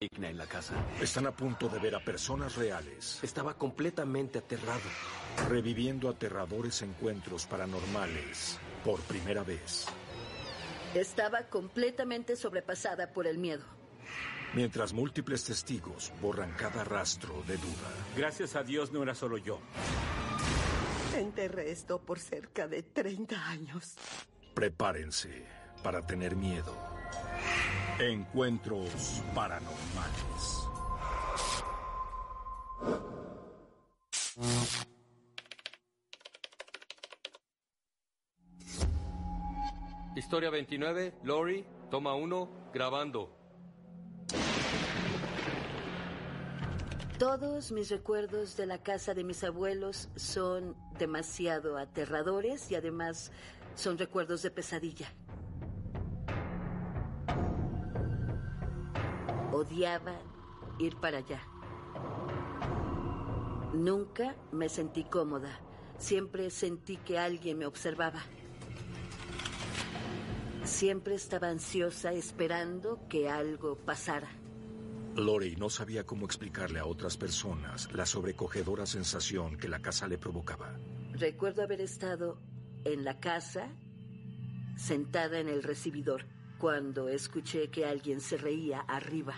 en 0.00 0.38
la 0.38 0.46
casa. 0.46 0.74
Están 1.00 1.26
a 1.26 1.32
punto 1.32 1.68
de 1.68 1.80
ver 1.80 1.96
a 1.96 2.04
personas 2.04 2.54
reales. 2.54 3.18
Estaba 3.22 3.54
completamente 3.54 4.38
aterrado. 4.38 4.88
Reviviendo 5.48 6.08
aterradores 6.08 6.82
encuentros 6.82 7.46
paranormales 7.46 8.60
por 8.84 9.00
primera 9.00 9.42
vez. 9.42 9.86
Estaba 10.94 11.48
completamente 11.48 12.36
sobrepasada 12.36 13.12
por 13.12 13.26
el 13.26 13.38
miedo. 13.38 13.64
Mientras 14.54 14.92
múltiples 14.92 15.44
testigos 15.44 16.12
borran 16.22 16.52
cada 16.52 16.84
rastro 16.84 17.42
de 17.48 17.56
duda. 17.56 17.90
Gracias 18.16 18.54
a 18.54 18.62
Dios 18.62 18.92
no 18.92 19.02
era 19.02 19.16
solo 19.16 19.36
yo. 19.36 19.58
Enterré 21.16 21.72
esto 21.72 22.00
por 22.00 22.20
cerca 22.20 22.68
de 22.68 22.84
30 22.84 23.48
años. 23.48 23.96
Prepárense 24.54 25.44
para 25.82 26.06
tener 26.06 26.36
miedo. 26.36 26.97
Encuentros 28.00 29.24
paranormales. 29.34 30.68
Historia 40.14 40.50
29, 40.50 41.14
Lori, 41.24 41.66
toma 41.90 42.14
1, 42.14 42.70
grabando. 42.72 43.36
Todos 47.18 47.72
mis 47.72 47.90
recuerdos 47.90 48.56
de 48.56 48.66
la 48.66 48.78
casa 48.78 49.12
de 49.12 49.24
mis 49.24 49.42
abuelos 49.42 50.08
son 50.14 50.76
demasiado 51.00 51.76
aterradores 51.76 52.70
y 52.70 52.76
además 52.76 53.32
son 53.74 53.98
recuerdos 53.98 54.42
de 54.42 54.52
pesadilla. 54.52 55.12
Odiaba 59.58 60.14
ir 60.78 60.94
para 60.98 61.18
allá. 61.18 61.40
Nunca 63.74 64.36
me 64.52 64.68
sentí 64.68 65.02
cómoda. 65.02 65.58
Siempre 65.98 66.48
sentí 66.50 66.96
que 66.98 67.18
alguien 67.18 67.58
me 67.58 67.66
observaba. 67.66 68.22
Siempre 70.62 71.16
estaba 71.16 71.48
ansiosa 71.48 72.12
esperando 72.12 73.00
que 73.08 73.28
algo 73.28 73.74
pasara. 73.74 74.28
Lori 75.16 75.56
no 75.56 75.70
sabía 75.70 76.06
cómo 76.06 76.24
explicarle 76.26 76.78
a 76.78 76.86
otras 76.86 77.16
personas 77.16 77.92
la 77.92 78.06
sobrecogedora 78.06 78.86
sensación 78.86 79.56
que 79.56 79.66
la 79.66 79.82
casa 79.82 80.06
le 80.06 80.18
provocaba. 80.18 80.78
Recuerdo 81.14 81.64
haber 81.64 81.80
estado 81.80 82.40
en 82.84 83.02
la 83.04 83.18
casa, 83.18 83.72
sentada 84.76 85.40
en 85.40 85.48
el 85.48 85.64
recibidor, 85.64 86.26
cuando 86.58 87.08
escuché 87.08 87.70
que 87.70 87.86
alguien 87.86 88.20
se 88.20 88.36
reía 88.36 88.80
arriba. 88.80 89.34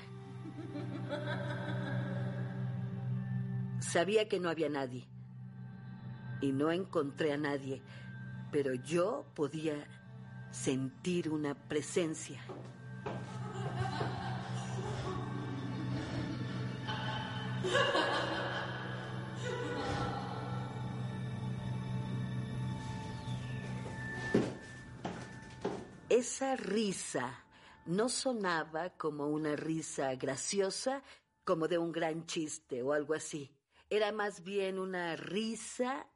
Sabía 3.81 4.29
que 4.29 4.41
no 4.41 4.49
había 4.49 4.69
nadie 4.69 5.07
y 6.41 6.53
no 6.53 6.71
encontré 6.71 7.33
a 7.33 7.37
nadie, 7.37 7.83
pero 8.51 8.75
yo 8.75 9.27
podía 9.35 9.87
sentir 10.51 11.31
una 11.31 11.55
presencia. 11.55 12.41
Esa 26.11 26.57
risa 26.57 27.45
no 27.87 28.09
sonaba 28.09 28.91
como 28.91 29.29
una 29.29 29.55
risa 29.55 30.13
graciosa, 30.17 31.05
como 31.45 31.69
de 31.69 31.79
un 31.79 31.93
gran 31.93 32.27
chiste 32.27 32.83
o 32.83 32.93
algo 32.93 33.15
así. 33.15 33.57
Era 33.89 34.11
más 34.11 34.43
bien 34.43 34.81
una 34.81 35.15
risa 35.15 36.09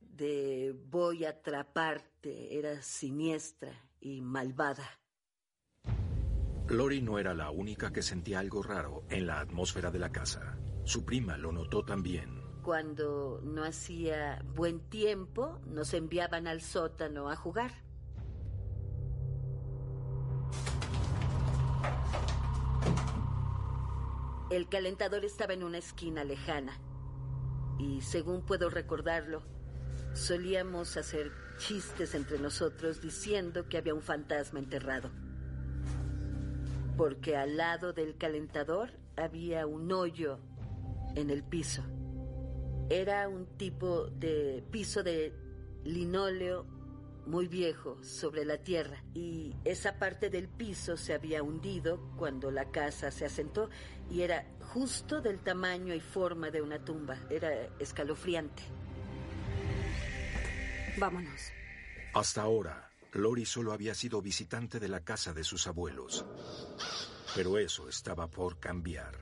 de 0.00 0.74
voy 0.86 1.26
a 1.26 1.30
atraparte. 1.30 2.58
Era 2.58 2.80
siniestra 2.80 3.70
y 4.00 4.22
malvada. 4.22 4.98
Lori 6.70 7.02
no 7.02 7.18
era 7.18 7.34
la 7.34 7.50
única 7.50 7.92
que 7.92 8.00
sentía 8.00 8.38
algo 8.38 8.62
raro 8.62 9.04
en 9.10 9.26
la 9.26 9.40
atmósfera 9.40 9.90
de 9.90 9.98
la 9.98 10.10
casa. 10.10 10.58
Su 10.84 11.04
prima 11.04 11.36
lo 11.36 11.52
notó 11.52 11.84
también. 11.84 12.42
Cuando 12.62 13.42
no 13.44 13.62
hacía 13.62 14.42
buen 14.54 14.88
tiempo, 14.88 15.60
nos 15.66 15.92
enviaban 15.92 16.46
al 16.46 16.62
sótano 16.62 17.28
a 17.28 17.36
jugar. 17.36 17.87
El 24.50 24.66
calentador 24.66 25.26
estaba 25.26 25.52
en 25.52 25.62
una 25.62 25.76
esquina 25.76 26.24
lejana. 26.24 26.80
Y 27.78 28.00
según 28.00 28.40
puedo 28.40 28.70
recordarlo, 28.70 29.42
solíamos 30.14 30.96
hacer 30.96 31.30
chistes 31.58 32.14
entre 32.14 32.38
nosotros 32.38 33.02
diciendo 33.02 33.68
que 33.68 33.76
había 33.76 33.92
un 33.92 34.00
fantasma 34.00 34.58
enterrado. 34.58 35.10
Porque 36.96 37.36
al 37.36 37.58
lado 37.58 37.92
del 37.92 38.16
calentador 38.16 38.90
había 39.16 39.66
un 39.66 39.92
hoyo 39.92 40.40
en 41.14 41.28
el 41.28 41.44
piso. 41.44 41.82
Era 42.88 43.28
un 43.28 43.44
tipo 43.58 44.06
de 44.06 44.64
piso 44.70 45.02
de 45.02 45.34
linóleo 45.84 46.64
muy 47.28 47.46
viejo 47.46 48.02
sobre 48.02 48.44
la 48.44 48.58
tierra 48.58 49.04
y 49.14 49.54
esa 49.64 49.98
parte 49.98 50.30
del 50.30 50.48
piso 50.48 50.96
se 50.96 51.12
había 51.12 51.42
hundido 51.42 52.00
cuando 52.16 52.50
la 52.50 52.70
casa 52.70 53.10
se 53.10 53.26
asentó 53.26 53.68
y 54.10 54.22
era 54.22 54.46
justo 54.72 55.20
del 55.20 55.38
tamaño 55.40 55.94
y 55.94 56.00
forma 56.00 56.50
de 56.50 56.62
una 56.62 56.82
tumba. 56.82 57.18
Era 57.28 57.50
escalofriante. 57.78 58.62
Vámonos. 60.96 61.52
Hasta 62.14 62.42
ahora, 62.42 62.90
Lori 63.12 63.44
solo 63.44 63.72
había 63.72 63.94
sido 63.94 64.22
visitante 64.22 64.80
de 64.80 64.88
la 64.88 65.00
casa 65.04 65.34
de 65.34 65.44
sus 65.44 65.66
abuelos. 65.66 66.24
Pero 67.34 67.58
eso 67.58 67.88
estaba 67.88 68.28
por 68.28 68.58
cambiar. 68.58 69.18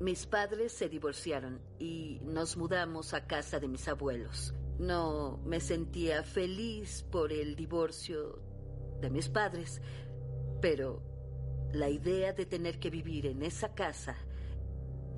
Mis 0.00 0.26
padres 0.26 0.72
se 0.72 0.88
divorciaron 0.88 1.60
y 1.78 2.20
nos 2.22 2.56
mudamos 2.56 3.14
a 3.14 3.26
casa 3.26 3.58
de 3.58 3.68
mis 3.68 3.88
abuelos. 3.88 4.54
No 4.78 5.40
me 5.44 5.60
sentía 5.60 6.22
feliz 6.22 7.04
por 7.10 7.32
el 7.32 7.56
divorcio 7.56 8.40
de 9.00 9.10
mis 9.10 9.28
padres, 9.28 9.82
pero 10.60 11.02
la 11.72 11.88
idea 11.88 12.32
de 12.32 12.46
tener 12.46 12.78
que 12.78 12.90
vivir 12.90 13.26
en 13.26 13.42
esa 13.42 13.74
casa 13.74 14.16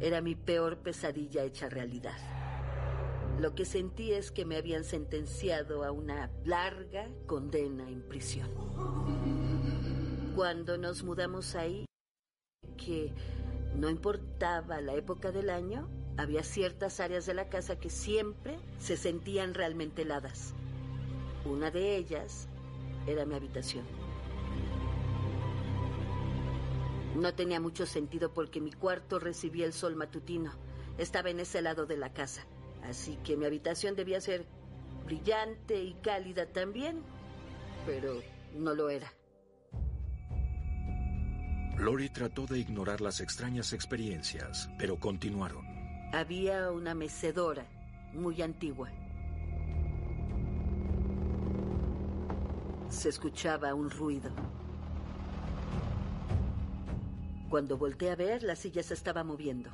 era 0.01 0.23
mi 0.23 0.35
peor 0.35 0.79
pesadilla 0.79 1.45
hecha 1.45 1.69
realidad. 1.69 2.17
Lo 3.39 3.55
que 3.55 3.65
sentí 3.65 4.13
es 4.13 4.31
que 4.31 4.45
me 4.45 4.57
habían 4.57 4.85
sentenciado 4.85 5.85
a 5.85 5.93
una 5.93 6.31
larga 6.45 7.09
condena 7.27 7.89
en 7.89 8.03
prisión. 8.03 8.51
Cuando 10.35 10.79
nos 10.79 11.03
mudamos 11.05 11.55
ahí, 11.55 11.85
que 12.77 13.13
no 13.77 13.89
importaba 13.89 14.81
la 14.81 14.95
época 14.95 15.33
del 15.33 15.51
año, 15.51 15.89
había 16.21 16.43
ciertas 16.43 17.01
áreas 17.01 17.27
de 17.27 17.35
la 17.35 17.49
casa 17.49 17.77
que 17.77 17.91
siempre 17.91 18.59
se 18.79 18.97
sentían 18.97 19.55
realmente 19.55 20.03
heladas. 20.03 20.55
Una 21.45 21.71
de 21.71 21.97
ellas 21.97 22.47
era 23.07 23.25
mi 23.25 23.35
habitación. 23.35 23.85
No 27.17 27.35
tenía 27.35 27.61
mucho 27.61 27.87
sentido 27.87 28.33
porque 28.33 28.61
mi 28.61 28.73
cuarto 28.73 29.19
recibía 29.19 29.67
el 29.67 29.73
sol 29.73 29.97
matutino. 29.97 30.53
Estaba 30.99 31.31
en 31.31 31.41
ese 31.41 31.63
lado 31.63 31.87
de 31.87 31.97
la 31.97 32.13
casa. 32.13 32.47
Así 32.83 33.19
que 33.25 33.37
mi 33.37 33.47
habitación 33.47 33.97
debía 33.97 34.21
ser 34.21 34.47
brillante 35.07 35.83
y 35.83 35.95
cálida 35.95 36.47
también, 36.47 37.03
pero 37.87 38.23
no 38.55 38.75
lo 38.75 38.91
era. 38.91 39.13
Lori 41.79 42.11
trató 42.11 42.47
de 42.47 42.59
ignorar 42.59 43.01
las 43.01 43.21
extrañas 43.21 43.73
experiencias, 43.73 44.69
pero 44.79 45.01
continuaron. 45.01 45.70
Había 46.13 46.73
una 46.73 46.93
mecedora 46.93 47.65
muy 48.13 48.43
antigua. 48.43 48.91
Se 52.89 53.09
escuchaba 53.09 53.75
un 53.75 53.89
ruido. 53.91 54.29
Cuando 57.49 57.79
volteé 57.79 58.11
a 58.11 58.17
ver, 58.17 58.43
la 58.43 58.57
silla 58.57 58.83
se 58.83 58.95
estaba 58.95 59.23
moviendo. 59.23 59.71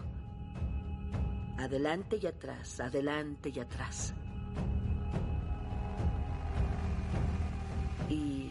Adelante 1.56 2.19
y 2.21 2.27
atrás, 2.27 2.81
adelante 2.81 3.49
y 3.49 3.59
atrás. 3.59 4.12
Y 8.11 8.50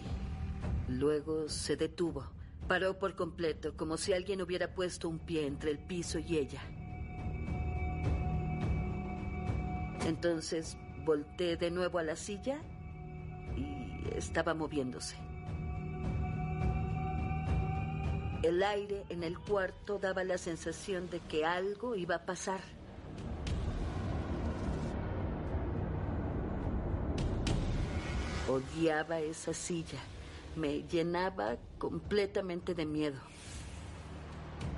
luego 0.88 1.48
se 1.50 1.76
detuvo. 1.76 2.26
Paró 2.68 2.98
por 2.98 3.16
completo, 3.16 3.78
como 3.78 3.98
si 3.98 4.12
alguien 4.12 4.42
hubiera 4.42 4.74
puesto 4.74 5.08
un 5.08 5.20
pie 5.20 5.46
entre 5.46 5.70
el 5.70 5.78
piso 5.78 6.18
y 6.18 6.38
ella. 6.38 6.64
Entonces 10.06 10.78
volteé 11.04 11.57
de 11.57 11.72
nuevo 11.72 11.98
a 11.98 12.04
la 12.04 12.16
silla 12.16 12.62
y 13.56 14.07
estaba 14.16 14.54
moviéndose. 14.54 15.16
El 18.44 18.62
aire 18.62 19.04
en 19.10 19.24
el 19.24 19.40
cuarto 19.40 19.98
daba 19.98 20.24
la 20.24 20.38
sensación 20.38 21.10
de 21.10 21.19
que 21.19 21.46
algo 21.46 21.96
iba 21.96 22.16
a 22.16 22.25
pasar. 22.25 22.62
Odiaba 28.48 29.19
esa 29.19 29.56
silla. 29.56 29.98
Me 30.56 30.84
llenaba 30.84 31.58
completamente 31.80 32.75
de 32.75 32.86
miedo. 32.86 33.19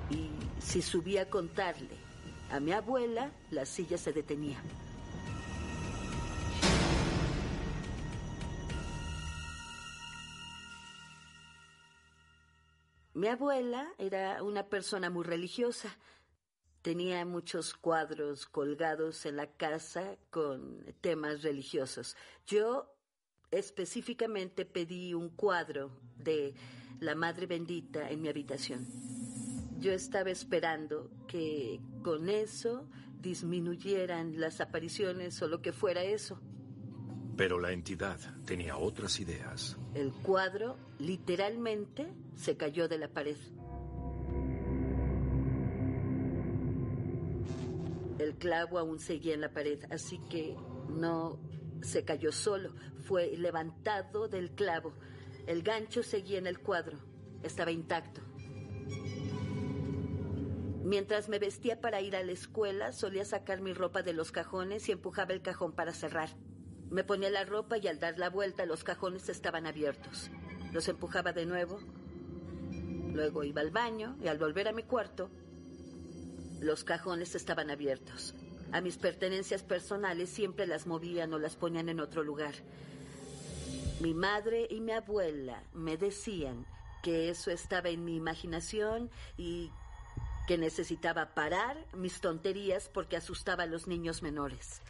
Y 0.08 0.30
si 0.58 0.80
subía 0.80 1.22
a 1.22 1.26
contarle 1.26 1.98
a 2.50 2.60
mi 2.60 2.72
abuela, 2.72 3.30
la 3.50 3.66
silla 3.66 3.98
se 3.98 4.14
detenía. 4.14 4.62
Mi 13.18 13.26
abuela 13.26 13.92
era 13.98 14.44
una 14.44 14.68
persona 14.68 15.10
muy 15.10 15.24
religiosa. 15.24 15.88
Tenía 16.82 17.24
muchos 17.24 17.74
cuadros 17.74 18.46
colgados 18.46 19.26
en 19.26 19.34
la 19.34 19.48
casa 19.48 20.16
con 20.30 20.84
temas 21.00 21.42
religiosos. 21.42 22.16
Yo 22.46 22.94
específicamente 23.50 24.64
pedí 24.64 25.14
un 25.14 25.30
cuadro 25.30 25.90
de 26.16 26.54
la 27.00 27.16
Madre 27.16 27.46
Bendita 27.46 28.08
en 28.08 28.22
mi 28.22 28.28
habitación. 28.28 28.86
Yo 29.80 29.90
estaba 29.90 30.30
esperando 30.30 31.10
que 31.26 31.80
con 32.04 32.28
eso 32.28 32.88
disminuyeran 33.20 34.38
las 34.38 34.60
apariciones 34.60 35.42
o 35.42 35.48
lo 35.48 35.60
que 35.60 35.72
fuera 35.72 36.04
eso. 36.04 36.40
Pero 37.38 37.60
la 37.60 37.70
entidad 37.70 38.18
tenía 38.44 38.76
otras 38.76 39.20
ideas. 39.20 39.76
El 39.94 40.12
cuadro 40.12 40.76
literalmente 40.98 42.08
se 42.34 42.56
cayó 42.56 42.88
de 42.88 42.98
la 42.98 43.06
pared. 43.06 43.36
El 48.18 48.34
clavo 48.38 48.80
aún 48.80 48.98
seguía 48.98 49.34
en 49.34 49.40
la 49.40 49.52
pared, 49.52 49.78
así 49.92 50.18
que 50.28 50.56
no 50.88 51.38
se 51.80 52.04
cayó 52.04 52.32
solo, 52.32 52.74
fue 53.04 53.36
levantado 53.36 54.26
del 54.26 54.50
clavo. 54.50 54.92
El 55.46 55.62
gancho 55.62 56.02
seguía 56.02 56.38
en 56.38 56.48
el 56.48 56.58
cuadro, 56.58 56.98
estaba 57.44 57.70
intacto. 57.70 58.20
Mientras 60.82 61.28
me 61.28 61.38
vestía 61.38 61.80
para 61.80 62.00
ir 62.00 62.16
a 62.16 62.24
la 62.24 62.32
escuela, 62.32 62.90
solía 62.90 63.24
sacar 63.24 63.60
mi 63.60 63.74
ropa 63.74 64.02
de 64.02 64.12
los 64.12 64.32
cajones 64.32 64.88
y 64.88 64.92
empujaba 64.92 65.34
el 65.34 65.42
cajón 65.42 65.72
para 65.72 65.92
cerrar. 65.92 66.30
Me 66.90 67.04
ponía 67.04 67.30
la 67.30 67.44
ropa 67.44 67.76
y 67.76 67.86
al 67.86 68.00
dar 68.00 68.18
la 68.18 68.30
vuelta 68.30 68.64
los 68.64 68.84
cajones 68.84 69.28
estaban 69.28 69.66
abiertos. 69.66 70.30
Los 70.72 70.88
empujaba 70.88 71.32
de 71.32 71.44
nuevo. 71.44 71.80
Luego 73.12 73.44
iba 73.44 73.60
al 73.60 73.70
baño 73.70 74.16
y 74.22 74.28
al 74.28 74.38
volver 74.38 74.68
a 74.68 74.72
mi 74.72 74.82
cuarto, 74.84 75.28
los 76.60 76.84
cajones 76.84 77.34
estaban 77.34 77.70
abiertos. 77.70 78.34
A 78.72 78.80
mis 78.80 78.96
pertenencias 78.96 79.62
personales 79.62 80.28
siempre 80.28 80.66
las 80.66 80.86
movían 80.86 81.32
o 81.32 81.38
las 81.38 81.56
ponían 81.56 81.88
en 81.88 82.00
otro 82.00 82.22
lugar. 82.22 82.54
Mi 84.00 84.14
madre 84.14 84.66
y 84.70 84.80
mi 84.80 84.92
abuela 84.92 85.62
me 85.74 85.96
decían 85.96 86.66
que 87.02 87.28
eso 87.30 87.50
estaba 87.50 87.88
en 87.88 88.04
mi 88.04 88.16
imaginación 88.16 89.10
y 89.36 89.70
que 90.46 90.58
necesitaba 90.58 91.34
parar 91.34 91.76
mis 91.94 92.20
tonterías 92.20 92.88
porque 92.88 93.16
asustaba 93.16 93.64
a 93.64 93.66
los 93.66 93.86
niños 93.86 94.22
menores. 94.22 94.80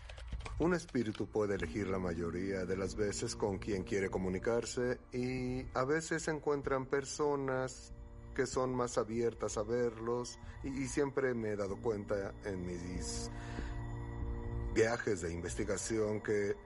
Un 0.61 0.75
espíritu 0.75 1.29
puede 1.29 1.55
elegir 1.55 1.87
la 1.87 2.01
mayoría 2.01 2.65
de 2.65 2.77
las 2.77 2.97
veces 2.97 3.37
con 3.37 3.59
quien 3.59 3.85
quiere 3.85 4.11
comunicarse 4.11 4.99
y 5.13 5.65
a 5.73 5.85
veces 5.85 6.27
encuentran 6.27 6.87
personas 6.87 7.93
que 8.35 8.45
son 8.45 8.75
más 8.75 8.99
abiertas 8.99 9.57
a 9.57 9.63
verlos 9.63 10.41
y, 10.65 10.87
siempre 10.87 11.33
me 11.35 11.51
he 11.51 11.57
dado 11.57 11.81
cuenta 11.81 12.35
en 12.45 12.67
mis 12.67 13.31
viajes 14.75 15.23
de 15.23 15.33
investigación 15.33 16.21
que 16.21 16.57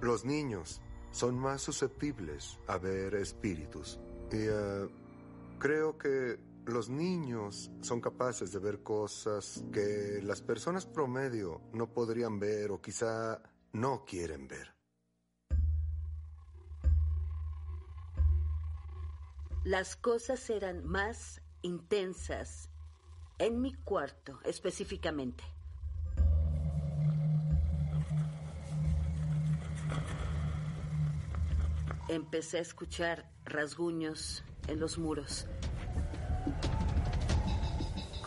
los 0.00 0.24
niños 0.24 0.80
son 1.10 1.38
más 1.38 1.60
susceptibles 1.60 2.58
a 2.66 2.78
ver 2.78 3.14
espíritus. 3.14 4.00
Y 4.32 4.36
eh, 4.36 4.88
creo 5.58 5.98
que 5.98 6.38
los 6.68 6.88
niños 6.88 7.70
son 7.80 8.00
capaces 8.00 8.52
de 8.52 8.58
ver 8.58 8.82
cosas 8.82 9.64
que 9.72 10.20
las 10.22 10.42
personas 10.42 10.86
promedio 10.86 11.62
no 11.72 11.92
podrían 11.92 12.38
ver 12.38 12.70
o 12.70 12.80
quizá 12.80 13.42
no 13.72 14.04
quieren 14.04 14.46
ver. 14.48 14.74
Las 19.64 19.96
cosas 19.96 20.48
eran 20.50 20.84
más 20.86 21.42
intensas 21.62 22.70
en 23.38 23.60
mi 23.60 23.74
cuarto 23.74 24.38
específicamente. 24.44 25.44
Empecé 32.08 32.58
a 32.58 32.62
escuchar 32.62 33.30
rasguños 33.44 34.42
en 34.66 34.80
los 34.80 34.98
muros, 34.98 35.46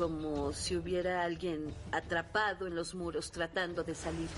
como 0.01 0.51
si 0.51 0.75
hubiera 0.75 1.21
alguien 1.21 1.75
atrapado 1.91 2.65
en 2.65 2.73
los 2.73 2.95
muros 2.95 3.29
tratando 3.29 3.83
de 3.83 3.93
salir. 3.93 4.29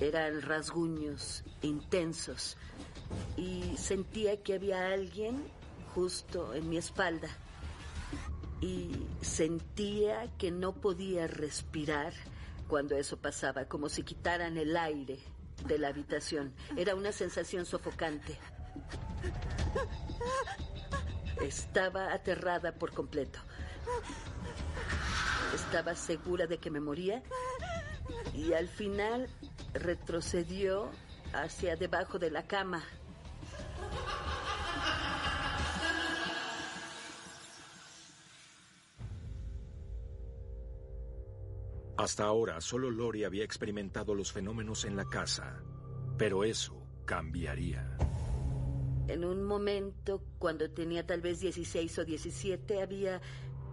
Eran 0.00 0.42
rasguños 0.42 1.44
intensos 1.62 2.56
y 3.36 3.76
sentía 3.76 4.42
que 4.42 4.54
había 4.54 4.88
alguien 4.88 5.44
justo 5.94 6.54
en 6.54 6.68
mi 6.68 6.76
espalda 6.76 7.28
y 8.60 8.90
sentía 9.20 10.28
que 10.38 10.50
no 10.50 10.72
podía 10.72 11.28
respirar 11.28 12.14
cuando 12.66 12.96
eso 12.96 13.16
pasaba, 13.16 13.66
como 13.66 13.88
si 13.88 14.02
quitaran 14.02 14.58
el 14.58 14.76
aire 14.76 15.20
de 15.68 15.78
la 15.78 15.86
habitación. 15.86 16.52
Era 16.76 16.96
una 16.96 17.12
sensación 17.12 17.64
sofocante. 17.64 18.36
Estaba 21.40 22.12
aterrada 22.12 22.72
por 22.72 22.92
completo. 22.92 23.38
Estaba 25.54 25.94
segura 25.94 26.46
de 26.46 26.58
que 26.58 26.70
me 26.70 26.80
moría 26.80 27.22
y 28.34 28.52
al 28.52 28.68
final 28.68 29.28
retrocedió 29.72 30.90
hacia 31.32 31.76
debajo 31.76 32.18
de 32.18 32.30
la 32.30 32.46
cama. 32.46 32.82
Hasta 41.96 42.24
ahora 42.24 42.60
solo 42.60 42.90
Lori 42.90 43.24
había 43.24 43.44
experimentado 43.44 44.14
los 44.14 44.32
fenómenos 44.32 44.84
en 44.84 44.96
la 44.96 45.04
casa, 45.04 45.62
pero 46.18 46.44
eso 46.44 46.84
cambiaría. 47.04 47.96
En 49.06 49.24
un 49.24 49.44
momento, 49.44 50.22
cuando 50.38 50.70
tenía 50.70 51.06
tal 51.06 51.20
vez 51.20 51.40
16 51.40 51.98
o 51.98 52.04
17, 52.04 52.82
había 52.82 53.20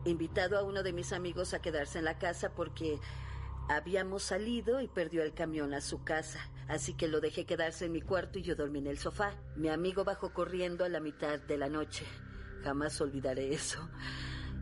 invitado 0.05 0.57
a 0.57 0.63
uno 0.63 0.83
de 0.83 0.93
mis 0.93 1.13
amigos 1.13 1.53
a 1.53 1.61
quedarse 1.61 1.99
en 1.99 2.05
la 2.05 2.17
casa 2.17 2.53
porque 2.53 2.99
habíamos 3.69 4.23
salido 4.23 4.81
y 4.81 4.87
perdió 4.87 5.23
el 5.23 5.33
camión 5.33 5.73
a 5.73 5.81
su 5.81 6.03
casa. 6.03 6.39
Así 6.67 6.93
que 6.93 7.07
lo 7.07 7.21
dejé 7.21 7.45
quedarse 7.45 7.85
en 7.85 7.91
mi 7.91 8.01
cuarto 8.01 8.39
y 8.39 8.43
yo 8.43 8.55
dormí 8.55 8.79
en 8.79 8.87
el 8.87 8.97
sofá. 8.97 9.35
Mi 9.55 9.69
amigo 9.69 10.03
bajó 10.03 10.33
corriendo 10.33 10.85
a 10.85 10.89
la 10.89 10.99
mitad 10.99 11.39
de 11.39 11.57
la 11.57 11.69
noche. 11.69 12.05
Jamás 12.63 12.99
olvidaré 13.01 13.53
eso. 13.53 13.89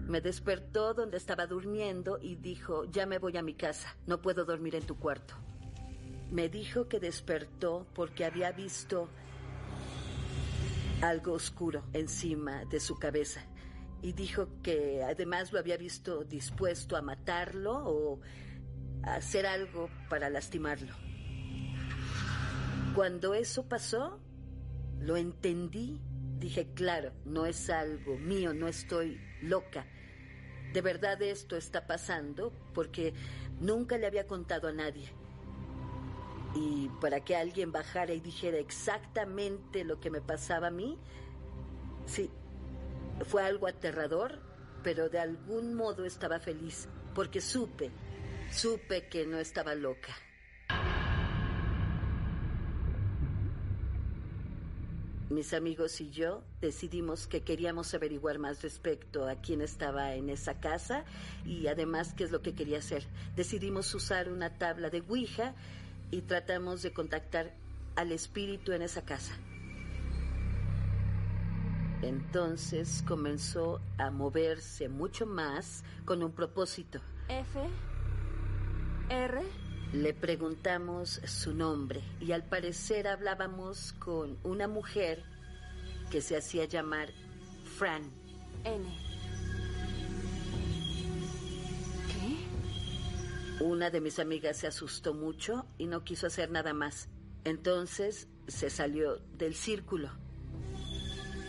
Me 0.08 0.22
despertó 0.22 0.94
donde 0.94 1.18
estaba 1.18 1.46
durmiendo 1.46 2.18
y 2.20 2.36
dijo, 2.36 2.86
ya 2.86 3.06
me 3.06 3.20
voy 3.20 3.38
a 3.38 3.44
mi 3.44 3.54
casa, 3.54 3.96
no 4.08 4.22
puedo 4.22 4.44
dormir 4.44 4.76
en 4.76 4.86
tu 4.86 4.98
cuarto. 4.98 5.36
Me 6.32 6.50
dijo 6.50 6.88
que 6.88 7.00
despertó 7.00 7.86
porque 7.94 8.26
había 8.26 8.52
visto 8.52 9.10
algo 11.02 11.34
oscuro 11.34 11.84
encima 11.94 12.66
de 12.66 12.80
su 12.80 12.98
cabeza 12.98 13.46
y 14.02 14.14
dijo 14.14 14.48
que 14.64 15.04
además 15.04 15.52
lo 15.52 15.60
había 15.60 15.78
visto 15.78 16.24
dispuesto 16.24 16.96
a 16.96 17.02
matarlo 17.02 17.74
o 17.86 18.20
a 19.04 19.16
hacer 19.16 19.46
algo 19.46 19.90
para 20.10 20.30
lastimarlo. 20.30 20.94
Cuando 22.96 23.34
eso 23.34 23.68
pasó, 23.68 24.20
lo 25.00 25.18
entendí. 25.18 26.00
Dije, 26.40 26.74
claro, 26.74 27.12
no 27.26 27.46
es 27.46 27.70
algo 27.70 28.18
mío, 28.18 28.54
no 28.54 28.68
estoy 28.68 29.20
loca. 29.42 29.86
De 30.74 30.82
verdad 30.82 31.22
esto 31.22 31.58
está 31.58 31.86
pasando 31.88 32.54
porque 32.74 33.14
nunca 33.60 33.98
le 33.98 34.08
había 34.08 34.28
contado 34.28 34.68
a 34.68 34.72
nadie. 34.72 35.10
Y 36.56 36.90
para 37.02 37.20
que 37.24 37.36
alguien 37.36 37.72
bajara 37.72 38.14
y 38.14 38.22
dijera 38.22 38.58
exactamente 38.58 39.84
lo 39.84 40.00
que 40.00 40.10
me 40.10 40.22
pasaba 40.22 40.68
a 40.68 40.72
mí, 40.72 40.98
sí, 42.06 42.32
fue 43.26 43.44
algo 43.44 43.68
aterrador, 43.68 44.40
pero 44.84 45.10
de 45.10 45.20
algún 45.20 45.74
modo 45.74 46.06
estaba 46.06 46.40
feliz, 46.40 46.88
porque 47.14 47.42
supe, 47.42 47.92
supe 48.52 49.08
que 49.08 49.26
no 49.26 49.38
estaba 49.38 49.76
loca. 49.76 50.16
Mis 55.30 55.54
amigos 55.54 56.02
y 56.02 56.10
yo 56.10 56.44
decidimos 56.60 57.28
que 57.28 57.44
queríamos 57.44 57.94
averiguar 57.94 58.40
más 58.40 58.64
respecto 58.64 59.28
a 59.28 59.36
quién 59.36 59.62
estaba 59.62 60.16
en 60.16 60.28
esa 60.32 60.60
casa 60.60 61.06
y 61.46 61.68
además 61.68 62.16
qué 62.16 62.24
es 62.24 62.32
lo 62.32 62.42
que 62.42 62.56
quería 62.56 62.80
hacer. 62.80 63.06
Decidimos 63.36 63.94
usar 63.94 64.32
una 64.32 64.58
tabla 64.58 64.90
de 64.90 65.04
Ouija 65.08 65.54
y 66.10 66.22
tratamos 66.22 66.82
de 66.82 66.94
contactar 66.94 67.54
al 67.96 68.12
espíritu 68.12 68.72
en 68.72 68.82
esa 68.82 69.04
casa. 69.04 69.38
Entonces 72.02 73.04
comenzó 73.06 73.82
a 73.98 74.10
moverse 74.10 74.88
mucho 74.88 75.26
más 75.26 75.84
con 76.06 76.24
un 76.24 76.32
propósito. 76.32 77.02
F. 77.28 77.60
R. 79.10 79.42
Le 79.92 80.14
preguntamos 80.14 81.20
su 81.26 81.54
nombre 81.54 82.02
y 82.20 82.32
al 82.32 82.46
parecer 82.46 83.08
hablábamos 83.08 83.94
con 83.94 84.38
una 84.44 84.68
mujer 84.68 85.24
que 86.10 86.22
se 86.22 86.38
hacía 86.38 86.66
llamar 86.66 87.10
Fran. 87.78 88.04
N. 88.64 88.86
¿Qué? 92.08 93.64
Una 93.64 93.90
de 93.90 94.00
mis 94.00 94.20
amigas 94.20 94.58
se 94.58 94.68
asustó 94.68 95.14
mucho 95.14 95.66
y 95.78 95.88
no 95.88 96.04
quiso 96.04 96.28
hacer 96.28 96.50
nada 96.50 96.74
más. 96.74 97.10
Entonces 97.44 98.28
se 98.48 98.70
salió 98.70 99.18
del 99.38 99.54
círculo. 99.54 100.12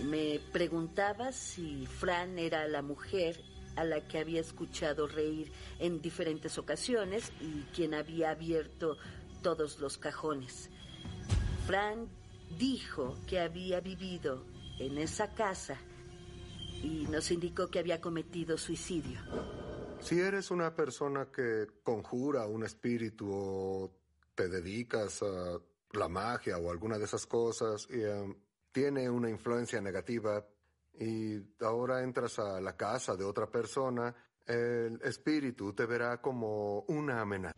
Me 0.04 0.40
preguntaba 0.52 1.32
si 1.32 1.86
Fran 1.86 2.38
era 2.38 2.66
la 2.68 2.82
mujer 2.82 3.42
a 3.76 3.84
la 3.84 4.06
que 4.06 4.18
había 4.18 4.40
escuchado 4.40 5.06
reír 5.06 5.52
en 5.78 6.00
diferentes 6.00 6.58
ocasiones 6.58 7.32
y 7.40 7.62
quien 7.74 7.94
había 7.94 8.30
abierto 8.30 8.96
todos 9.42 9.78
los 9.78 9.98
cajones. 9.98 10.70
Fran 11.66 12.08
dijo 12.58 13.16
que 13.26 13.40
había 13.40 13.80
vivido 13.80 14.44
en 14.78 14.98
esa 14.98 15.34
casa 15.34 15.78
y 16.82 17.06
nos 17.10 17.30
indicó 17.30 17.68
que 17.68 17.78
había 17.78 18.00
cometido 18.00 18.56
suicidio. 18.58 19.20
Si 20.00 20.18
eres 20.18 20.50
una 20.50 20.74
persona 20.74 21.26
que 21.30 21.66
conjura 21.82 22.46
un 22.46 22.64
espíritu 22.64 23.30
o 23.30 23.90
te 24.34 24.48
dedicas 24.48 25.22
a 25.22 25.60
la 25.92 26.08
magia 26.08 26.56
o 26.58 26.70
alguna 26.70 26.98
de 26.98 27.04
esas 27.04 27.26
cosas 27.26 27.86
y 27.90 28.02
um, 28.02 28.34
tiene 28.72 29.08
una 29.08 29.30
influencia 29.30 29.80
negativa 29.80 30.44
y 30.94 31.40
ahora 31.60 32.02
entras 32.02 32.38
a 32.38 32.60
la 32.60 32.76
casa 32.76 33.16
de 33.16 33.24
otra 33.24 33.46
persona, 33.50 34.14
el 34.46 35.00
espíritu 35.02 35.72
te 35.72 35.86
verá 35.86 36.20
como 36.20 36.80
una 36.88 37.20
amenaza. 37.20 37.54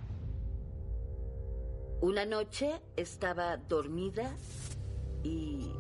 Una 2.01 2.27
noche 2.27 2.83
estaba 2.97 3.57
dormida 3.57 4.37
y 5.23 5.73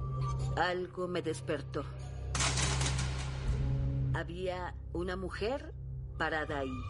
algo 0.56 1.08
me 1.08 1.22
despertó. 1.22 1.84
Había 4.14 4.74
una 4.92 5.16
mujer 5.16 5.72
parada 6.18 6.60
ahí. 6.60 6.80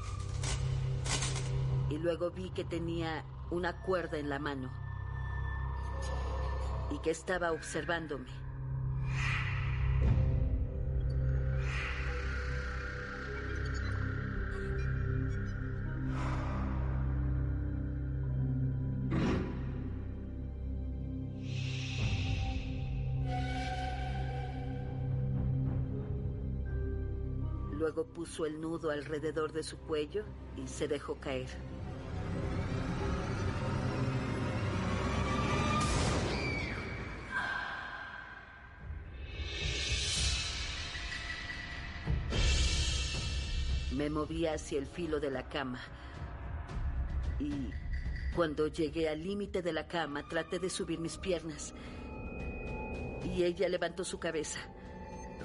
Y 1.88 1.98
luego 1.98 2.30
vi 2.30 2.50
que 2.50 2.64
tenía 2.64 3.24
una 3.50 3.82
cuerda 3.82 4.18
en 4.18 4.28
la 4.28 4.38
mano 4.38 4.81
y 6.90 6.98
que 6.98 7.10
estaba 7.10 7.52
observándome. 7.52 8.28
Luego 27.82 28.04
puso 28.04 28.46
el 28.46 28.60
nudo 28.60 28.90
alrededor 28.90 29.52
de 29.52 29.64
su 29.64 29.76
cuello 29.76 30.24
y 30.56 30.68
se 30.68 30.86
dejó 30.86 31.16
caer. 31.16 31.48
Me 44.02 44.10
moví 44.10 44.48
hacia 44.48 44.80
el 44.80 44.86
filo 44.86 45.20
de 45.20 45.30
la 45.30 45.48
cama 45.48 45.80
y 47.38 47.70
cuando 48.34 48.66
llegué 48.66 49.08
al 49.08 49.22
límite 49.22 49.62
de 49.62 49.72
la 49.72 49.86
cama 49.86 50.26
traté 50.28 50.58
de 50.58 50.68
subir 50.70 50.98
mis 50.98 51.18
piernas 51.18 51.72
y 53.22 53.44
ella 53.44 53.68
levantó 53.68 54.02
su 54.02 54.18
cabeza, 54.18 54.58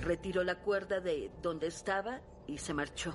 retiró 0.01 0.43
la 0.43 0.55
cuerda 0.55 0.99
de 0.99 1.29
donde 1.39 1.67
estaba 1.67 2.21
y 2.47 2.57
se 2.57 2.73
marchó. 2.73 3.13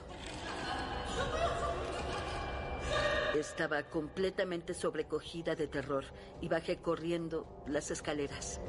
Estaba 3.35 3.83
completamente 3.83 4.75
sobrecogida 4.75 5.57
de 5.57 5.67
terror 5.67 6.05
y 6.41 6.47
bajé 6.47 6.77
corriendo 6.77 7.65
las 7.67 7.91
escaleras. 7.91 8.61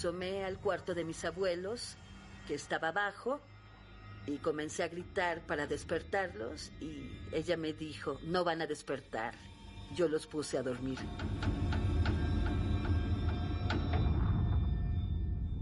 Asomé 0.00 0.46
al 0.46 0.58
cuarto 0.58 0.94
de 0.94 1.04
mis 1.04 1.26
abuelos, 1.26 1.98
que 2.46 2.54
estaba 2.54 2.88
abajo, 2.88 3.38
y 4.26 4.38
comencé 4.38 4.82
a 4.82 4.88
gritar 4.88 5.46
para 5.46 5.66
despertarlos 5.66 6.72
y 6.80 7.10
ella 7.32 7.58
me 7.58 7.74
dijo, 7.74 8.18
no 8.22 8.42
van 8.42 8.62
a 8.62 8.66
despertar. 8.66 9.34
Yo 9.94 10.08
los 10.08 10.26
puse 10.26 10.56
a 10.56 10.62
dormir. 10.62 10.98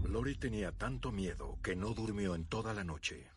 Lori 0.05 0.35
tenía 0.35 0.71
tanto 0.71 1.11
miedo 1.11 1.59
que 1.61 1.75
no 1.75 1.93
durmió 1.93 2.33
en 2.33 2.45
toda 2.45 2.73
la 2.73 2.85
noche. 2.85 3.29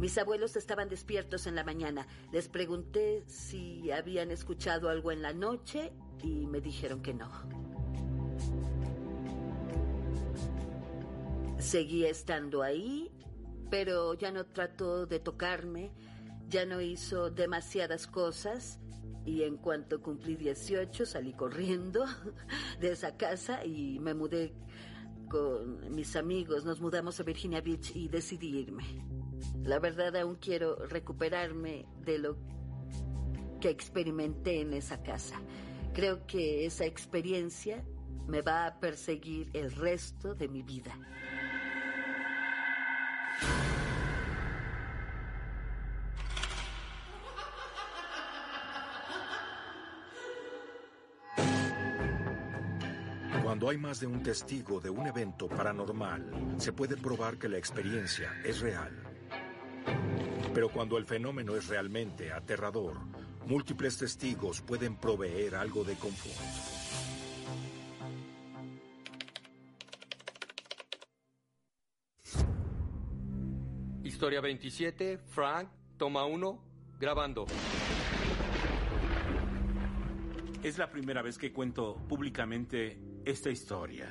Mis 0.00 0.18
abuelos 0.18 0.56
estaban 0.56 0.88
despiertos 0.88 1.46
en 1.46 1.54
la 1.54 1.62
mañana. 1.62 2.08
Les 2.32 2.48
pregunté 2.48 3.22
si 3.28 3.92
habían 3.92 4.32
escuchado 4.32 4.88
algo 4.88 5.12
en 5.12 5.22
la 5.22 5.32
noche 5.32 5.92
y 6.24 6.46
me 6.46 6.60
dijeron 6.60 7.02
que 7.02 7.14
no. 7.14 7.67
Seguí 11.58 12.04
estando 12.04 12.62
ahí, 12.62 13.10
pero 13.70 14.14
ya 14.14 14.30
no 14.30 14.46
trató 14.46 15.06
de 15.06 15.18
tocarme, 15.18 15.92
ya 16.48 16.64
no 16.64 16.80
hizo 16.80 17.30
demasiadas 17.30 18.06
cosas 18.06 18.78
y 19.24 19.42
en 19.42 19.56
cuanto 19.56 20.00
cumplí 20.00 20.36
18 20.36 21.04
salí 21.04 21.32
corriendo 21.34 22.04
de 22.80 22.92
esa 22.92 23.16
casa 23.16 23.64
y 23.64 23.98
me 23.98 24.14
mudé 24.14 24.54
con 25.28 25.94
mis 25.94 26.16
amigos, 26.16 26.64
nos 26.64 26.80
mudamos 26.80 27.20
a 27.20 27.22
Virginia 27.24 27.60
Beach 27.60 27.94
y 27.94 28.08
decidí 28.08 28.60
irme. 28.60 28.84
La 29.62 29.78
verdad 29.78 30.16
aún 30.16 30.36
quiero 30.36 30.86
recuperarme 30.86 31.86
de 32.04 32.18
lo 32.18 32.38
que 33.60 33.68
experimenté 33.68 34.60
en 34.60 34.72
esa 34.72 35.02
casa. 35.02 35.40
Creo 35.92 36.26
que 36.26 36.64
esa 36.64 36.86
experiencia 36.86 37.84
me 38.26 38.42
va 38.42 38.66
a 38.66 38.80
perseguir 38.80 39.50
el 39.52 39.72
resto 39.72 40.34
de 40.34 40.48
mi 40.48 40.62
vida. 40.62 40.96
Cuando 53.58 53.70
hay 53.70 53.78
más 53.78 53.98
de 53.98 54.06
un 54.06 54.22
testigo 54.22 54.80
de 54.80 54.88
un 54.88 55.04
evento 55.08 55.48
paranormal, 55.48 56.54
se 56.58 56.72
puede 56.72 56.96
probar 56.96 57.38
que 57.38 57.48
la 57.48 57.58
experiencia 57.58 58.40
es 58.44 58.60
real. 58.60 58.96
Pero 60.54 60.68
cuando 60.68 60.96
el 60.96 61.04
fenómeno 61.06 61.56
es 61.56 61.66
realmente 61.66 62.30
aterrador, 62.30 62.94
múltiples 63.48 63.98
testigos 63.98 64.60
pueden 64.60 64.94
proveer 64.94 65.56
algo 65.56 65.82
de 65.82 65.96
confort. 65.96 66.36
Historia 74.04 74.40
27, 74.40 75.18
Frank, 75.18 75.68
toma 75.96 76.26
1, 76.26 76.62
grabando. 77.00 77.44
Es 80.62 80.78
la 80.78 80.88
primera 80.88 81.22
vez 81.22 81.38
que 81.38 81.52
cuento 81.52 81.96
públicamente 82.08 83.07
esta 83.24 83.50
historia. 83.50 84.08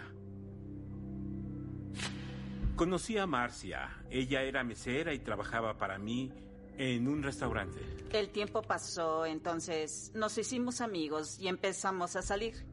Conocí 2.75 3.17
a 3.17 3.25
Marcia. 3.25 3.89
Ella 4.09 4.43
era 4.43 4.63
mesera 4.63 5.13
y 5.13 5.19
trabajaba 5.19 5.77
para 5.77 5.97
mí 5.97 6.31
en 6.77 7.07
un 7.07 7.23
restaurante. 7.23 7.79
El 8.11 8.29
tiempo 8.29 8.61
pasó, 8.61 9.25
entonces 9.25 10.11
nos 10.13 10.37
hicimos 10.37 10.81
amigos 10.81 11.39
y 11.39 11.47
empezamos 11.47 12.15
a 12.15 12.21
salir. 12.21 12.65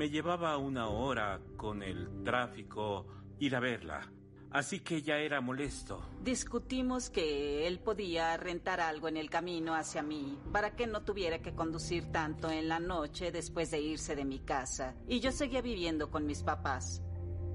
me 0.00 0.08
llevaba 0.08 0.56
una 0.56 0.88
hora 0.88 1.38
con 1.58 1.82
el 1.82 2.24
tráfico 2.24 3.04
ir 3.38 3.54
a 3.54 3.60
verla. 3.60 4.10
Así 4.50 4.80
que 4.80 5.00
ya 5.00 5.16
era 5.18 5.40
molesto. 5.40 6.02
Discutimos 6.22 7.08
que 7.08 7.66
él 7.66 7.78
podía 7.78 8.36
rentar 8.36 8.80
algo 8.80 9.06
en 9.06 9.16
el 9.16 9.30
camino 9.30 9.74
hacia 9.74 10.02
mí 10.02 10.38
para 10.52 10.74
que 10.74 10.86
no 10.86 11.02
tuviera 11.02 11.40
que 11.40 11.54
conducir 11.54 12.10
tanto 12.10 12.50
en 12.50 12.68
la 12.68 12.80
noche 12.80 13.30
después 13.30 13.70
de 13.70 13.80
irse 13.80 14.16
de 14.16 14.24
mi 14.24 14.40
casa. 14.40 14.94
Y 15.06 15.20
yo 15.20 15.30
seguía 15.30 15.62
viviendo 15.62 16.10
con 16.10 16.26
mis 16.26 16.42
papás. 16.42 17.00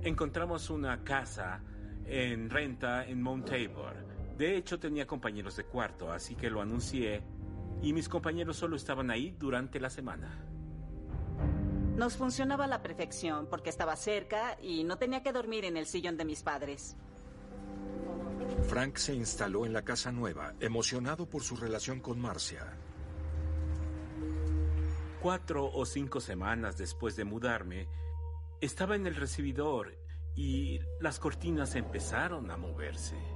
Encontramos 0.04 0.70
una 0.70 1.04
casa 1.04 1.62
en 2.06 2.50
renta 2.50 3.06
en 3.06 3.22
Mount 3.22 3.50
Tabor. 3.50 4.06
De 4.38 4.56
hecho, 4.56 4.80
tenía 4.80 5.06
compañeros 5.06 5.58
de 5.58 5.66
cuarto, 5.66 6.12
así 6.12 6.36
que 6.36 6.50
lo 6.50 6.62
anuncié 6.62 7.24
y 7.82 7.94
mis 7.94 8.10
compañeros 8.10 8.58
solo 8.58 8.76
estaban 8.76 9.12
ahí 9.12 9.36
durante 9.38 9.80
la 9.80 9.90
semana. 9.90 10.46
Nos 11.96 12.18
funcionaba 12.18 12.66
a 12.66 12.68
la 12.68 12.82
perfección 12.82 13.48
porque 13.50 13.70
estaba 13.70 13.96
cerca 13.96 14.58
y 14.62 14.84
no 14.84 14.98
tenía 14.98 15.24
que 15.24 15.32
dormir 15.32 15.64
en 15.64 15.78
el 15.78 15.86
sillón 15.86 16.18
de 16.18 16.26
mis 16.26 16.44
padres. 16.44 16.98
Frank 18.68 18.98
se 18.98 19.14
instaló 19.14 19.66
en 19.66 19.72
la 19.72 19.84
casa 19.84 20.12
nueva, 20.12 20.54
emocionado 20.60 21.26
por 21.30 21.42
su 21.42 21.56
relación 21.56 22.02
con 22.02 22.20
Marcia. 22.20 22.78
Cuatro 25.22 25.72
o 25.72 25.86
cinco 25.86 26.20
semanas 26.20 26.78
después 26.78 27.16
de 27.16 27.24
mudarme, 27.24 27.88
estaba 28.60 28.96
en 28.96 29.08
el 29.08 29.16
recibidor 29.16 29.98
y 30.36 30.80
las 31.00 31.20
cortinas 31.20 31.76
empezaron 31.76 32.52
a 32.52 32.58
moverse. 32.58 33.35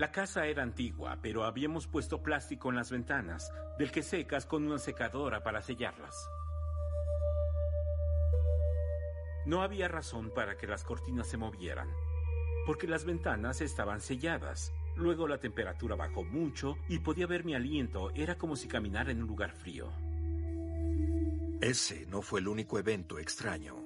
La 0.00 0.10
casa 0.10 0.46
era 0.46 0.62
antigua, 0.62 1.18
pero 1.20 1.44
habíamos 1.44 1.86
puesto 1.86 2.22
plástico 2.22 2.70
en 2.70 2.76
las 2.76 2.90
ventanas, 2.90 3.52
del 3.78 3.92
que 3.92 4.02
secas 4.02 4.46
con 4.46 4.64
una 4.64 4.78
secadora 4.78 5.42
para 5.42 5.60
sellarlas. 5.60 6.26
No 9.44 9.60
había 9.60 9.88
razón 9.88 10.32
para 10.34 10.56
que 10.56 10.66
las 10.66 10.84
cortinas 10.84 11.26
se 11.26 11.36
movieran, 11.36 11.90
porque 12.64 12.86
las 12.86 13.04
ventanas 13.04 13.60
estaban 13.60 14.00
selladas. 14.00 14.72
Luego 14.96 15.28
la 15.28 15.36
temperatura 15.36 15.96
bajó 15.96 16.24
mucho 16.24 16.78
y 16.88 17.00
podía 17.00 17.26
ver 17.26 17.44
mi 17.44 17.54
aliento. 17.54 18.10
Era 18.14 18.38
como 18.38 18.56
si 18.56 18.68
caminara 18.68 19.10
en 19.10 19.20
un 19.20 19.28
lugar 19.28 19.52
frío. 19.52 19.92
Ese 21.60 22.06
no 22.06 22.22
fue 22.22 22.40
el 22.40 22.48
único 22.48 22.78
evento 22.78 23.18
extraño. 23.18 23.76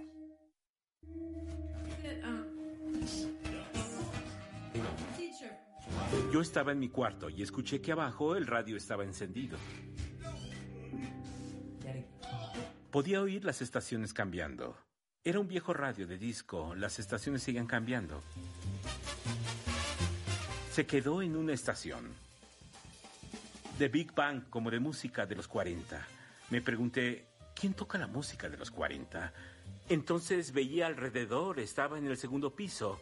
Yo 6.32 6.40
estaba 6.40 6.72
en 6.72 6.78
mi 6.78 6.88
cuarto 6.88 7.28
y 7.28 7.42
escuché 7.42 7.80
que 7.80 7.92
abajo 7.92 8.36
el 8.36 8.46
radio 8.46 8.76
estaba 8.76 9.04
encendido. 9.04 9.56
Podía 12.90 13.20
oír 13.20 13.44
las 13.44 13.60
estaciones 13.60 14.12
cambiando. 14.12 14.76
Era 15.24 15.40
un 15.40 15.48
viejo 15.48 15.72
radio 15.72 16.06
de 16.06 16.18
disco, 16.18 16.74
las 16.74 16.98
estaciones 16.98 17.42
seguían 17.42 17.66
cambiando. 17.66 18.22
Se 20.70 20.86
quedó 20.86 21.22
en 21.22 21.36
una 21.36 21.52
estación. 21.52 22.12
De 23.78 23.88
Big 23.88 24.14
Bang, 24.14 24.48
como 24.50 24.70
de 24.70 24.80
música 24.80 25.26
de 25.26 25.34
los 25.34 25.48
40. 25.48 26.06
Me 26.50 26.60
pregunté, 26.60 27.26
¿quién 27.54 27.74
toca 27.74 27.98
la 27.98 28.06
música 28.06 28.48
de 28.48 28.56
los 28.56 28.70
40? 28.70 29.32
Entonces 29.88 30.52
veía 30.52 30.86
alrededor, 30.86 31.58
estaba 31.60 31.98
en 31.98 32.06
el 32.06 32.16
segundo 32.16 32.54
piso. 32.54 33.00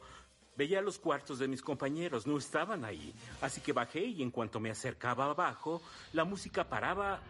Veía 0.56 0.82
los 0.82 0.98
cuartos 0.98 1.38
de 1.38 1.48
mis 1.48 1.62
compañeros, 1.62 2.26
no 2.26 2.36
estaban 2.36 2.84
ahí. 2.84 3.14
Así 3.40 3.60
que 3.60 3.72
bajé 3.72 4.00
y 4.00 4.22
en 4.22 4.30
cuanto 4.30 4.60
me 4.60 4.70
acercaba 4.70 5.26
abajo, 5.26 5.82
la 6.12 6.24
música 6.24 6.68
paraba 6.68 7.20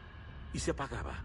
y 0.53 0.59
se 0.59 0.73
apagaba. 0.73 1.23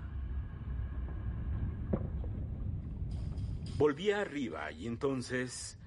Volví 3.77 4.12
arriba 4.12 4.72
y 4.72 4.88
entonces 4.88 5.77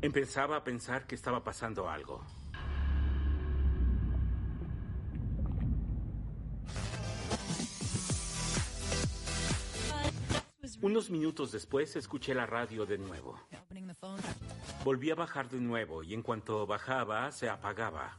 empezaba 0.00 0.56
a 0.56 0.64
pensar 0.64 1.06
que 1.06 1.14
estaba 1.14 1.42
pasando 1.42 1.88
algo. 1.88 2.24
Unos 10.80 11.10
minutos 11.10 11.50
después 11.50 11.96
escuché 11.96 12.34
la 12.34 12.46
radio 12.46 12.86
de 12.86 12.98
nuevo. 12.98 13.36
Volví 14.84 15.10
a 15.10 15.16
bajar 15.16 15.48
de 15.48 15.58
nuevo 15.58 16.04
y 16.04 16.14
en 16.14 16.22
cuanto 16.22 16.68
bajaba 16.68 17.32
se 17.32 17.48
apagaba. 17.48 18.16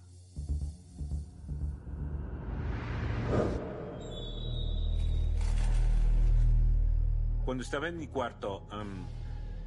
Cuando 7.45 7.63
estaba 7.63 7.88
en 7.88 7.98
mi 7.98 8.08
cuarto, 8.08 8.67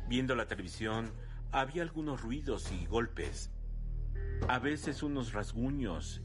viendo 0.06 0.34
la 0.34 0.46
televisión, 0.46 1.10
había 1.50 1.82
algunos 1.82 2.20
ruidos 2.20 2.70
y 2.72 2.84
golpes. 2.84 3.50
A 4.48 4.58
veces 4.58 5.02
unos 5.02 5.32
rasguños. 5.32 6.20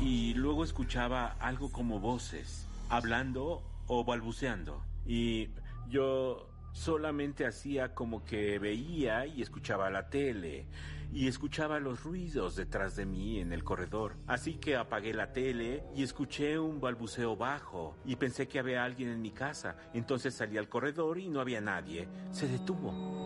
Y 0.00 0.34
luego 0.34 0.64
escuchaba 0.64 1.36
algo 1.38 1.70
como 1.70 2.00
voces, 2.00 2.66
hablando 2.88 3.62
o 3.86 4.04
balbuceando. 4.04 4.82
Y 5.06 5.48
yo 5.90 6.48
solamente 6.72 7.46
hacía 7.46 7.94
como 7.94 8.24
que 8.24 8.58
veía 8.58 9.26
y 9.26 9.42
escuchaba 9.42 9.90
la 9.90 10.08
tele 10.08 10.66
y 11.12 11.26
escuchaba 11.26 11.80
los 11.80 12.04
ruidos 12.04 12.54
detrás 12.54 12.94
de 12.94 13.04
mí 13.04 13.40
en 13.40 13.52
el 13.52 13.64
corredor. 13.64 14.14
Así 14.26 14.54
que 14.54 14.76
apagué 14.76 15.12
la 15.12 15.32
tele 15.32 15.82
y 15.94 16.04
escuché 16.04 16.58
un 16.58 16.80
balbuceo 16.80 17.36
bajo 17.36 17.96
y 18.04 18.16
pensé 18.16 18.46
que 18.46 18.60
había 18.60 18.84
alguien 18.84 19.08
en 19.08 19.20
mi 19.20 19.32
casa. 19.32 19.76
Entonces 19.92 20.34
salí 20.34 20.56
al 20.56 20.68
corredor 20.68 21.18
y 21.18 21.28
no 21.28 21.40
había 21.40 21.60
nadie. 21.60 22.08
Se 22.30 22.46
detuvo. 22.46 23.20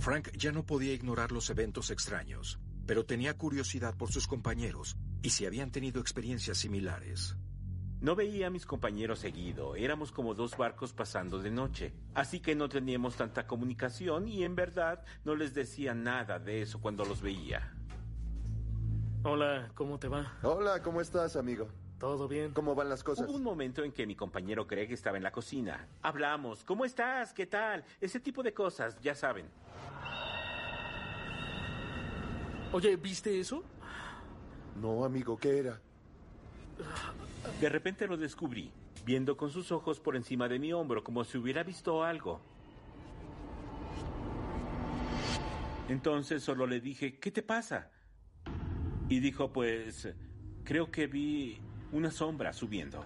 Frank 0.00 0.30
ya 0.36 0.52
no 0.52 0.64
podía 0.64 0.94
ignorar 0.94 1.32
los 1.32 1.50
eventos 1.50 1.90
extraños, 1.90 2.58
pero 2.88 3.04
tenía 3.04 3.36
curiosidad 3.36 3.94
por 3.94 4.10
sus 4.10 4.26
compañeros 4.26 4.96
y 5.20 5.28
si 5.28 5.44
habían 5.44 5.70
tenido 5.70 6.00
experiencias 6.00 6.56
similares. 6.56 7.36
No 8.00 8.16
veía 8.16 8.46
a 8.46 8.50
mis 8.50 8.64
compañeros 8.64 9.18
seguido, 9.18 9.76
éramos 9.76 10.10
como 10.10 10.32
dos 10.32 10.56
barcos 10.56 10.94
pasando 10.94 11.38
de 11.38 11.50
noche, 11.50 11.92
así 12.14 12.40
que 12.40 12.54
no 12.54 12.70
teníamos 12.70 13.14
tanta 13.16 13.46
comunicación 13.46 14.26
y 14.26 14.42
en 14.42 14.54
verdad 14.56 15.04
no 15.24 15.34
les 15.34 15.52
decía 15.52 15.92
nada 15.92 16.38
de 16.38 16.62
eso 16.62 16.80
cuando 16.80 17.04
los 17.04 17.20
veía. 17.20 17.74
Hola, 19.22 19.70
¿cómo 19.74 19.98
te 19.98 20.08
va? 20.08 20.38
Hola, 20.42 20.80
¿cómo 20.82 21.02
estás, 21.02 21.36
amigo? 21.36 21.68
¿Todo 21.98 22.26
bien? 22.26 22.52
¿Cómo 22.54 22.74
van 22.74 22.88
las 22.88 23.04
cosas? 23.04 23.28
Hubo 23.28 23.36
un 23.36 23.42
momento 23.42 23.84
en 23.84 23.92
que 23.92 24.06
mi 24.06 24.16
compañero 24.16 24.64
Greg 24.64 24.92
estaba 24.92 25.18
en 25.18 25.24
la 25.24 25.32
cocina. 25.32 25.88
Hablamos, 26.00 26.64
¿cómo 26.64 26.86
estás? 26.86 27.34
¿Qué 27.34 27.44
tal? 27.44 27.84
Ese 28.00 28.18
tipo 28.18 28.42
de 28.42 28.54
cosas, 28.54 28.98
ya 29.02 29.14
saben. 29.14 29.50
Oye, 32.70 32.96
¿viste 32.96 33.40
eso? 33.40 33.64
No, 34.80 35.04
amigo, 35.04 35.38
¿qué 35.38 35.58
era? 35.58 35.80
De 37.60 37.68
repente 37.68 38.06
lo 38.06 38.16
descubrí, 38.18 38.70
viendo 39.06 39.36
con 39.38 39.50
sus 39.50 39.72
ojos 39.72 39.98
por 40.00 40.16
encima 40.16 40.48
de 40.48 40.58
mi 40.58 40.72
hombro 40.72 41.02
como 41.02 41.24
si 41.24 41.38
hubiera 41.38 41.62
visto 41.62 42.04
algo. 42.04 42.40
Entonces 45.88 46.42
solo 46.42 46.66
le 46.66 46.80
dije, 46.80 47.18
¿qué 47.18 47.30
te 47.30 47.42
pasa? 47.42 47.90
Y 49.08 49.20
dijo, 49.20 49.50
pues, 49.50 50.14
creo 50.64 50.90
que 50.90 51.06
vi 51.06 51.58
una 51.92 52.10
sombra 52.10 52.52
subiendo. 52.52 53.02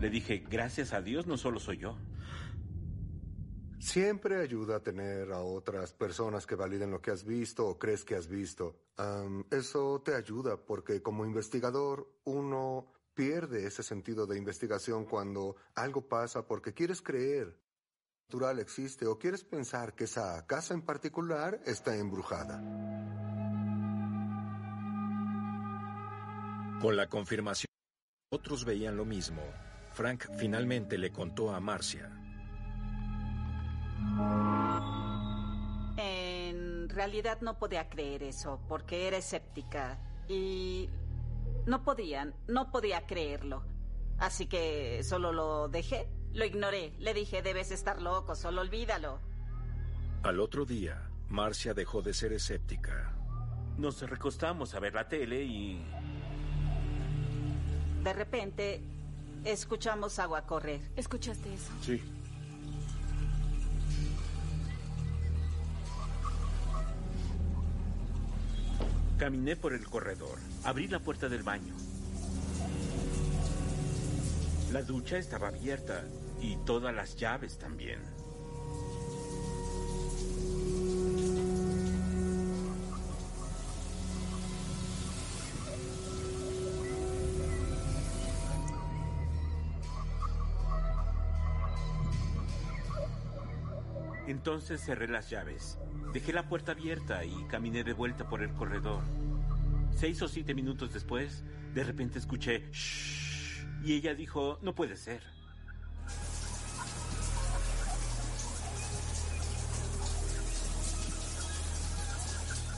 Le 0.00 0.10
dije, 0.10 0.44
gracias 0.50 0.92
a 0.92 1.00
Dios 1.00 1.28
no 1.28 1.36
solo 1.36 1.60
soy 1.60 1.78
yo. 1.78 1.96
Siempre 3.82 4.40
ayuda 4.40 4.76
a 4.76 4.80
tener 4.80 5.32
a 5.32 5.40
otras 5.40 5.92
personas 5.92 6.46
que 6.46 6.54
validen 6.54 6.92
lo 6.92 7.02
que 7.02 7.10
has 7.10 7.24
visto 7.24 7.66
o 7.66 7.80
crees 7.80 8.04
que 8.04 8.14
has 8.14 8.28
visto. 8.28 8.76
Eso 9.50 10.00
te 10.04 10.14
ayuda 10.14 10.56
porque 10.56 11.02
como 11.02 11.26
investigador 11.26 12.08
uno 12.22 12.86
pierde 13.12 13.66
ese 13.66 13.82
sentido 13.82 14.24
de 14.24 14.38
investigación 14.38 15.04
cuando 15.04 15.56
algo 15.74 16.08
pasa 16.08 16.46
porque 16.46 16.72
quieres 16.72 17.02
creer 17.02 17.58
natural 18.28 18.60
existe 18.60 19.04
o 19.04 19.18
quieres 19.18 19.42
pensar 19.42 19.94
que 19.96 20.04
esa 20.04 20.46
casa 20.46 20.74
en 20.74 20.82
particular 20.82 21.60
está 21.66 21.96
embrujada. 21.96 22.60
Con 26.80 26.96
la 26.96 27.08
confirmación, 27.08 27.66
otros 28.30 28.64
veían 28.64 28.96
lo 28.96 29.04
mismo. 29.04 29.42
Frank 29.92 30.26
finalmente 30.38 30.96
le 30.98 31.10
contó 31.10 31.52
a 31.52 31.58
Marcia. 31.58 32.21
En 35.96 36.88
realidad 36.88 37.40
no 37.40 37.58
podía 37.58 37.88
creer 37.88 38.22
eso 38.22 38.60
porque 38.68 39.08
era 39.08 39.16
escéptica 39.18 39.98
y 40.28 40.88
no 41.66 41.82
podían, 41.84 42.34
no 42.48 42.70
podía 42.70 43.06
creerlo. 43.06 43.62
Así 44.18 44.46
que 44.46 45.02
solo 45.02 45.32
lo 45.32 45.68
dejé 45.68 46.08
Lo 46.32 46.44
ignoré. 46.44 46.94
Le 46.98 47.12
dije, 47.12 47.42
debes 47.42 47.70
estar 47.72 48.00
loco, 48.00 48.34
solo 48.34 48.62
olvídalo. 48.62 49.20
Al 50.22 50.40
otro 50.40 50.64
día, 50.64 51.10
Marcia 51.28 51.74
dejó 51.74 52.00
de 52.00 52.14
ser 52.14 52.32
escéptica. 52.32 53.12
Nos 53.76 54.00
recostamos 54.08 54.74
a 54.74 54.80
ver 54.80 54.94
la 54.94 55.08
tele 55.08 55.42
y... 55.42 55.84
De 58.02 58.12
repente, 58.12 58.80
escuchamos 59.44 60.18
agua 60.18 60.42
correr. 60.46 60.80
¿Escuchaste 60.96 61.52
eso? 61.52 61.72
Sí. 61.82 62.02
Caminé 69.18 69.56
por 69.56 69.72
el 69.72 69.86
corredor. 69.88 70.38
Abrí 70.64 70.88
la 70.88 70.98
puerta 70.98 71.28
del 71.28 71.42
baño. 71.42 71.74
La 74.72 74.82
ducha 74.82 75.18
estaba 75.18 75.48
abierta 75.48 76.02
y 76.40 76.56
todas 76.64 76.94
las 76.94 77.16
llaves 77.16 77.58
también. 77.58 78.00
Entonces 94.32 94.80
cerré 94.80 95.08
las 95.08 95.28
llaves. 95.28 95.76
Dejé 96.14 96.32
la 96.32 96.48
puerta 96.48 96.72
abierta 96.72 97.22
y 97.22 97.44
caminé 97.48 97.84
de 97.84 97.92
vuelta 97.92 98.30
por 98.30 98.42
el 98.42 98.50
corredor. 98.54 99.02
Seis 99.94 100.22
o 100.22 100.26
siete 100.26 100.54
minutos 100.54 100.94
después, 100.94 101.44
de 101.74 101.84
repente 101.84 102.18
escuché 102.18 102.70
shh 102.72 103.66
y 103.84 103.92
ella 103.92 104.14
dijo, 104.14 104.58
no 104.62 104.74
puede 104.74 104.96
ser. 104.96 105.22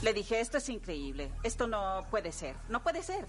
Le 0.01 0.13
dije, 0.13 0.41
esto 0.41 0.57
es 0.57 0.67
increíble. 0.67 1.31
Esto 1.41 1.67
no 1.67 2.05
puede 2.11 2.33
ser. 2.33 2.57
No 2.67 2.83
puede 2.83 3.01
ser. 3.01 3.25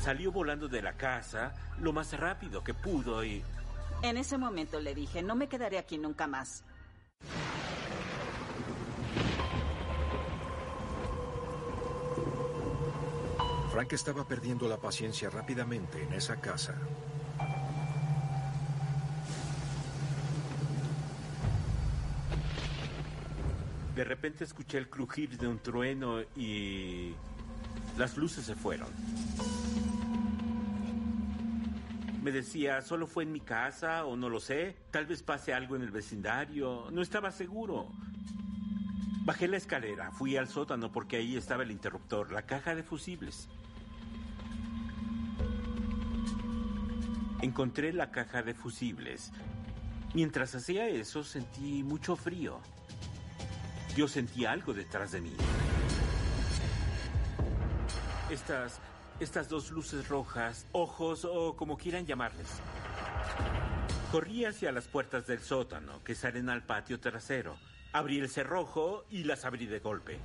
Salió 0.00 0.32
volando 0.32 0.66
de 0.66 0.80
la 0.80 0.94
casa 0.94 1.52
lo 1.78 1.92
más 1.92 2.18
rápido 2.18 2.64
que 2.64 2.72
pudo 2.72 3.22
y... 3.22 3.44
En 4.02 4.16
ese 4.16 4.36
momento 4.36 4.80
le 4.80 4.94
dije, 4.94 5.22
no 5.22 5.36
me 5.36 5.48
quedaré 5.48 5.78
aquí 5.78 5.96
nunca 5.96 6.26
más. 6.26 6.64
Frank 13.70 13.92
estaba 13.92 14.26
perdiendo 14.26 14.68
la 14.68 14.76
paciencia 14.76 15.30
rápidamente 15.30 16.02
en 16.02 16.12
esa 16.12 16.40
casa. 16.40 16.74
De 23.94 24.04
repente 24.04 24.42
escuché 24.42 24.78
el 24.78 24.90
crujir 24.90 25.38
de 25.38 25.46
un 25.46 25.58
trueno 25.58 26.20
y 26.34 27.14
las 27.96 28.16
luces 28.16 28.44
se 28.44 28.56
fueron. 28.56 28.88
Me 32.22 32.30
decía, 32.30 32.80
solo 32.82 33.08
fue 33.08 33.24
en 33.24 33.32
mi 33.32 33.40
casa 33.40 34.04
o 34.04 34.16
no 34.16 34.28
lo 34.28 34.38
sé, 34.38 34.76
tal 34.92 35.06
vez 35.06 35.24
pase 35.24 35.52
algo 35.52 35.74
en 35.74 35.82
el 35.82 35.90
vecindario, 35.90 36.88
no 36.92 37.02
estaba 37.02 37.32
seguro. 37.32 37.88
Bajé 39.24 39.48
la 39.48 39.56
escalera, 39.56 40.12
fui 40.12 40.36
al 40.36 40.46
sótano 40.46 40.92
porque 40.92 41.16
ahí 41.16 41.36
estaba 41.36 41.64
el 41.64 41.72
interruptor, 41.72 42.30
la 42.30 42.42
caja 42.42 42.76
de 42.76 42.84
fusibles. 42.84 43.48
Encontré 47.40 47.92
la 47.92 48.12
caja 48.12 48.44
de 48.44 48.54
fusibles. 48.54 49.32
Mientras 50.14 50.54
hacía 50.54 50.86
eso 50.86 51.24
sentí 51.24 51.82
mucho 51.82 52.14
frío. 52.14 52.60
Yo 53.96 54.06
sentí 54.06 54.44
algo 54.44 54.72
detrás 54.72 55.10
de 55.10 55.22
mí. 55.22 55.32
Estas, 58.30 58.78
estas 59.20 59.48
dos 59.48 59.70
luces 59.70 60.08
rojas, 60.08 60.66
ojos 60.72 61.24
o 61.24 61.56
como 61.56 61.76
quieran 61.76 62.06
llamarles. 62.06 62.48
Corrí 64.10 64.44
hacia 64.44 64.72
las 64.72 64.88
puertas 64.88 65.26
del 65.26 65.40
sótano 65.40 66.02
que 66.04 66.14
salen 66.14 66.48
al 66.48 66.64
patio 66.64 67.00
trasero. 67.00 67.56
Abrí 67.92 68.18
el 68.18 68.28
cerrojo 68.28 69.04
y 69.10 69.24
las 69.24 69.44
abrí 69.44 69.66
de 69.66 69.78
golpe. 69.78 70.18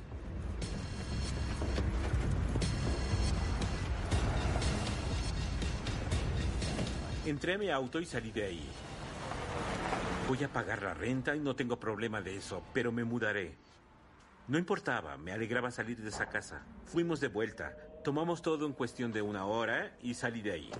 Entré 7.25 7.55
a 7.55 7.57
mi 7.57 7.69
auto 7.69 7.99
y 7.99 8.05
salí 8.05 8.31
de 8.31 8.45
ahí. 8.45 8.69
Voy 10.27 10.43
a 10.43 10.47
pagar 10.47 10.81
la 10.81 10.93
renta 10.93 11.35
y 11.35 11.39
no 11.39 11.55
tengo 11.55 11.79
problema 11.79 12.21
de 12.21 12.37
eso, 12.37 12.63
pero 12.73 12.91
me 12.91 13.03
mudaré. 13.03 13.55
No 14.47 14.57
importaba, 14.57 15.17
me 15.17 15.33
alegraba 15.33 15.71
salir 15.71 16.01
de 16.01 16.07
esa 16.07 16.27
casa. 16.27 16.63
Fuimos 16.85 17.19
de 17.19 17.27
vuelta, 17.27 17.75
tomamos 18.07 18.41
todo 18.41 18.65
en 18.65 18.71
cuestión 18.71 19.11
de 19.11 19.21
una 19.21 19.45
hora 19.47 19.91
y 20.01 20.13
salí 20.13 20.41
de 20.41 20.53
ahí. 20.53 20.71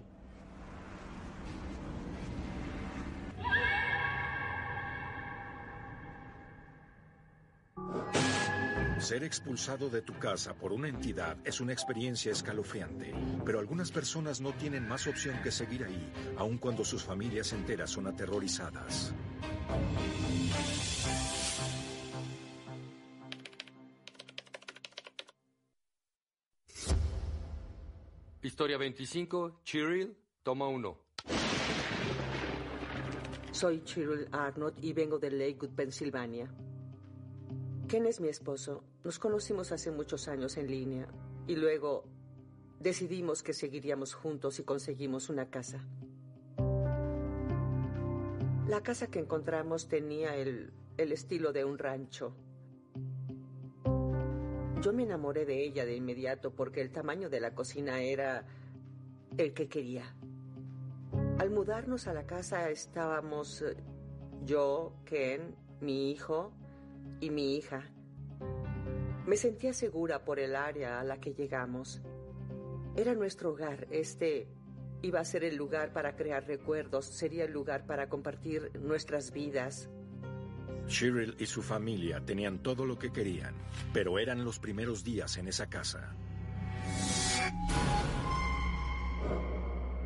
Ser 8.99 9.25
expulsado 9.25 9.89
de 9.89 10.01
tu 10.01 10.17
casa 10.17 10.53
por 10.53 10.71
una 10.71 10.87
entidad 10.87 11.35
es 11.43 11.59
una 11.59 11.73
experiencia 11.73 12.31
escalofriante, 12.31 13.13
pero 13.43 13.59
algunas 13.59 13.91
personas 13.91 14.39
no 14.39 14.53
tienen 14.53 14.87
más 14.87 15.05
opción 15.05 15.35
que 15.43 15.51
seguir 15.51 15.83
ahí, 15.83 16.13
aun 16.37 16.57
cuando 16.57 16.85
sus 16.85 17.03
familias 17.03 17.51
enteras 17.51 17.89
son 17.89 18.07
aterrorizadas. 18.07 19.13
Historia 28.47 28.77
25, 28.77 29.59
Cheryl, 29.65 30.15
toma 30.41 30.69
uno. 30.69 30.99
Soy 33.51 33.83
Cheryl 33.83 34.29
Arnott 34.31 34.81
y 34.81 34.93
vengo 34.93 35.19
de 35.19 35.31
Lakewood, 35.31 35.75
Pensilvania. 35.75 36.49
Ken 37.89 38.05
es 38.05 38.21
mi 38.21 38.29
esposo. 38.29 38.85
Nos 39.03 39.19
conocimos 39.19 39.73
hace 39.73 39.91
muchos 39.91 40.29
años 40.29 40.55
en 40.55 40.67
línea 40.67 41.09
y 41.45 41.57
luego 41.57 42.05
decidimos 42.79 43.43
que 43.43 43.51
seguiríamos 43.51 44.13
juntos 44.13 44.59
y 44.59 44.63
conseguimos 44.63 45.27
una 45.27 45.49
casa. 45.49 45.85
La 48.69 48.81
casa 48.81 49.07
que 49.07 49.19
encontramos 49.19 49.89
tenía 49.89 50.37
el, 50.37 50.71
el 50.95 51.11
estilo 51.11 51.51
de 51.51 51.65
un 51.65 51.77
rancho. 51.77 52.33
Yo 54.81 54.93
me 54.93 55.03
enamoré 55.03 55.45
de 55.45 55.63
ella 55.63 55.85
de 55.85 55.95
inmediato 55.95 56.51
porque 56.51 56.81
el 56.81 56.91
tamaño 56.91 57.29
de 57.29 57.39
la 57.39 57.55
cocina 57.55 58.01
era 58.01 58.45
el 59.37 59.53
que 59.53 59.67
quería. 59.67 60.15
Al 61.39 61.49
mudarnos 61.49 62.07
a 62.07 62.13
la 62.13 62.25
casa 62.25 62.69
estábamos 62.69 63.63
eh, 63.63 63.75
yo, 64.43 64.93
Ken, 65.03 65.55
mi 65.81 66.11
hijo 66.11 66.51
y 67.19 67.31
mi 67.31 67.55
hija. 67.55 67.83
Me 69.25 69.35
sentía 69.35 69.73
segura 69.73 70.23
por 70.23 70.39
el 70.39 70.55
área 70.55 70.99
a 70.99 71.03
la 71.03 71.19
que 71.19 71.33
llegamos. 71.33 72.01
Era 72.95 73.13
nuestro 73.13 73.51
hogar. 73.51 73.87
Este 73.91 74.47
iba 75.01 75.19
a 75.19 75.25
ser 75.25 75.43
el 75.43 75.55
lugar 75.55 75.91
para 75.91 76.15
crear 76.15 76.45
recuerdos, 76.47 77.05
sería 77.05 77.45
el 77.45 77.51
lugar 77.51 77.85
para 77.85 78.09
compartir 78.09 78.71
nuestras 78.79 79.31
vidas. 79.31 79.89
Cheryl 80.87 81.35
y 81.39 81.45
su 81.45 81.61
familia 81.61 82.23
tenían 82.25 82.63
todo 82.63 82.85
lo 82.85 82.97
que 82.97 83.11
querían, 83.11 83.55
pero 83.93 84.19
eran 84.19 84.43
los 84.43 84.59
primeros 84.59 85.03
días 85.03 85.37
en 85.37 85.47
esa 85.47 85.69
casa. 85.69 86.15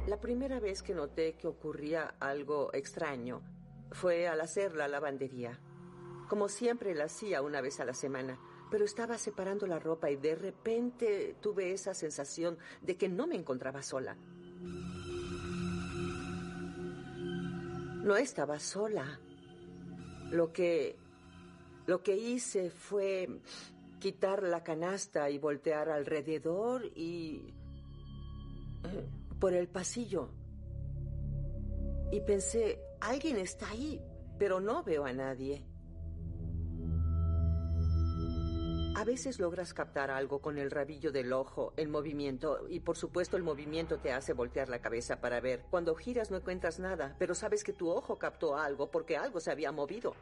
La 0.08 0.20
primera 0.20 0.60
vez 0.60 0.82
que 0.82 0.94
noté 0.94 1.36
que 1.36 1.48
ocurría 1.48 2.16
algo 2.20 2.74
extraño 2.74 3.42
fue 3.92 4.28
al 4.28 4.42
hacer 4.42 4.76
la 4.76 4.88
lavandería. 4.88 5.60
Como 6.28 6.50
siempre 6.50 6.96
la 6.96 7.06
hacía 7.06 7.42
una 7.42 7.62
vez 7.62 7.80
a 7.80 7.86
la 7.86 7.94
semana, 7.94 8.40
pero 8.70 8.86
estaba 8.86 9.18
separando 9.18 9.68
la 9.68 9.80
ropa 9.80 10.10
y 10.10 10.16
de 10.16 10.36
repente 10.36 11.36
tuve 11.42 11.72
esa 11.74 11.94
sensación 11.94 12.58
de 12.82 12.98
que 12.98 13.10
no 13.10 13.28
me 13.28 13.36
encontraba 13.36 13.82
sola. 13.84 14.18
No 18.04 18.16
estaba 18.18 18.60
sola. 18.60 19.20
Lo 20.32 20.52
que 20.52 20.98
lo 21.88 22.04
que 22.04 22.16
hice 22.16 22.70
fue 22.70 23.28
quitar 24.00 24.44
la 24.44 24.64
canasta 24.64 25.30
y 25.30 25.38
voltear 25.38 25.90
alrededor 25.90 26.86
y 26.96 27.54
eh, 28.84 29.10
por 29.40 29.54
el 29.54 29.68
pasillo. 29.68 30.30
Y 32.12 32.22
pensé, 32.22 32.80
alguien 33.00 33.38
está 33.38 33.70
ahí, 33.70 34.02
pero 34.38 34.60
no 34.60 34.84
veo 34.84 35.06
a 35.06 35.14
nadie. 35.14 35.64
A 38.94 39.04
veces 39.06 39.40
logras 39.40 39.74
captar 39.74 40.12
algo 40.12 40.42
con 40.42 40.58
el 40.58 40.70
rabillo 40.70 41.12
del 41.12 41.34
ojo, 41.34 41.74
el 41.78 41.88
movimiento, 41.88 42.68
y 42.70 42.82
por 42.82 42.98
supuesto 42.98 43.38
el 43.38 43.44
movimiento 43.44 43.98
te 43.98 44.12
hace 44.12 44.34
voltear 44.34 44.70
la 44.70 44.80
cabeza 44.80 45.22
para 45.22 45.40
ver. 45.40 45.64
Cuando 45.72 45.96
giras 45.96 46.30
no 46.30 46.38
encuentras 46.38 46.80
nada, 46.80 47.16
pero 47.18 47.34
sabes 47.34 47.64
que 47.64 47.74
tu 47.74 47.90
ojo 47.90 48.20
captó 48.20 48.58
algo 48.58 48.92
porque 48.92 49.18
algo 49.18 49.40
se 49.40 49.50
había 49.50 49.72
movido. 49.72 50.14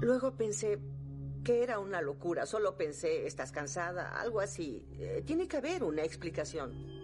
Luego 0.00 0.36
pensé 0.36 0.78
que 1.44 1.62
era 1.62 1.78
una 1.78 2.02
locura, 2.02 2.46
solo 2.46 2.76
pensé, 2.76 3.26
estás 3.26 3.52
cansada, 3.52 4.20
algo 4.20 4.40
así. 4.40 4.86
Eh, 4.92 5.22
tiene 5.26 5.48
que 5.48 5.56
haber 5.56 5.82
una 5.82 6.04
explicación. 6.04 6.97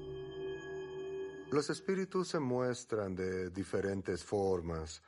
Los 1.51 1.71
espíritus 1.71 2.29
se 2.29 2.41
muestran 2.41 3.15
de 3.15 3.51
diferentes 3.51 4.25
formas. 4.25 5.03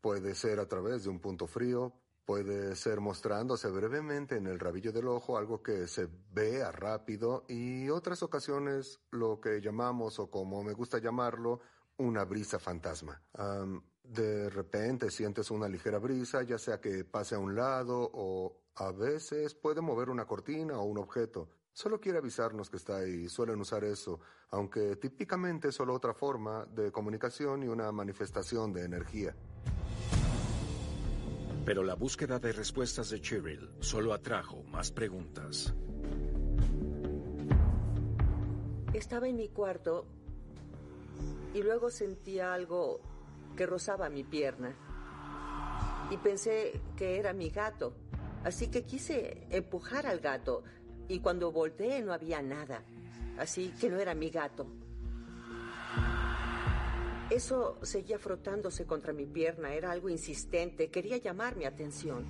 Puede 0.00 0.34
ser 0.34 0.58
a 0.58 0.66
través 0.66 1.04
de 1.04 1.10
un 1.10 1.20
punto 1.20 1.46
frío, 1.46 1.92
puede 2.24 2.74
ser 2.74 3.00
mostrándose 3.00 3.68
brevemente 3.68 4.36
en 4.36 4.46
el 4.46 4.58
rabillo 4.58 4.92
del 4.92 5.06
ojo, 5.06 5.38
algo 5.38 5.62
que 5.62 5.86
se 5.86 6.08
vea 6.32 6.72
rápido, 6.72 7.44
y 7.48 7.88
otras 7.90 8.22
ocasiones 8.22 8.98
lo 9.12 9.40
que 9.40 9.60
llamamos, 9.60 10.18
o 10.18 10.30
como 10.30 10.62
me 10.64 10.72
gusta 10.72 10.98
llamarlo, 10.98 11.60
una 11.98 12.24
brisa 12.24 12.58
fantasma. 12.58 13.22
De 14.02 14.50
repente 14.50 15.10
sientes 15.10 15.50
una 15.50 15.68
ligera 15.68 15.98
brisa, 15.98 16.42
ya 16.42 16.58
sea 16.58 16.80
que 16.80 17.04
pase 17.04 17.36
a 17.36 17.38
un 17.38 17.54
lado 17.54 18.10
o 18.12 18.64
a 18.74 18.90
veces 18.90 19.54
puede 19.54 19.80
mover 19.80 20.10
una 20.10 20.26
cortina 20.26 20.78
o 20.78 20.84
un 20.84 20.98
objeto. 20.98 21.48
Solo 21.74 22.00
quiere 22.00 22.18
avisarnos 22.18 22.70
que 22.70 22.76
está 22.76 22.98
ahí. 22.98 23.28
Suelen 23.28 23.60
usar 23.60 23.82
eso, 23.82 24.20
aunque 24.50 24.94
típicamente 24.94 25.68
es 25.68 25.74
solo 25.74 25.92
otra 25.92 26.14
forma 26.14 26.64
de 26.66 26.92
comunicación 26.92 27.64
y 27.64 27.66
una 27.66 27.90
manifestación 27.90 28.72
de 28.72 28.84
energía. 28.84 29.34
Pero 31.64 31.82
la 31.82 31.94
búsqueda 31.94 32.38
de 32.38 32.52
respuestas 32.52 33.10
de 33.10 33.20
Cheryl 33.20 33.70
solo 33.80 34.12
atrajo 34.12 34.62
más 34.62 34.92
preguntas. 34.92 35.74
Estaba 38.92 39.26
en 39.26 39.34
mi 39.34 39.48
cuarto 39.48 40.06
y 41.54 41.62
luego 41.64 41.90
sentía 41.90 42.54
algo 42.54 43.00
que 43.56 43.66
rozaba 43.66 44.08
mi 44.10 44.22
pierna. 44.22 44.76
Y 46.12 46.18
pensé 46.18 46.80
que 46.96 47.18
era 47.18 47.32
mi 47.32 47.50
gato. 47.50 47.96
Así 48.44 48.68
que 48.68 48.84
quise 48.84 49.48
empujar 49.50 50.06
al 50.06 50.20
gato. 50.20 50.62
Y 51.08 51.20
cuando 51.20 51.52
volteé 51.52 52.02
no 52.02 52.12
había 52.12 52.42
nada. 52.42 52.82
Así 53.38 53.74
que 53.80 53.90
no 53.90 53.98
era 53.98 54.14
mi 54.14 54.30
gato. 54.30 54.66
Eso 57.30 57.78
seguía 57.82 58.18
frotándose 58.18 58.86
contra 58.86 59.12
mi 59.12 59.26
pierna. 59.26 59.74
Era 59.74 59.90
algo 59.90 60.08
insistente. 60.08 60.90
Quería 60.90 61.16
llamar 61.16 61.56
mi 61.56 61.64
atención. 61.64 62.24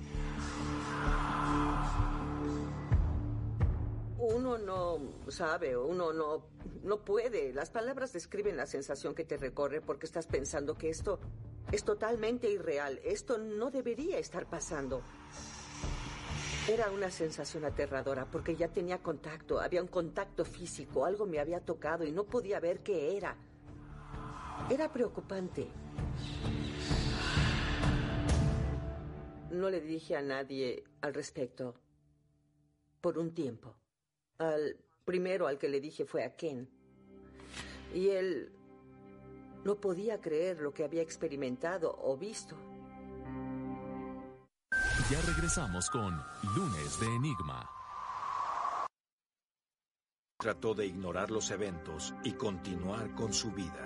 Uno 4.17 4.57
no 4.57 4.97
sabe, 5.27 5.77
uno 5.77 6.11
no, 6.11 6.47
no 6.83 7.05
puede. 7.05 7.53
Las 7.53 7.69
palabras 7.69 8.13
describen 8.13 8.57
la 8.57 8.65
sensación 8.65 9.13
que 9.13 9.25
te 9.25 9.37
recorre 9.37 9.81
porque 9.81 10.05
estás 10.05 10.25
pensando 10.25 10.75
que 10.75 10.89
esto 10.89 11.19
es 11.71 11.83
totalmente 11.83 12.49
irreal. 12.49 12.99
Esto 13.03 13.37
no 13.37 13.69
debería 13.69 14.17
estar 14.17 14.49
pasando. 14.49 15.01
Era 16.67 16.89
una 16.89 17.11
sensación 17.11 17.63
aterradora 17.63 18.25
porque 18.25 18.55
ya 18.55 18.69
tenía 18.69 18.97
contacto, 18.97 19.59
había 19.59 19.83
un 19.83 19.87
contacto 19.87 20.43
físico, 20.43 21.05
algo 21.05 21.27
me 21.27 21.39
había 21.39 21.59
tocado 21.59 22.05
y 22.05 22.11
no 22.11 22.23
podía 22.23 22.59
ver 22.59 22.79
qué 22.79 23.15
era. 23.15 23.37
Era 24.71 24.91
preocupante. 24.91 25.67
No 29.51 29.69
le 29.69 29.79
dije 29.79 30.15
a 30.15 30.23
nadie 30.23 30.83
al 31.01 31.13
respecto 31.13 31.75
por 32.99 33.19
un 33.19 33.35
tiempo. 33.35 33.75
Al 34.39 34.75
primero 35.05 35.45
al 35.45 35.59
que 35.59 35.69
le 35.69 35.79
dije 35.79 36.03
fue 36.05 36.23
a 36.23 36.35
Ken. 36.35 36.67
Y 37.93 38.09
él 38.09 38.51
no 39.63 39.75
podía 39.75 40.19
creer 40.19 40.61
lo 40.61 40.73
que 40.73 40.83
había 40.83 41.03
experimentado 41.03 41.95
o 42.01 42.17
visto. 42.17 42.55
Ya 45.11 45.21
regresamos 45.21 45.91
con 45.91 46.19
Lunes 46.55 46.99
de 46.99 47.05
Enigma. 47.05 47.69
Trató 50.39 50.73
de 50.73 50.87
ignorar 50.87 51.29
los 51.29 51.51
eventos 51.51 52.15
y 52.23 52.31
continuar 52.31 53.13
con 53.13 53.31
su 53.31 53.51
vida. 53.51 53.85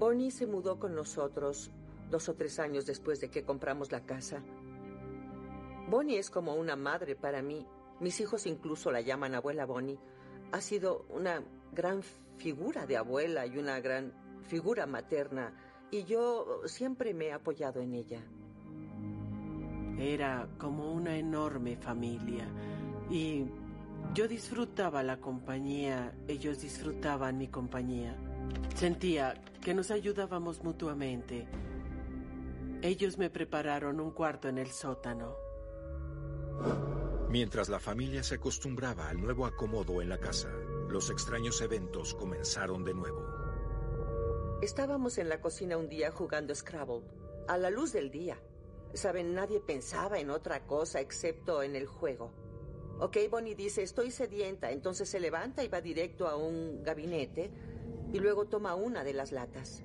Bonnie 0.00 0.32
se 0.32 0.48
mudó 0.48 0.80
con 0.80 0.96
nosotros 0.96 1.70
dos 2.10 2.28
o 2.28 2.34
tres 2.34 2.58
años 2.58 2.86
después 2.86 3.20
de 3.20 3.30
que 3.30 3.44
compramos 3.44 3.92
la 3.92 4.04
casa. 4.04 4.42
Bonnie 5.88 6.18
es 6.18 6.28
como 6.28 6.56
una 6.56 6.74
madre 6.74 7.14
para 7.14 7.40
mí. 7.40 7.64
Mis 8.00 8.18
hijos 8.18 8.46
incluso 8.46 8.90
la 8.90 9.00
llaman 9.00 9.36
abuela 9.36 9.64
Bonnie. 9.64 10.00
Ha 10.50 10.60
sido 10.60 11.06
una 11.08 11.40
gran 11.72 12.02
figura 12.36 12.84
de 12.84 12.96
abuela 12.96 13.46
y 13.46 13.58
una 13.58 13.78
gran 13.78 14.12
figura 14.48 14.86
materna. 14.86 15.52
Y 15.94 16.02
yo 16.02 16.62
siempre 16.64 17.14
me 17.14 17.26
he 17.26 17.32
apoyado 17.32 17.80
en 17.80 17.94
ella. 17.94 18.20
Era 19.96 20.48
como 20.58 20.92
una 20.92 21.16
enorme 21.16 21.76
familia. 21.76 22.48
Y 23.08 23.44
yo 24.12 24.26
disfrutaba 24.26 25.04
la 25.04 25.20
compañía, 25.20 26.12
ellos 26.26 26.60
disfrutaban 26.60 27.38
mi 27.38 27.46
compañía. 27.46 28.16
Sentía 28.74 29.40
que 29.62 29.72
nos 29.72 29.92
ayudábamos 29.92 30.64
mutuamente. 30.64 31.46
Ellos 32.82 33.16
me 33.16 33.30
prepararon 33.30 34.00
un 34.00 34.10
cuarto 34.10 34.48
en 34.48 34.58
el 34.58 34.72
sótano. 34.72 35.36
Mientras 37.30 37.68
la 37.68 37.78
familia 37.78 38.24
se 38.24 38.34
acostumbraba 38.34 39.10
al 39.10 39.20
nuevo 39.20 39.46
acomodo 39.46 40.02
en 40.02 40.08
la 40.08 40.18
casa, 40.18 40.50
los 40.88 41.08
extraños 41.10 41.60
eventos 41.60 42.14
comenzaron 42.14 42.82
de 42.82 42.94
nuevo. 42.94 43.33
Estábamos 44.64 45.18
en 45.18 45.28
la 45.28 45.42
cocina 45.42 45.76
un 45.76 45.90
día 45.90 46.10
jugando 46.10 46.54
Scrabble, 46.54 47.02
a 47.48 47.58
la 47.58 47.68
luz 47.68 47.92
del 47.92 48.10
día. 48.10 48.38
Saben, 48.94 49.34
nadie 49.34 49.60
pensaba 49.60 50.18
en 50.18 50.30
otra 50.30 50.66
cosa 50.66 51.02
excepto 51.02 51.62
en 51.62 51.76
el 51.76 51.86
juego. 51.86 52.32
Ok, 52.98 53.18
Bonnie 53.30 53.54
dice, 53.54 53.82
estoy 53.82 54.10
sedienta, 54.10 54.70
entonces 54.70 55.06
se 55.10 55.20
levanta 55.20 55.62
y 55.62 55.68
va 55.68 55.82
directo 55.82 56.26
a 56.26 56.36
un 56.36 56.82
gabinete 56.82 57.50
y 58.10 58.18
luego 58.20 58.46
toma 58.46 58.74
una 58.74 59.04
de 59.04 59.12
las 59.12 59.32
latas. 59.32 59.82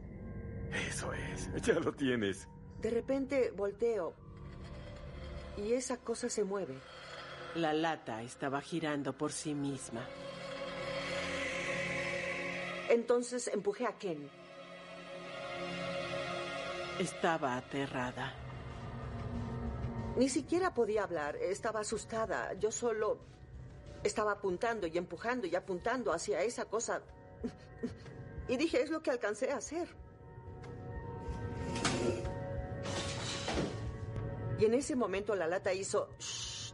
Eso 0.87 1.11
es, 1.11 1.51
ya 1.61 1.73
lo 1.73 1.91
tienes. 1.91 2.47
De 2.81 2.89
repente 2.89 3.51
volteo 3.51 4.13
y 5.57 5.73
esa 5.73 5.97
cosa 5.97 6.29
se 6.29 6.45
mueve. 6.45 6.79
La 7.53 7.73
lata 7.73 8.23
estaba 8.23 8.61
girando 8.61 9.11
por 9.11 9.33
sí 9.33 9.53
misma. 9.53 10.07
Entonces 12.87 13.49
empujé 13.49 13.85
a 13.85 13.97
Ken. 13.97 14.39
Estaba 16.99 17.55
aterrada. 17.55 18.33
Ni 20.17 20.27
siquiera 20.27 20.73
podía 20.73 21.03
hablar, 21.03 21.37
estaba 21.37 21.79
asustada. 21.79 22.53
Yo 22.55 22.71
solo 22.71 23.19
estaba 24.03 24.33
apuntando 24.33 24.85
y 24.85 24.97
empujando 24.97 25.47
y 25.47 25.55
apuntando 25.55 26.11
hacia 26.11 26.41
esa 26.41 26.65
cosa. 26.65 27.01
Y 28.49 28.57
dije, 28.57 28.81
es 28.81 28.89
lo 28.89 29.01
que 29.01 29.11
alcancé 29.11 29.51
a 29.51 29.57
hacer. 29.57 29.87
Y 34.59 34.65
en 34.65 34.73
ese 34.73 34.95
momento 34.95 35.35
la 35.35 35.47
lata 35.47 35.73
hizo... 35.73 36.09
"Shh". 36.19 36.73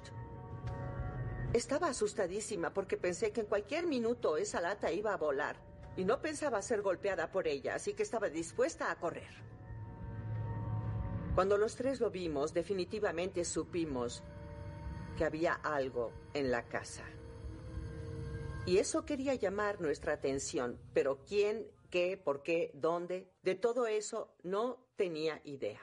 Estaba 1.54 1.90
asustadísima 1.90 2.74
porque 2.74 2.98
pensé 2.98 3.32
que 3.32 3.42
en 3.42 3.48
cualquier 3.48 3.86
minuto 3.86 4.38
esa 4.38 4.60
lata 4.60 4.92
iba 4.92 5.14
a 5.14 5.18
volar. 5.18 5.56
Y 5.96 6.04
no 6.04 6.20
pensaba 6.20 6.62
ser 6.62 6.82
golpeada 6.82 7.32
por 7.32 7.48
ella, 7.48 7.76
así 7.76 7.94
que 7.94 8.04
estaba 8.04 8.28
dispuesta 8.30 8.90
a 8.90 8.96
correr. 8.96 9.30
Cuando 11.36 11.58
los 11.58 11.76
tres 11.76 12.00
lo 12.00 12.10
vimos, 12.12 12.54
definitivamente 12.54 13.44
supimos 13.44 14.24
que 15.18 15.26
había 15.26 15.54
algo 15.54 16.14
en 16.34 16.50
la 16.50 16.64
casa. 16.64 17.04
Y 18.66 18.78
eso 18.78 19.06
quería 19.06 19.36
llamar 19.36 19.82
nuestra 19.82 20.14
atención, 20.14 20.80
pero 20.94 21.26
quién, 21.28 21.68
qué, 21.90 22.16
por 22.16 22.42
qué, 22.42 22.72
dónde, 22.74 23.30
de 23.44 23.56
todo 23.56 23.86
eso 23.86 24.34
no 24.44 24.88
tenía 24.96 25.42
idea. 25.44 25.82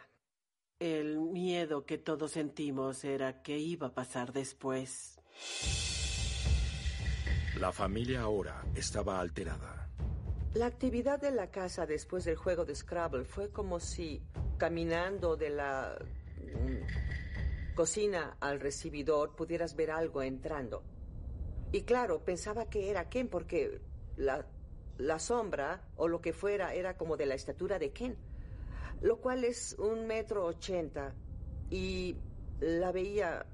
El 0.80 1.20
miedo 1.20 1.84
que 1.84 1.98
todos 1.98 2.32
sentimos 2.32 3.04
era 3.04 3.42
que 3.42 3.58
iba 3.58 3.88
a 3.88 3.94
pasar 3.94 4.32
después. 4.32 5.20
La 7.60 7.72
familia 7.72 8.22
ahora 8.22 8.64
estaba 8.74 9.20
alterada. 9.20 9.81
La 10.54 10.66
actividad 10.66 11.20
de 11.20 11.30
la 11.30 11.50
casa 11.50 11.86
después 11.86 12.24
del 12.24 12.36
juego 12.36 12.64
de 12.64 12.74
Scrabble 12.74 13.24
fue 13.24 13.50
como 13.50 13.80
si 13.80 14.22
caminando 14.58 15.36
de 15.36 15.50
la 15.50 15.98
mm, 16.38 17.74
cocina 17.74 18.36
al 18.40 18.60
recibidor 18.60 19.34
pudieras 19.34 19.74
ver 19.74 19.90
algo 19.90 20.22
entrando. 20.22 20.82
Y 21.72 21.82
claro, 21.82 22.22
pensaba 22.24 22.68
que 22.68 22.90
era 22.90 23.08
Ken 23.08 23.28
porque 23.28 23.80
la 24.16 24.46
la 24.98 25.18
sombra 25.18 25.82
o 25.96 26.08
lo 26.08 26.20
que 26.20 26.32
fuera 26.32 26.74
era 26.74 26.96
como 26.96 27.16
de 27.16 27.26
la 27.26 27.34
estatura 27.34 27.78
de 27.78 27.92
Ken, 27.92 28.16
lo 29.00 29.20
cual 29.20 29.44
es 29.44 29.74
un 29.78 30.06
metro 30.06 30.44
ochenta, 30.44 31.14
y 31.70 32.16
la 32.60 32.92
veía 32.92 33.46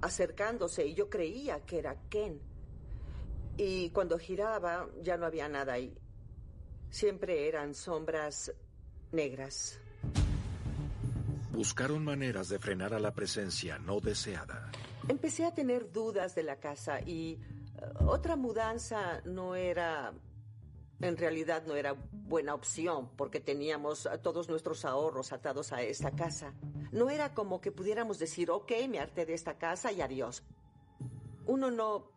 acercándose 0.00 0.86
y 0.86 0.94
yo 0.94 1.08
creía 1.08 1.60
que 1.60 1.78
era 1.78 1.96
Ken. 2.08 2.40
Y 3.56 3.90
cuando 3.90 4.18
giraba 4.18 4.88
ya 5.02 5.16
no 5.16 5.26
había 5.26 5.48
nada 5.48 5.74
ahí. 5.74 5.96
Siempre 6.90 7.48
eran 7.48 7.74
sombras 7.74 8.52
negras. 9.12 9.80
Buscaron 11.52 12.04
maneras 12.04 12.48
de 12.48 12.58
frenar 12.58 12.94
a 12.94 12.98
la 12.98 13.12
presencia 13.12 13.78
no 13.78 14.00
deseada. 14.00 14.70
Empecé 15.08 15.44
a 15.44 15.54
tener 15.54 15.90
dudas 15.90 16.34
de 16.34 16.42
la 16.42 16.60
casa 16.60 17.00
y 17.00 17.40
uh, 18.00 18.06
otra 18.06 18.36
mudanza 18.36 19.22
no 19.24 19.54
era, 19.54 20.12
en 21.00 21.16
realidad 21.16 21.64
no 21.66 21.74
era 21.74 21.94
buena 22.12 22.54
opción 22.54 23.10
porque 23.16 23.40
teníamos 23.40 24.08
todos 24.22 24.48
nuestros 24.48 24.84
ahorros 24.84 25.32
atados 25.32 25.72
a 25.72 25.82
esta 25.82 26.12
casa. 26.12 26.52
No 26.92 27.10
era 27.10 27.34
como 27.34 27.60
que 27.60 27.72
pudiéramos 27.72 28.18
decir, 28.18 28.50
ok, 28.50 28.72
me 28.88 29.00
harté 29.00 29.26
de 29.26 29.34
esta 29.34 29.58
casa 29.58 29.90
y 29.92 30.00
adiós. 30.00 30.42
Uno 31.46 31.70
no 31.70 32.12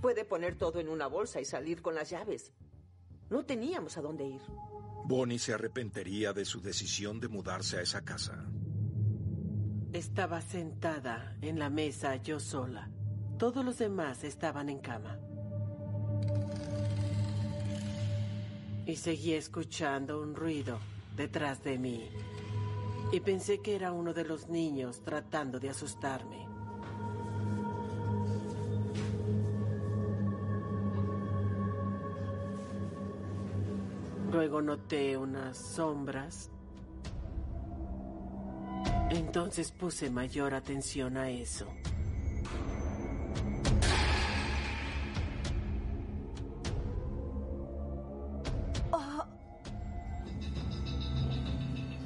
puede 0.00 0.24
poner 0.24 0.56
todo 0.56 0.78
en 0.78 0.88
una 0.88 1.06
bolsa 1.06 1.40
y 1.40 1.44
salir 1.44 1.82
con 1.82 1.94
las 1.94 2.10
llaves. 2.10 2.52
No 3.30 3.44
teníamos 3.44 3.96
a 3.96 4.02
dónde 4.02 4.26
ir. 4.26 4.40
Bonnie 5.04 5.38
se 5.38 5.52
arrepentiría 5.52 6.32
de 6.32 6.44
su 6.44 6.60
decisión 6.60 7.20
de 7.20 7.28
mudarse 7.28 7.78
a 7.78 7.82
esa 7.82 8.04
casa. 8.04 8.44
Estaba 9.92 10.40
sentada 10.40 11.36
en 11.40 11.58
la 11.58 11.70
mesa 11.70 12.16
yo 12.16 12.40
sola. 12.40 12.90
Todos 13.38 13.64
los 13.64 13.78
demás 13.78 14.24
estaban 14.24 14.68
en 14.68 14.78
cama. 14.78 15.18
Y 18.86 18.96
seguí 18.96 19.34
escuchando 19.34 20.20
un 20.20 20.34
ruido 20.34 20.78
detrás 21.16 21.62
de 21.64 21.78
mí. 21.78 22.08
Y 23.12 23.20
pensé 23.20 23.60
que 23.60 23.74
era 23.74 23.92
uno 23.92 24.12
de 24.12 24.24
los 24.24 24.48
niños 24.48 25.02
tratando 25.04 25.58
de 25.60 25.70
asustarme. 25.70 26.45
Luego 34.36 34.60
noté 34.60 35.16
unas 35.16 35.56
sombras. 35.56 36.50
Entonces 39.08 39.72
puse 39.72 40.10
mayor 40.10 40.52
atención 40.52 41.16
a 41.16 41.30
eso. 41.30 41.66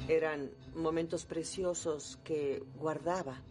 Eran 0.07 0.51
momentos 0.73 1.25
preciosos 1.25 2.17
que 2.23 2.63
guardaba. 2.75 3.41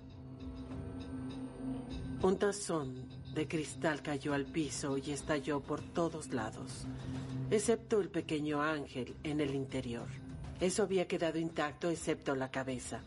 Un 2.23 2.39
tazón 2.39 3.10
de 3.35 3.47
cristal 3.47 4.03
cayó 4.03 4.35
al 4.35 4.47
piso 4.47 4.99
y 4.99 5.13
estalló 5.13 5.61
por 5.61 5.81
todos 5.81 6.33
lados, 6.33 6.87
excepto 7.51 8.01
el 8.01 8.09
pequeño 8.09 8.63
ángel 8.63 9.15
en 9.23 9.41
el 9.41 9.55
interior. 9.55 10.09
Eso 10.61 10.83
había 10.83 11.07
quedado 11.07 11.39
intacto 11.39 11.89
excepto 11.89 12.35
la 12.35 12.51
cabeza. 12.51 13.01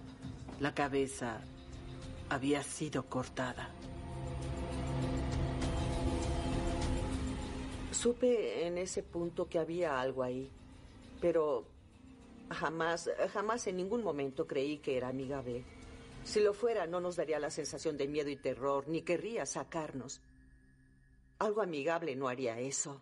La 0.59 0.73
cabeza 0.73 1.41
había 2.29 2.63
sido 2.63 3.05
cortada. 3.05 3.69
Supe 7.91 8.65
en 8.65 8.77
ese 8.77 9.03
punto 9.03 9.47
que 9.47 9.59
había 9.59 9.99
algo 9.99 10.23
ahí, 10.23 10.49
pero 11.21 11.65
jamás, 12.49 13.09
jamás 13.31 13.67
en 13.67 13.77
ningún 13.77 14.03
momento 14.03 14.47
creí 14.47 14.77
que 14.77 14.97
era 14.97 15.09
amiga 15.09 15.41
B. 15.41 15.63
Si 16.23 16.39
lo 16.39 16.53
fuera, 16.53 16.87
no 16.87 16.99
nos 16.99 17.15
daría 17.15 17.39
la 17.39 17.49
sensación 17.49 17.97
de 17.97 18.07
miedo 18.07 18.29
y 18.29 18.37
terror, 18.37 18.87
ni 18.87 19.01
querría 19.01 19.45
sacarnos. 19.45 20.21
Algo 21.39 21.61
amigable 21.61 22.15
no 22.15 22.27
haría 22.27 22.59
eso. 22.59 23.01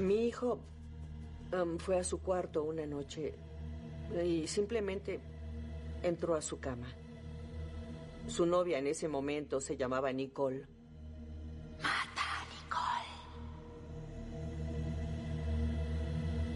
Mi 0.00 0.26
hijo 0.26 0.58
um, 1.52 1.78
fue 1.78 1.98
a 1.98 2.04
su 2.04 2.20
cuarto 2.22 2.64
una 2.64 2.86
noche 2.86 3.34
y 4.24 4.46
simplemente 4.46 5.20
entró 6.02 6.34
a 6.34 6.42
su 6.42 6.58
cama. 6.58 6.92
Su 8.26 8.46
novia 8.46 8.78
en 8.78 8.86
ese 8.86 9.08
momento 9.08 9.60
se 9.60 9.76
llamaba 9.76 10.12
Nicole. 10.12 10.66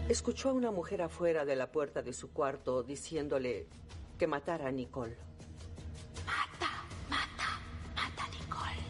Escuchó 0.09 0.49
a 0.49 0.53
una 0.53 0.71
mujer 0.71 1.01
afuera 1.01 1.43
de 1.43 1.57
la 1.57 1.69
puerta 1.69 2.01
de 2.01 2.13
su 2.13 2.31
cuarto 2.31 2.81
diciéndole 2.81 3.67
que 4.17 4.25
matara 4.25 4.69
a 4.69 4.71
Nicole. 4.71 5.17
Mata, 6.25 6.71
mata, 7.09 7.59
mata 7.93 8.23
a 8.23 8.29
Nicole. 8.29 8.81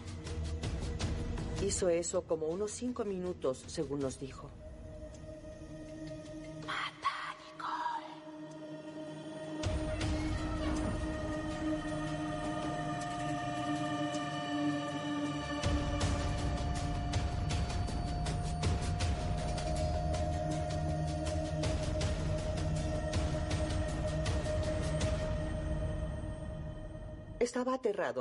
Hizo 1.68 1.90
eso 1.90 2.22
como 2.22 2.46
unos 2.46 2.70
cinco 2.70 3.04
minutos, 3.04 3.64
según 3.66 4.02
nos 4.02 4.20
dijo. 4.20 4.52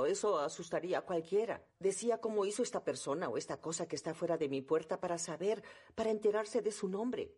Eso 0.07 0.39
asustaría 0.39 0.99
a 0.99 1.03
cualquiera. 1.03 1.63
Decía 1.79 2.19
cómo 2.19 2.47
hizo 2.47 2.63
esta 2.63 2.83
persona 2.83 3.29
o 3.29 3.37
esta 3.37 3.61
cosa 3.61 3.87
que 3.87 3.97
está 3.97 4.15
fuera 4.15 4.39
de 4.39 4.49
mi 4.49 4.63
puerta 4.63 4.99
para 4.99 5.19
saber, 5.19 5.63
para 5.95 6.11
enterarse 6.11 6.63
de 6.63 6.73
su 6.73 6.89
nombre. 6.89 7.35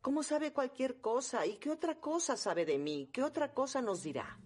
¿Cómo 0.00 0.22
sabe 0.22 0.52
cualquier 0.52 1.00
cosa? 1.00 1.44
¿Y 1.46 1.58
qué 1.58 1.70
otra 1.70 2.00
cosa 2.00 2.36
sabe 2.36 2.64
de 2.64 2.78
mí? 2.78 3.10
¿Qué 3.12 3.22
otra 3.22 3.52
cosa 3.52 3.82
nos 3.82 4.02
dirá? 4.02 4.38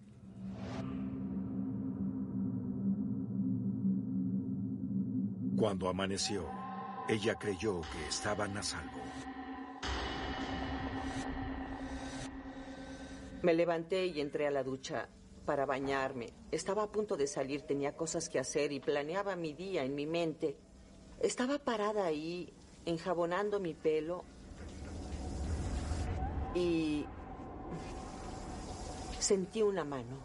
Cuando 5.57 5.87
amaneció, 5.87 6.45
ella 7.07 7.35
creyó 7.35 7.81
que 7.81 8.07
estaban 8.09 8.55
a 8.57 8.63
salvo. 8.63 9.01
Me 13.41 13.53
levanté 13.53 14.07
y 14.07 14.19
entré 14.19 14.45
a 14.45 14.51
la 14.51 14.63
ducha 14.63 15.09
para 15.47 15.65
bañarme. 15.65 16.33
Estaba 16.51 16.83
a 16.83 16.91
punto 16.91 17.15
de 17.15 17.25
salir, 17.25 17.61
tenía 17.61 17.95
cosas 17.95 18.27
que 18.27 18.37
hacer 18.37 18.73
y 18.73 18.81
planeaba 18.81 19.37
mi 19.37 19.53
día 19.53 19.85
en 19.85 19.95
mi 19.95 20.05
mente. 20.05 20.57
Estaba 21.21 21.57
parada 21.57 22.05
ahí, 22.05 22.53
enjabonando 22.85 23.61
mi 23.61 23.73
pelo 23.73 24.25
y 26.53 27.05
sentí 29.19 29.61
una 29.61 29.85
mano. 29.85 30.17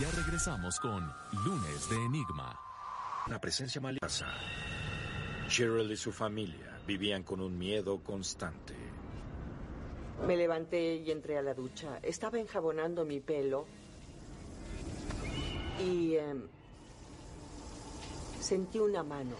Ya 0.00 0.10
regresamos 0.10 0.80
con 0.80 1.12
Lunes 1.44 1.88
de 1.90 1.96
Enigma. 1.96 2.58
Una 3.28 3.38
presencia 3.38 3.80
maliciosa. 3.80 4.26
Cheryl 5.46 5.92
y 5.92 5.96
su 5.96 6.10
familia 6.10 6.80
vivían 6.86 7.22
con 7.22 7.40
un 7.40 7.56
miedo 7.56 8.02
constante. 8.02 8.89
Me 10.26 10.36
levanté 10.36 10.96
y 10.96 11.10
entré 11.10 11.38
a 11.38 11.42
la 11.42 11.54
ducha. 11.54 11.98
Estaba 12.02 12.38
enjabonando 12.38 13.04
mi 13.04 13.20
pelo 13.20 13.66
y 15.82 16.16
em, 16.16 16.46
sentí 18.38 18.78
una 18.78 19.02
mano. 19.02 19.36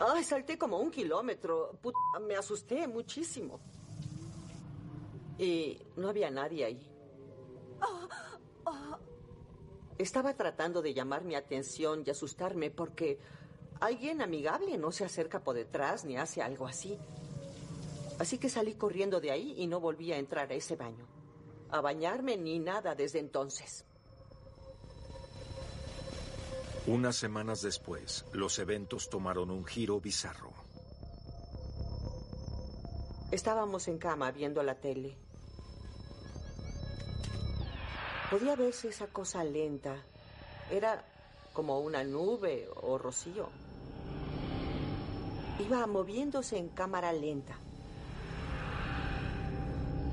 ¡Ay, 0.00 0.24
salté 0.24 0.56
como 0.56 0.78
un 0.78 0.90
kilómetro! 0.90 1.78
Me 2.26 2.36
asusté 2.36 2.86
muchísimo. 2.86 3.60
Y 5.38 5.78
no 5.96 6.08
había 6.08 6.30
nadie 6.30 6.64
ahí. 6.64 6.90
Estaba 9.98 10.34
tratando 10.34 10.80
de 10.80 10.94
llamar 10.94 11.24
mi 11.24 11.34
atención 11.34 12.04
y 12.06 12.10
asustarme 12.10 12.70
porque 12.70 13.18
alguien 13.80 14.22
amigable 14.22 14.78
no 14.78 14.92
se 14.92 15.04
acerca 15.04 15.42
por 15.42 15.56
detrás 15.56 16.04
ni 16.04 16.16
hace 16.16 16.40
algo 16.40 16.68
así. 16.68 16.96
Así 18.18 18.38
que 18.38 18.48
salí 18.48 18.74
corriendo 18.74 19.20
de 19.20 19.30
ahí 19.30 19.54
y 19.56 19.66
no 19.66 19.80
volví 19.80 20.12
a 20.12 20.18
entrar 20.18 20.50
a 20.50 20.54
ese 20.54 20.76
baño. 20.76 21.06
A 21.70 21.80
bañarme 21.80 22.36
ni 22.36 22.58
nada 22.58 22.94
desde 22.94 23.20
entonces. 23.20 23.84
Unas 26.86 27.16
semanas 27.16 27.62
después, 27.62 28.24
los 28.32 28.58
eventos 28.58 29.10
tomaron 29.10 29.50
un 29.50 29.64
giro 29.64 30.00
bizarro. 30.00 30.52
Estábamos 33.30 33.88
en 33.88 33.98
cama 33.98 34.30
viendo 34.32 34.62
la 34.62 34.74
tele. 34.74 35.16
Podía 38.30 38.56
verse 38.56 38.88
esa 38.88 39.06
cosa 39.06 39.44
lenta. 39.44 40.02
Era 40.70 41.04
como 41.52 41.78
una 41.80 42.04
nube 42.04 42.68
o 42.74 42.96
rocío. 42.96 43.50
Iba 45.60 45.86
moviéndose 45.86 46.56
en 46.56 46.68
cámara 46.70 47.12
lenta. 47.12 47.58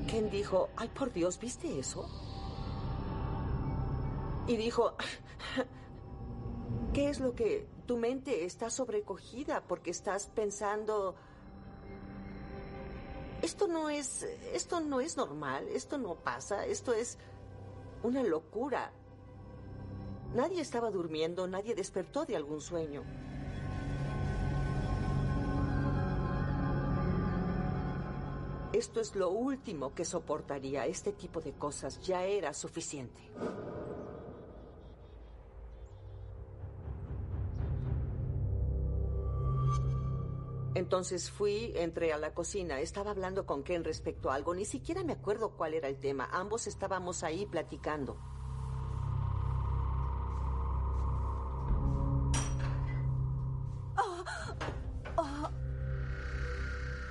Ken 0.06 0.30
dijo, 0.30 0.68
ay 0.76 0.88
por 0.88 1.12
Dios, 1.12 1.38
¿viste 1.38 1.78
eso? 1.78 2.08
Y 4.46 4.56
dijo, 4.56 4.94
¿qué 6.94 7.08
es 7.08 7.20
lo 7.20 7.34
que 7.34 7.66
tu 7.86 7.96
mente 7.96 8.44
está 8.44 8.70
sobrecogida 8.70 9.62
porque 9.66 9.90
estás 9.90 10.26
pensando, 10.26 11.14
esto 13.42 13.66
no 13.66 13.90
es, 13.90 14.22
esto 14.52 14.80
no 14.80 15.00
es 15.00 15.16
normal, 15.16 15.66
esto 15.68 15.98
no 15.98 16.14
pasa, 16.14 16.66
esto 16.66 16.92
es 16.92 17.18
una 18.02 18.22
locura. 18.22 18.92
Nadie 20.34 20.60
estaba 20.60 20.90
durmiendo, 20.90 21.46
nadie 21.46 21.74
despertó 21.74 22.24
de 22.24 22.36
algún 22.36 22.60
sueño. 22.60 23.02
Esto 28.76 29.00
es 29.00 29.16
lo 29.16 29.30
último 29.30 29.94
que 29.94 30.04
soportaría. 30.04 30.84
Este 30.84 31.10
tipo 31.10 31.40
de 31.40 31.54
cosas 31.54 31.98
ya 32.02 32.24
era 32.24 32.52
suficiente. 32.52 33.22
Entonces 40.74 41.30
fui, 41.30 41.72
entré 41.74 42.12
a 42.12 42.18
la 42.18 42.34
cocina, 42.34 42.80
estaba 42.80 43.12
hablando 43.12 43.46
con 43.46 43.62
Ken 43.62 43.82
respecto 43.82 44.30
a 44.30 44.34
algo, 44.34 44.54
ni 44.54 44.66
siquiera 44.66 45.02
me 45.04 45.14
acuerdo 45.14 45.56
cuál 45.56 45.72
era 45.72 45.88
el 45.88 45.98
tema, 45.98 46.28
ambos 46.30 46.66
estábamos 46.66 47.22
ahí 47.22 47.46
platicando. 47.46 48.18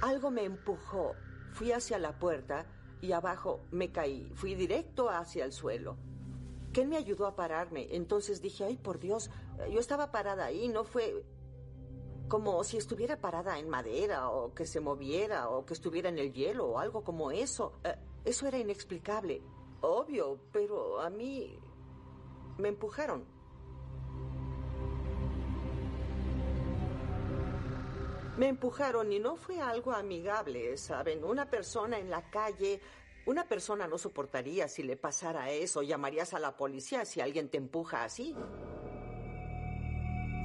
Algo 0.03 0.29
me 0.29 0.43
empujó, 0.43 1.15
fui 1.55 1.71
hacia 1.71 1.97
la 1.97 2.19
puerta 2.19 2.65
y 3.01 3.13
abajo 3.13 3.61
me 3.71 3.89
caí, 3.89 4.29
fui 4.35 4.55
directo 4.55 5.09
hacia 5.09 5.45
el 5.45 5.53
suelo. 5.53 5.95
Ken 6.73 6.89
me 6.89 6.97
ayudó 6.97 7.27
a 7.27 7.35
pararme, 7.37 7.87
entonces 7.95 8.41
dije, 8.41 8.65
ay 8.65 8.75
por 8.75 8.99
Dios, 8.99 9.31
yo 9.71 9.79
estaba 9.79 10.11
parada 10.11 10.43
ahí, 10.45 10.67
no 10.67 10.83
fue 10.83 11.23
como 12.27 12.61
si 12.65 12.75
estuviera 12.75 13.21
parada 13.21 13.57
en 13.57 13.69
madera 13.69 14.29
o 14.29 14.53
que 14.53 14.65
se 14.65 14.81
moviera 14.81 15.47
o 15.49 15.65
que 15.65 15.73
estuviera 15.73 16.09
en 16.09 16.19
el 16.19 16.33
hielo 16.33 16.65
o 16.65 16.79
algo 16.79 17.05
como 17.05 17.31
eso. 17.31 17.79
Eh, 17.85 17.95
eso 18.25 18.47
era 18.47 18.57
inexplicable. 18.57 19.41
Obvio, 19.79 20.39
pero 20.51 20.99
a 20.99 21.09
mí 21.09 21.57
me 22.57 22.67
empujaron. 22.67 23.23
Me 28.37 28.49
empujaron 28.49 29.13
y 29.13 29.19
no 29.19 29.37
fue 29.37 29.61
algo 29.61 29.93
amigable, 29.93 30.75
¿saben? 30.77 31.23
Una 31.23 31.49
persona 31.49 31.97
en 31.97 32.09
la 32.09 32.29
calle, 32.29 32.81
una 33.25 33.47
persona 33.47 33.87
no 33.87 33.97
soportaría 33.97 34.67
si 34.67 34.83
le 34.83 34.97
pasara 34.97 35.49
eso. 35.51 35.81
Llamarías 35.81 36.33
a 36.33 36.39
la 36.39 36.57
policía 36.57 37.05
si 37.05 37.21
alguien 37.21 37.49
te 37.49 37.57
empuja 37.57 38.03
así. 38.03 38.35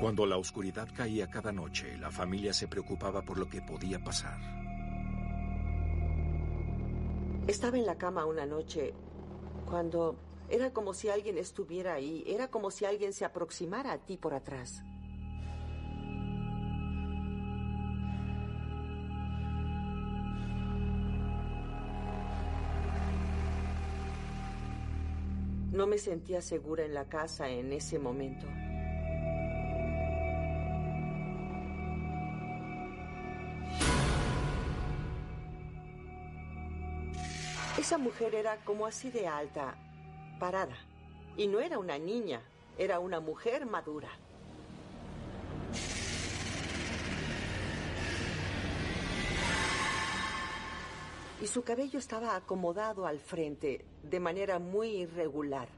Cuando 0.00 0.24
la 0.24 0.36
oscuridad 0.36 0.88
caía 0.96 1.28
cada 1.28 1.52
noche, 1.52 1.98
la 1.98 2.10
familia 2.10 2.52
se 2.52 2.68
preocupaba 2.68 3.22
por 3.22 3.38
lo 3.38 3.48
que 3.48 3.60
podía 3.60 4.02
pasar. 4.02 4.38
Estaba 7.48 7.76
en 7.76 7.86
la 7.86 7.98
cama 7.98 8.24
una 8.24 8.46
noche 8.46 8.94
cuando 9.68 10.16
era 10.48 10.72
como 10.72 10.94
si 10.94 11.08
alguien 11.08 11.38
estuviera 11.38 11.94
ahí, 11.94 12.22
era 12.26 12.48
como 12.48 12.70
si 12.70 12.84
alguien 12.84 13.12
se 13.12 13.24
aproximara 13.24 13.92
a 13.92 13.98
ti 13.98 14.16
por 14.16 14.32
atrás. 14.32 14.84
No 25.80 25.86
me 25.86 25.96
sentía 25.96 26.42
segura 26.42 26.84
en 26.84 26.92
la 26.92 27.06
casa 27.06 27.48
en 27.48 27.72
ese 27.72 27.98
momento. 27.98 28.46
Esa 37.78 37.96
mujer 37.96 38.34
era 38.34 38.58
como 38.66 38.84
así 38.84 39.10
de 39.10 39.26
alta, 39.26 39.74
parada. 40.38 40.76
Y 41.38 41.46
no 41.46 41.60
era 41.60 41.78
una 41.78 41.96
niña, 41.96 42.42
era 42.76 42.98
una 42.98 43.20
mujer 43.20 43.64
madura. 43.64 44.10
Y 51.40 51.46
su 51.46 51.62
cabello 51.62 51.98
estaba 51.98 52.36
acomodado 52.36 53.06
al 53.06 53.18
frente 53.18 53.86
de 54.02 54.20
manera 54.20 54.58
muy 54.58 54.88
irregular, 54.88 55.68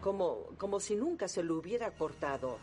como, 0.00 0.44
como 0.58 0.78
si 0.78 0.94
nunca 0.94 1.26
se 1.26 1.42
lo 1.42 1.56
hubiera 1.56 1.90
cortado. 1.90 2.58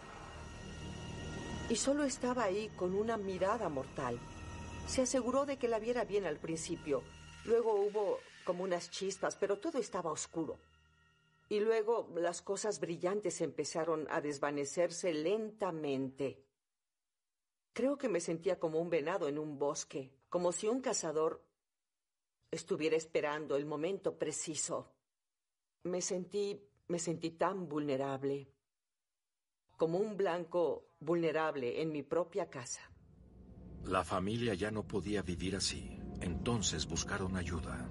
Y 1.70 1.76
solo 1.76 2.06
estaba 2.06 2.44
ahí 2.44 2.70
con 2.78 2.96
una 2.96 3.18
mirada 3.18 3.68
mortal. 3.68 4.18
Se 4.88 5.02
aseguró 5.02 5.46
de 5.46 5.58
que 5.58 5.68
la 5.68 5.80
viera 5.80 6.06
bien 6.06 6.26
al 6.26 6.38
principio. 6.38 7.04
Luego 7.44 7.76
hubo 7.76 8.20
como 8.46 8.64
unas 8.64 8.90
chispas, 8.90 9.36
pero 9.36 9.60
todo 9.60 9.78
estaba 9.80 10.12
oscuro. 10.12 10.58
Y 11.50 11.60
luego 11.60 12.10
las 12.16 12.42
cosas 12.42 12.80
brillantes 12.80 13.42
empezaron 13.42 14.08
a 14.10 14.22
desvanecerse 14.22 15.14
lentamente. 15.14 16.42
Creo 17.74 17.98
que 17.98 18.08
me 18.08 18.22
sentía 18.22 18.60
como 18.60 18.80
un 18.80 18.90
venado 18.90 19.28
en 19.28 19.38
un 19.38 19.60
bosque, 19.60 20.14
como 20.30 20.54
si 20.54 20.68
un 20.68 20.80
cazador 20.80 21.44
estuviera 22.54 22.96
esperando 22.96 23.56
el 23.56 23.66
momento 23.66 24.18
preciso. 24.18 24.94
Me 25.84 26.02
sentí, 26.02 26.62
me 26.88 27.00
sentí 27.00 27.32
tan 27.32 27.68
vulnerable, 27.68 28.48
como 29.76 29.98
un 29.98 30.16
blanco 30.16 30.94
vulnerable 31.00 31.82
en 31.82 31.92
mi 31.92 32.04
propia 32.04 32.50
casa. 32.50 32.82
La 33.86 34.04
familia 34.04 34.54
ya 34.54 34.72
no 34.72 34.88
podía 34.88 35.22
vivir 35.22 35.56
así, 35.56 36.00
entonces 36.22 36.88
buscaron 36.88 37.36
ayuda. 37.36 37.90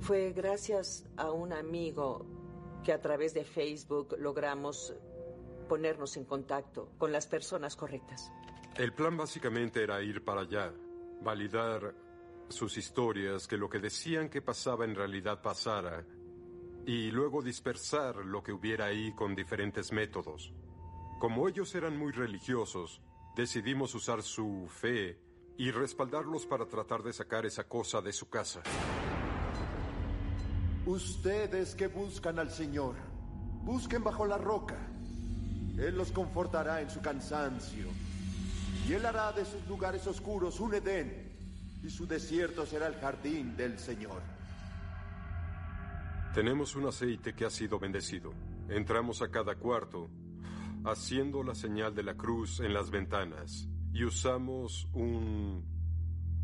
Fue 0.00 0.32
gracias 0.32 1.06
a 1.16 1.32
un 1.32 1.52
amigo 1.52 2.26
que 2.84 2.92
a 2.92 3.00
través 3.00 3.32
de 3.32 3.44
Facebook 3.44 4.16
logramos 4.18 4.94
ponernos 5.68 6.16
en 6.18 6.24
contacto 6.24 6.92
con 6.98 7.10
las 7.10 7.26
personas 7.26 7.74
correctas. 7.74 8.30
El 8.76 8.92
plan 8.92 9.16
básicamente 9.16 9.82
era 9.82 10.02
ir 10.02 10.22
para 10.22 10.42
allá, 10.42 10.72
validar 11.22 11.94
sus 12.48 12.76
historias, 12.76 13.46
que 13.46 13.56
lo 13.56 13.68
que 13.68 13.78
decían 13.78 14.28
que 14.28 14.42
pasaba 14.42 14.84
en 14.84 14.94
realidad 14.94 15.42
pasara, 15.42 16.04
y 16.86 17.10
luego 17.10 17.42
dispersar 17.42 18.16
lo 18.16 18.42
que 18.42 18.52
hubiera 18.52 18.86
ahí 18.86 19.12
con 19.14 19.34
diferentes 19.34 19.92
métodos. 19.92 20.52
Como 21.18 21.48
ellos 21.48 21.74
eran 21.74 21.96
muy 21.96 22.12
religiosos, 22.12 23.00
decidimos 23.36 23.94
usar 23.94 24.22
su 24.22 24.68
fe 24.68 25.18
y 25.56 25.70
respaldarlos 25.70 26.46
para 26.46 26.66
tratar 26.66 27.02
de 27.02 27.12
sacar 27.12 27.46
esa 27.46 27.64
cosa 27.64 28.00
de 28.00 28.12
su 28.12 28.28
casa. 28.28 28.62
Ustedes 30.86 31.74
que 31.74 31.86
buscan 31.86 32.38
al 32.38 32.50
Señor, 32.50 32.96
busquen 33.62 34.04
bajo 34.04 34.26
la 34.26 34.36
roca. 34.36 34.76
Él 35.78 35.96
los 35.96 36.12
confortará 36.12 36.82
en 36.82 36.90
su 36.90 37.00
cansancio. 37.00 37.86
Y 38.86 38.92
Él 38.92 39.06
hará 39.06 39.32
de 39.32 39.46
sus 39.46 39.66
lugares 39.66 40.06
oscuros 40.06 40.60
un 40.60 40.74
Edén, 40.74 41.23
y 41.84 41.90
su 41.90 42.06
desierto 42.06 42.64
será 42.64 42.86
el 42.86 42.94
jardín 42.94 43.56
del 43.56 43.78
Señor. 43.78 44.22
Tenemos 46.34 46.74
un 46.74 46.86
aceite 46.86 47.34
que 47.34 47.44
ha 47.44 47.50
sido 47.50 47.78
bendecido. 47.78 48.32
Entramos 48.68 49.20
a 49.20 49.30
cada 49.30 49.54
cuarto, 49.56 50.08
haciendo 50.84 51.42
la 51.42 51.54
señal 51.54 51.94
de 51.94 52.02
la 52.02 52.14
cruz 52.14 52.60
en 52.60 52.72
las 52.72 52.90
ventanas, 52.90 53.68
y 53.92 54.02
usamos 54.04 54.88
un 54.94 55.62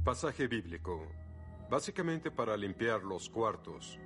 pasaje 0.04 0.46
bíblico, 0.46 1.08
básicamente 1.70 2.30
para 2.30 2.56
limpiar 2.56 3.02
los 3.02 3.30
cuartos. 3.30 3.98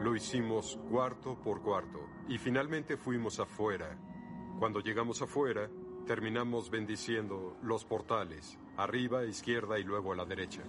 Lo 0.00 0.14
hicimos 0.14 0.78
cuarto 0.88 1.40
por 1.40 1.62
cuarto 1.62 1.98
y 2.28 2.38
finalmente 2.38 2.96
fuimos 2.96 3.40
afuera. 3.40 3.98
Cuando 4.58 4.80
llegamos 4.80 5.20
afuera, 5.20 5.68
terminamos 6.06 6.70
bendiciendo 6.70 7.56
los 7.62 7.84
portales, 7.84 8.58
arriba, 8.76 9.24
izquierda 9.24 9.78
y 9.78 9.84
luego 9.84 10.12
a 10.12 10.16
la 10.16 10.24
derecha. 10.24 10.62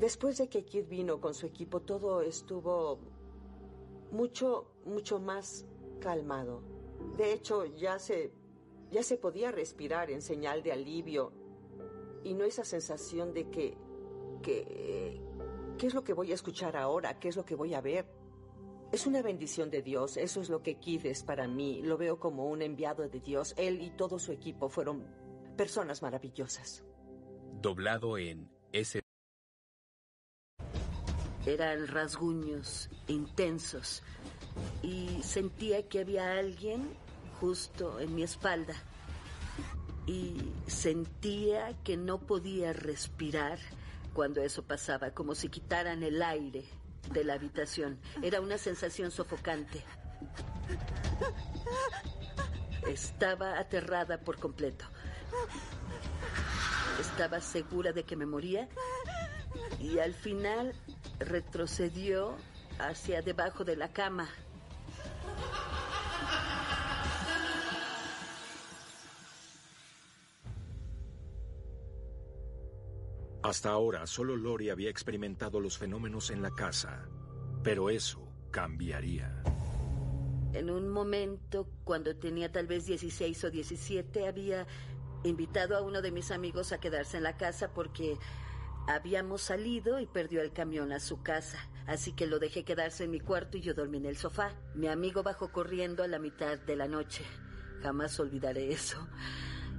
Después 0.00 0.36
de 0.36 0.48
que 0.48 0.64
Kid 0.64 0.86
vino 0.86 1.20
con 1.20 1.32
su 1.32 1.46
equipo, 1.46 1.80
todo 1.80 2.20
estuvo 2.20 2.98
mucho, 4.10 4.66
mucho 4.84 5.18
más 5.18 5.64
calmado. 6.00 6.62
De 7.16 7.32
hecho, 7.32 7.64
ya 7.64 7.98
se, 7.98 8.32
ya 8.90 9.02
se 9.02 9.16
podía 9.16 9.50
respirar 9.50 10.10
en 10.10 10.20
señal 10.20 10.62
de 10.62 10.72
alivio 10.72 11.32
y 12.22 12.34
no 12.34 12.44
esa 12.44 12.64
sensación 12.64 13.32
de 13.32 13.48
que, 13.48 13.76
que, 14.42 15.20
¿qué 15.78 15.86
es 15.86 15.94
lo 15.94 16.04
que 16.04 16.12
voy 16.12 16.32
a 16.32 16.34
escuchar 16.34 16.76
ahora? 16.76 17.18
¿Qué 17.18 17.28
es 17.28 17.36
lo 17.36 17.44
que 17.44 17.54
voy 17.54 17.72
a 17.74 17.80
ver? 17.80 18.06
Es 18.94 19.08
una 19.08 19.22
bendición 19.22 19.70
de 19.70 19.82
Dios, 19.82 20.16
eso 20.16 20.40
es 20.40 20.48
lo 20.48 20.62
que 20.62 20.76
Kid 20.76 21.04
es 21.06 21.24
para 21.24 21.48
mí. 21.48 21.82
Lo 21.82 21.98
veo 21.98 22.20
como 22.20 22.46
un 22.46 22.62
enviado 22.62 23.08
de 23.08 23.18
Dios. 23.18 23.52
Él 23.56 23.82
y 23.82 23.90
todo 23.90 24.20
su 24.20 24.30
equipo 24.30 24.68
fueron 24.68 25.04
personas 25.56 26.00
maravillosas. 26.00 26.84
Doblado 27.60 28.18
en 28.18 28.48
S. 28.72 29.00
Eran 31.44 31.88
rasguños 31.88 32.88
intensos 33.08 34.04
y 34.80 35.20
sentía 35.24 35.88
que 35.88 35.98
había 35.98 36.38
alguien 36.38 36.88
justo 37.40 37.98
en 37.98 38.14
mi 38.14 38.22
espalda 38.22 38.76
y 40.06 40.36
sentía 40.68 41.76
que 41.82 41.96
no 41.96 42.20
podía 42.20 42.72
respirar 42.72 43.58
cuando 44.12 44.40
eso 44.40 44.62
pasaba, 44.62 45.10
como 45.10 45.34
si 45.34 45.48
quitaran 45.48 46.04
el 46.04 46.22
aire 46.22 46.64
de 47.12 47.24
la 47.24 47.34
habitación. 47.34 47.98
Era 48.22 48.40
una 48.40 48.58
sensación 48.58 49.10
sofocante. 49.10 49.82
Estaba 52.88 53.58
aterrada 53.58 54.18
por 54.20 54.38
completo. 54.38 54.84
Estaba 57.00 57.40
segura 57.40 57.92
de 57.92 58.04
que 58.04 58.16
me 58.16 58.26
moría 58.26 58.68
y 59.80 59.98
al 59.98 60.14
final 60.14 60.74
retrocedió 61.18 62.36
hacia 62.78 63.22
debajo 63.22 63.64
de 63.64 63.76
la 63.76 63.92
cama. 63.92 64.28
Hasta 73.44 73.68
ahora, 73.68 74.06
solo 74.06 74.36
Lori 74.36 74.70
había 74.70 74.88
experimentado 74.88 75.60
los 75.60 75.76
fenómenos 75.76 76.30
en 76.30 76.40
la 76.40 76.50
casa, 76.50 77.06
pero 77.62 77.90
eso 77.90 78.26
cambiaría. 78.50 79.42
En 80.54 80.70
un 80.70 80.88
momento, 80.88 81.68
cuando 81.84 82.16
tenía 82.16 82.50
tal 82.50 82.66
vez 82.66 82.86
16 82.86 83.44
o 83.44 83.50
17, 83.50 84.26
había 84.26 84.66
invitado 85.24 85.76
a 85.76 85.82
uno 85.82 86.00
de 86.00 86.10
mis 86.10 86.30
amigos 86.30 86.72
a 86.72 86.80
quedarse 86.80 87.18
en 87.18 87.24
la 87.24 87.36
casa 87.36 87.74
porque 87.74 88.16
habíamos 88.88 89.42
salido 89.42 90.00
y 90.00 90.06
perdió 90.06 90.40
el 90.40 90.54
camión 90.54 90.90
a 90.90 90.98
su 90.98 91.22
casa. 91.22 91.58
Así 91.86 92.12
que 92.12 92.26
lo 92.26 92.38
dejé 92.38 92.64
quedarse 92.64 93.04
en 93.04 93.10
mi 93.10 93.20
cuarto 93.20 93.58
y 93.58 93.60
yo 93.60 93.74
dormí 93.74 93.98
en 93.98 94.06
el 94.06 94.16
sofá. 94.16 94.54
Mi 94.74 94.88
amigo 94.88 95.22
bajó 95.22 95.52
corriendo 95.52 96.02
a 96.02 96.08
la 96.08 96.18
mitad 96.18 96.56
de 96.56 96.76
la 96.76 96.88
noche. 96.88 97.22
Jamás 97.82 98.18
olvidaré 98.18 98.72
eso. 98.72 99.06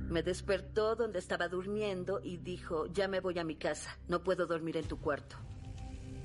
Me 0.09 0.21
despertó 0.23 0.95
donde 0.95 1.19
estaba 1.19 1.47
durmiendo 1.47 2.21
y 2.23 2.37
dijo, 2.37 2.87
ya 2.87 3.07
me 3.07 3.19
voy 3.19 3.39
a 3.39 3.43
mi 3.43 3.55
casa, 3.55 3.97
no 4.07 4.23
puedo 4.23 4.45
dormir 4.45 4.77
en 4.77 4.87
tu 4.87 4.99
cuarto. 4.99 5.35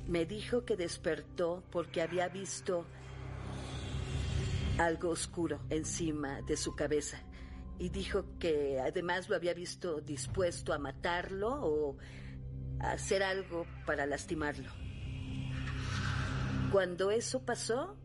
Me 0.06 0.26
dijo 0.26 0.64
que 0.64 0.76
despertó 0.76 1.62
porque 1.70 2.02
había 2.02 2.28
visto 2.28 2.84
algo 4.78 5.10
oscuro 5.10 5.60
encima 5.70 6.42
de 6.42 6.56
su 6.56 6.74
cabeza 6.74 7.22
y 7.80 7.88
dijo 7.88 8.26
que 8.38 8.78
además 8.78 9.30
lo 9.30 9.36
había 9.36 9.54
visto 9.54 10.02
dispuesto 10.02 10.74
a 10.74 10.78
matarlo 10.78 11.48
o 11.62 11.96
a 12.78 12.92
hacer 12.92 13.22
algo 13.22 13.66
para 13.86 14.04
lastimarlo. 14.04 14.70
Cuando 16.70 17.10
eso 17.10 17.44
pasó, 17.44 17.96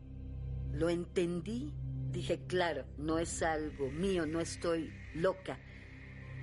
lo 0.72 0.88
entendí. 0.88 1.74
Dije, 2.10 2.46
claro, 2.46 2.86
no 2.96 3.18
es 3.18 3.42
algo 3.42 3.90
mío, 3.90 4.26
no 4.26 4.40
estoy 4.40 4.90
loca. 5.14 5.58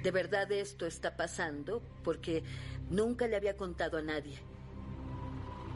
De 0.04 0.12
verdad 0.12 0.52
esto 0.52 0.86
está 0.86 1.16
pasando 1.16 1.82
porque 2.04 2.44
nunca 2.90 3.26
le 3.26 3.38
había 3.38 3.56
contado 3.56 3.98
a 3.98 4.02
nadie. 4.02 4.38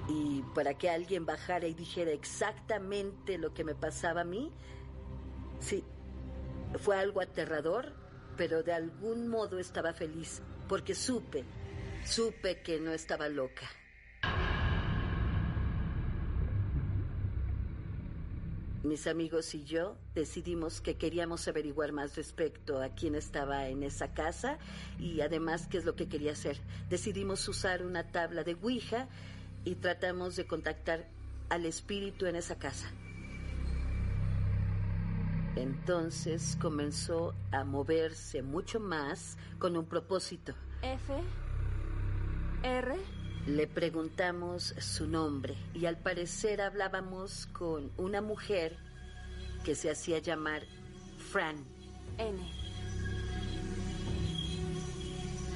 Y 0.09 0.43
para 0.53 0.73
que 0.77 0.89
alguien 0.89 1.25
bajara 1.25 1.67
y 1.67 1.73
dijera 1.73 2.11
exactamente 2.11 3.37
lo 3.37 3.53
que 3.53 3.63
me 3.63 3.73
pasaba 3.73 4.21
a 4.21 4.25
mí, 4.25 4.51
sí, 5.59 5.83
fue 6.77 6.97
algo 6.97 7.21
aterrador, 7.21 7.93
pero 8.35 8.63
de 8.63 8.73
algún 8.73 9.29
modo 9.29 9.59
estaba 9.59 9.93
feliz, 9.93 10.41
porque 10.67 10.93
supe, 10.93 11.45
supe 12.05 12.61
que 12.61 12.79
no 12.81 12.91
estaba 12.91 13.29
loca. 13.29 13.67
Mis 18.83 19.07
amigos 19.07 19.55
y 19.55 19.63
yo 19.63 19.97
decidimos 20.13 20.81
que 20.81 20.97
queríamos 20.97 21.47
averiguar 21.47 21.91
más 21.93 22.15
respecto 22.15 22.81
a 22.81 22.89
quién 22.89 23.15
estaba 23.15 23.67
en 23.67 23.81
esa 23.83 24.13
casa 24.13 24.59
y 24.99 25.21
además 25.21 25.67
qué 25.67 25.77
es 25.79 25.85
lo 25.85 25.95
que 25.95 26.07
quería 26.07 26.33
hacer. 26.33 26.59
Decidimos 26.89 27.47
usar 27.47 27.83
una 27.83 28.11
tabla 28.11 28.43
de 28.43 28.53
Ouija 28.61 29.07
y 29.65 29.75
tratamos 29.75 30.35
de 30.35 30.45
contactar 30.45 31.07
al 31.49 31.65
espíritu 31.65 32.27
en 32.27 32.35
esa 32.35 32.59
casa. 32.59 32.91
Entonces 35.55 36.55
comenzó 36.61 37.33
a 37.51 37.63
moverse 37.63 38.43
mucho 38.43 38.79
más 38.79 39.37
con 39.57 39.75
un 39.75 39.87
propósito. 39.87 40.53
F. 40.83 41.13
R. 42.61 42.95
Le 43.47 43.65
preguntamos 43.65 44.75
su 44.77 45.07
nombre 45.07 45.55
y 45.73 45.85
al 45.85 45.97
parecer 45.97 46.59
hablábamos 46.59 47.45
con 47.47 47.93
una 47.95 48.21
mujer 48.21 48.75
que 49.63 49.73
se 49.73 49.89
hacía 49.89 50.19
llamar 50.19 50.63
Fran. 51.31 51.55
N. 52.17 52.37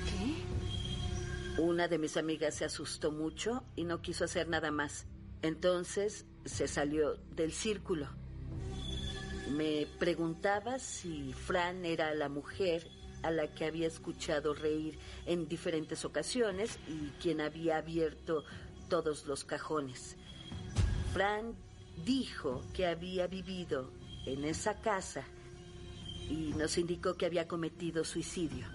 ¿Qué? 0.05 1.61
Una 1.61 1.89
de 1.89 1.97
mis 1.97 2.15
amigas 2.15 2.55
se 2.55 2.63
asustó 2.63 3.11
mucho 3.11 3.65
y 3.75 3.83
no 3.83 4.01
quiso 4.01 4.23
hacer 4.23 4.47
nada 4.47 4.71
más. 4.71 5.05
Entonces 5.41 6.25
se 6.45 6.69
salió 6.69 7.15
del 7.35 7.51
círculo. 7.51 8.07
Me 9.49 9.85
preguntaba 9.99 10.79
si 10.79 11.33
Fran 11.33 11.83
era 11.83 12.15
la 12.15 12.29
mujer 12.29 12.87
a 13.23 13.31
la 13.31 13.47
que 13.53 13.65
había 13.65 13.87
escuchado 13.87 14.53
reír 14.53 14.97
en 15.25 15.47
diferentes 15.47 16.05
ocasiones 16.05 16.77
y 16.87 17.09
quien 17.21 17.41
había 17.41 17.77
abierto 17.77 18.43
todos 18.89 19.25
los 19.25 19.43
cajones. 19.43 20.17
Fran 21.13 21.55
dijo 22.05 22.61
que 22.73 22.87
había 22.87 23.27
vivido 23.27 23.91
en 24.25 24.45
esa 24.45 24.81
casa 24.81 25.23
y 26.29 26.53
nos 26.57 26.77
indicó 26.77 27.15
que 27.15 27.25
había 27.25 27.47
cometido 27.47 28.03
suicidio. 28.03 28.65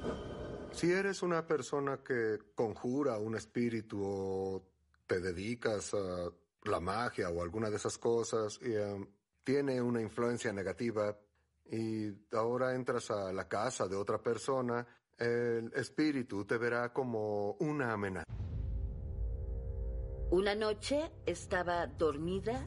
Si 0.72 0.90
eres 0.90 1.22
una 1.22 1.47
persona 1.47 1.99
que 2.05 2.38
conjura 2.55 3.18
un 3.18 3.34
espíritu 3.36 4.03
o 4.05 4.62
te 5.07 5.20
dedicas 5.20 5.94
a 5.94 6.30
la 6.64 6.80
magia 6.80 7.30
o 7.30 7.42
alguna 7.42 7.70
de 7.70 7.76
esas 7.76 7.97
cosas 7.97 8.59
y 8.61 8.76
um, 8.76 9.07
tiene 9.44 9.80
una 9.80 10.03
influencia 10.03 10.53
negativa, 10.53 11.16
y 11.70 12.12
ahora 12.32 12.74
entras 12.74 13.10
a 13.10 13.32
la 13.32 13.48
casa 13.48 13.88
de 13.88 13.96
otra 13.96 14.18
persona, 14.18 14.86
el 15.18 15.72
espíritu 15.74 16.44
te 16.44 16.58
verá 16.58 16.92
como 16.92 17.52
una 17.60 17.92
amenaza. 17.92 18.26
Una 20.30 20.54
noche 20.54 21.10
estaba 21.24 21.86
dormida 21.86 22.66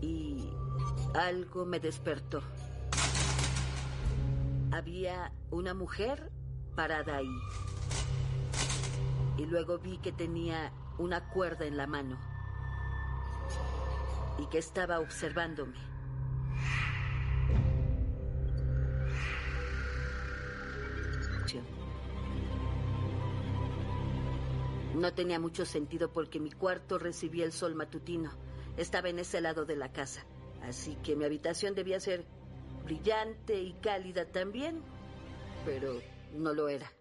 y 0.00 0.52
algo 1.14 1.64
me 1.64 1.80
despertó. 1.80 2.42
Había 4.72 5.32
una 5.50 5.72
mujer 5.72 6.30
parada 6.74 7.16
ahí. 7.18 7.38
Y 9.38 9.46
luego 9.46 9.78
vi 9.78 9.98
que 9.98 10.12
tenía 10.12 10.72
una 10.98 11.28
cuerda 11.30 11.64
en 11.64 11.76
la 11.76 11.86
mano 11.86 12.18
y 14.38 14.46
que 14.46 14.58
estaba 14.58 15.00
observándome. 15.00 15.93
No 24.94 25.12
tenía 25.12 25.40
mucho 25.40 25.66
sentido 25.66 26.12
porque 26.12 26.38
mi 26.38 26.52
cuarto 26.52 26.98
recibía 26.98 27.44
el 27.44 27.52
sol 27.52 27.74
matutino. 27.74 28.30
Estaba 28.76 29.08
en 29.08 29.18
ese 29.18 29.40
lado 29.40 29.64
de 29.64 29.76
la 29.76 29.92
casa. 29.92 30.24
Así 30.62 30.96
que 31.02 31.16
mi 31.16 31.24
habitación 31.24 31.74
debía 31.74 31.98
ser 31.98 32.24
brillante 32.84 33.60
y 33.60 33.72
cálida 33.74 34.26
también. 34.26 34.80
Pero 35.64 36.00
no 36.34 36.54
lo 36.54 36.68
era. 36.68 36.92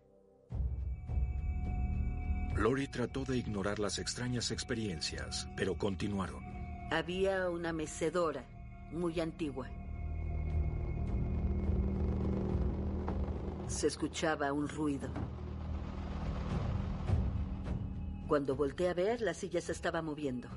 Lori 2.55 2.87
trató 2.87 3.25
de 3.25 3.37
ignorar 3.37 3.79
las 3.79 3.99
extrañas 3.99 4.51
experiencias, 4.51 5.47
pero 5.55 5.77
continuaron. 5.77 6.43
Había 6.91 7.49
una 7.49 7.73
mecedora 7.73 8.45
muy 8.91 9.19
antigua. 9.19 9.69
Se 13.67 13.87
escuchaba 13.87 14.51
un 14.51 14.67
ruido. 14.67 15.09
Cuando 18.33 18.55
volteé 18.55 18.89
a 18.89 18.95
ver, 18.95 19.21
la 19.21 19.35
silla 19.35 19.61
se 19.61 19.71
estaba 19.71 20.01
moviendo. 20.01 20.47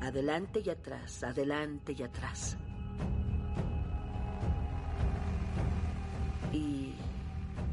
Adelante 0.00 0.62
y 0.64 0.70
atrás, 0.70 1.22
adelante 1.22 1.92
y 1.92 2.02
atrás. 2.02 2.56
Y 6.50 6.94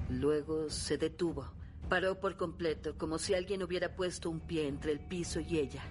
luego 0.10 0.70
se 0.70 0.98
detuvo. 0.98 1.48
Paró 1.88 2.20
por 2.20 2.36
completo, 2.36 2.98
como 2.98 3.20
si 3.20 3.34
alguien 3.34 3.64
hubiera 3.64 3.96
puesto 3.96 4.30
un 4.30 4.42
pie 4.42 4.68
entre 4.68 4.92
el 4.92 5.00
piso 5.00 5.40
y 5.40 5.58
ella. 5.58 5.84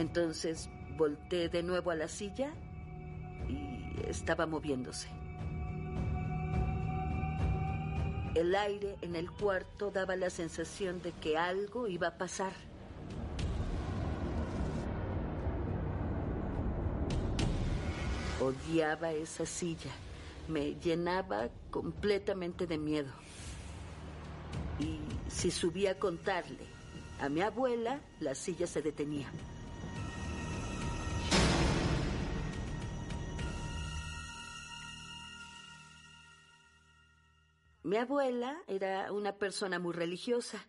Entonces 0.00 0.68
volteé 0.96 1.48
de 1.48 1.62
nuevo 1.62 1.92
a 1.92 1.94
la 1.94 2.08
silla 2.08 2.52
y 3.48 4.00
estaba 4.08 4.46
moviéndose. 4.46 5.21
El 8.34 8.54
aire 8.54 8.96
en 9.02 9.14
el 9.14 9.30
cuarto 9.30 9.90
daba 9.90 10.16
la 10.16 10.30
sensación 10.30 11.02
de 11.02 11.12
que 11.12 11.36
algo 11.36 11.86
iba 11.86 12.08
a 12.08 12.16
pasar. 12.16 12.52
Odiaba 18.40 19.12
esa 19.12 19.44
silla. 19.44 19.90
Me 20.48 20.74
llenaba 20.76 21.50
completamente 21.70 22.66
de 22.66 22.78
miedo. 22.78 23.12
Y 24.78 24.98
si 25.30 25.50
subía 25.50 25.92
a 25.92 25.98
contarle 25.98 26.66
a 27.20 27.28
mi 27.28 27.42
abuela, 27.42 28.00
la 28.18 28.34
silla 28.34 28.66
se 28.66 28.80
detenía. 28.80 29.30
Mi 37.92 37.98
abuela 37.98 38.56
era 38.68 39.12
una 39.12 39.36
persona 39.36 39.78
muy 39.78 39.92
religiosa. 39.92 40.66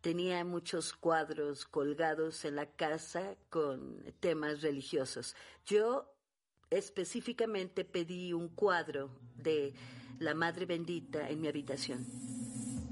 Tenía 0.00 0.44
muchos 0.44 0.92
cuadros 0.92 1.66
colgados 1.66 2.44
en 2.44 2.56
la 2.56 2.66
casa 2.66 3.36
con 3.48 4.02
temas 4.18 4.60
religiosos. 4.60 5.36
Yo 5.64 6.12
específicamente 6.68 7.84
pedí 7.84 8.32
un 8.32 8.48
cuadro 8.48 9.10
de 9.36 9.72
la 10.18 10.34
Madre 10.34 10.66
Bendita 10.66 11.30
en 11.30 11.40
mi 11.40 11.46
habitación. 11.46 12.08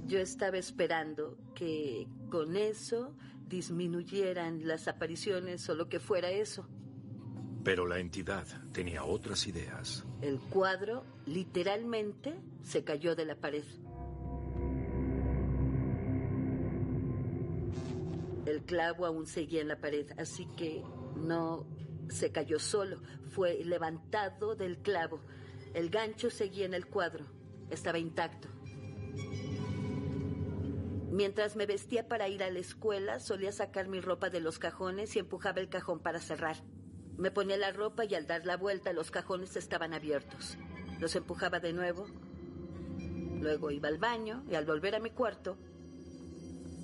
Yo 0.07 0.21
estaba 0.21 0.57
esperando 0.57 1.37
que 1.57 2.07
con 2.31 2.57
eso 2.57 3.17
disminuyeran 3.49 4.65
las 4.65 4.87
apariciones 4.87 5.69
o 5.69 5.75
lo 5.75 5.89
que 5.89 5.99
fuera 5.99 6.31
eso. 6.31 6.69
Pero 7.63 7.87
la 7.87 7.99
entidad 7.99 8.47
tenía 8.73 9.05
otras 9.05 9.47
ideas. 9.47 10.05
El 10.23 10.39
cuadro 10.39 11.05
literalmente 11.27 12.35
se 12.63 12.85
cayó 12.85 13.15
de 13.15 13.27
la 13.27 13.37
pared. 13.37 13.65
El 18.47 18.63
clavo 18.63 19.07
aún 19.07 19.27
seguía 19.27 19.61
en 19.61 19.69
la 19.69 19.81
pared, 19.81 20.07
así 20.19 20.47
que 20.57 20.83
no 21.17 21.67
se 22.09 22.33
cayó 22.33 22.59
solo. 22.59 23.01
Fue 23.31 23.63
levantado 23.65 24.57
del 24.57 24.79
clavo. 24.79 25.21
El 25.75 25.91
gancho 25.91 26.31
seguía 26.31 26.67
en 26.67 26.75
el 26.75 26.87
cuadro. 26.87 27.27
Estaba 27.71 27.99
intacto. 27.99 28.49
Mientras 31.11 31.57
me 31.57 31.67
vestía 31.67 32.09
para 32.09 32.29
ir 32.29 32.43
a 32.43 32.51
la 32.51 32.61
escuela, 32.61 33.21
solía 33.21 33.53
sacar 33.53 33.89
mi 33.89 34.01
ropa 34.01 34.31
de 34.31 34.41
los 34.41 34.59
cajones 34.59 35.15
y 35.17 35.19
empujaba 35.19 35.61
el 35.61 35.69
cajón 35.69 36.01
para 36.01 36.21
cerrar. 36.21 36.57
Me 37.17 37.31
ponía 37.31 37.57
la 37.57 37.73
ropa 37.73 38.05
y 38.05 38.15
al 38.15 38.27
dar 38.27 38.47
la 38.47 38.57
vuelta 38.57 38.93
los 38.93 39.11
cajones 39.11 39.57
estaban 39.57 39.93
abiertos. 39.93 40.57
Los 40.99 41.17
empujaba 41.17 41.61
de 41.61 41.73
nuevo. 41.73 42.07
Luego 43.41 43.71
iba 43.71 43.89
al 43.89 43.99
baño 43.99 44.45
y 44.51 44.55
al 44.55 44.67
volver 44.67 44.95
a 44.95 45.01
mi 45.01 45.11
cuarto, 45.11 45.57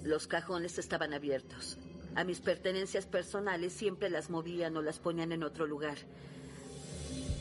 los 0.03 0.27
cajones 0.27 0.79
estaban 0.79 1.13
abiertos. 1.13 1.79
A 2.15 2.25
mis 2.25 2.41
pertenencias 2.41 3.07
personales 3.07 3.73
siempre 3.73 4.09
las 4.09 4.31
movían 4.31 4.77
o 4.77 4.83
las 4.83 4.99
ponían 4.99 5.33
en 5.33 5.43
otro 5.43 5.67
lugar. 5.67 5.99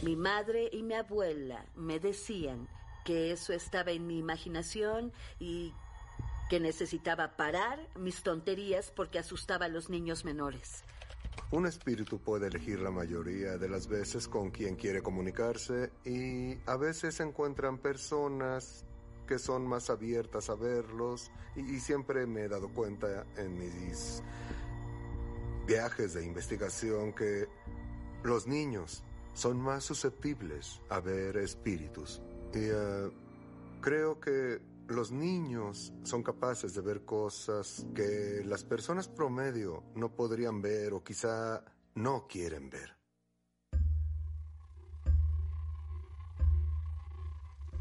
Mi 0.02 0.16
madre 0.16 0.70
y 0.72 0.84
mi 0.84 0.96
abuela 0.96 1.66
me 1.76 2.00
decían 2.00 2.68
que 3.06 3.32
eso 3.32 3.54
estaba 3.54 3.92
en 3.92 4.06
mi 4.06 4.18
imaginación 4.18 5.14
y 5.40 5.74
que 6.50 6.60
necesitaba 6.60 7.38
parar 7.38 7.80
mis 7.96 8.22
tonterías 8.22 8.92
porque 8.92 9.20
asustaba 9.20 9.66
a 9.66 9.70
los 9.70 9.90
niños 9.90 10.26
menores. 10.26 10.84
Un 11.52 11.66
espíritu 11.66 12.20
puede 12.20 12.48
elegir 12.48 12.80
la 12.80 12.92
mayoría 12.92 13.58
de 13.58 13.70
las 13.70 13.88
veces 13.88 14.28
con 14.28 14.52
quien 14.52 14.76
quiere 14.76 15.02
comunicarse 15.02 15.92
y 16.04 16.58
a 16.66 16.76
veces 16.76 17.20
encuentran 17.20 17.78
personas 17.78 18.86
que 19.28 19.40
son 19.40 19.68
más 19.68 19.90
abiertas 19.90 20.50
a 20.50 20.56
verlos 20.56 21.32
y, 21.56 21.80
siempre 21.80 22.26
me 22.28 22.44
he 22.44 22.50
dado 22.50 22.70
cuenta 22.70 23.26
en 23.38 23.58
mis 23.58 24.22
viajes 25.66 26.14
de 26.14 26.26
investigación 26.26 27.14
que 27.14 27.48
los 28.24 28.48
niños 28.48 29.04
son 29.34 29.60
más 29.60 29.84
susceptibles 29.84 30.82
a 30.90 31.00
ver 31.00 31.38
espíritus. 31.38 32.22
Y 32.54 32.70
uh, 32.70 33.12
creo 33.82 34.20
que 34.20 34.60
los 34.88 35.12
niños 35.12 35.94
son 36.04 36.24
capaces 36.24 36.74
de 36.74 36.82
ver 36.82 37.06
cosas 37.06 37.86
que 37.96 38.44
las 38.46 38.64
personas 38.64 39.08
promedio 39.08 39.84
no 39.96 40.16
podrían 40.16 40.62
ver 40.62 40.94
o 40.94 41.04
quizá 41.04 41.64
no 41.96 42.28
quieren 42.28 42.70
ver. 42.70 42.96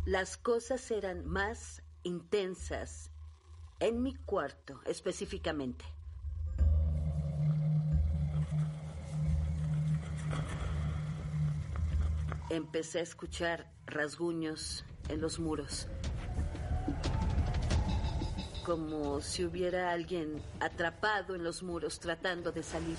Las 0.07 0.36
cosas 0.36 0.90
eran 0.90 1.26
más 1.26 1.82
intensas 2.02 3.11
en 3.80 4.02
mi 4.02 4.14
cuarto 4.14 4.80
específicamente. 4.84 5.84
Empecé 12.50 12.98
a 13.00 13.02
escuchar 13.02 13.72
rasguños 13.86 14.84
en 15.09 15.20
los 15.20 15.38
muros, 15.40 15.88
como 18.65 19.21
si 19.21 19.45
hubiera 19.45 19.93
alguien 19.93 20.41
atrapado 20.59 21.35
en 21.35 21.45
los 21.45 21.62
muros 21.62 22.01
tratando 22.01 22.51
de 22.51 22.62
salir. 22.62 22.97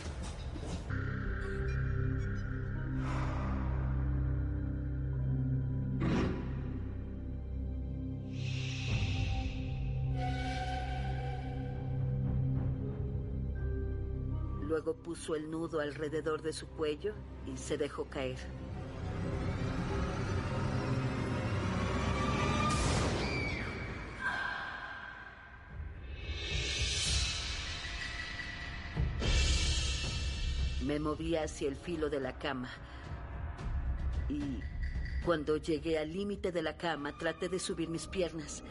Luego 14.62 14.94
puso 14.94 15.36
el 15.36 15.50
nudo 15.50 15.80
alrededor 15.80 16.42
de 16.42 16.54
su 16.54 16.68
cuello 16.68 17.14
y 17.46 17.58
se 17.58 17.78
dejó 17.78 18.06
caer. 18.06 18.38
Me 30.96 31.00
moví 31.02 31.36
hacia 31.36 31.68
el 31.68 31.76
filo 31.76 32.10
de 32.10 32.22
la 32.22 32.38
cama 32.38 32.70
y 34.30 34.62
cuando 35.26 35.58
llegué 35.58 36.00
al 36.00 36.14
límite 36.14 36.54
de 36.54 36.62
la 36.62 36.78
cama 36.78 37.18
traté 37.18 37.50
de 37.50 37.60
subir 37.60 37.90
mis 37.90 38.08
piernas 38.08 38.64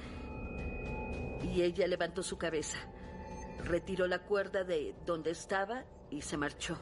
y 1.42 1.60
ella 1.60 1.86
levantó 1.86 2.22
su 2.22 2.38
cabeza, 2.38 2.78
retiró 3.62 4.06
la 4.06 4.20
cuerda 4.20 4.64
de 4.64 4.94
donde 5.04 5.32
estaba 5.32 5.84
y 6.08 6.22
se 6.22 6.38
marchó. 6.38 6.78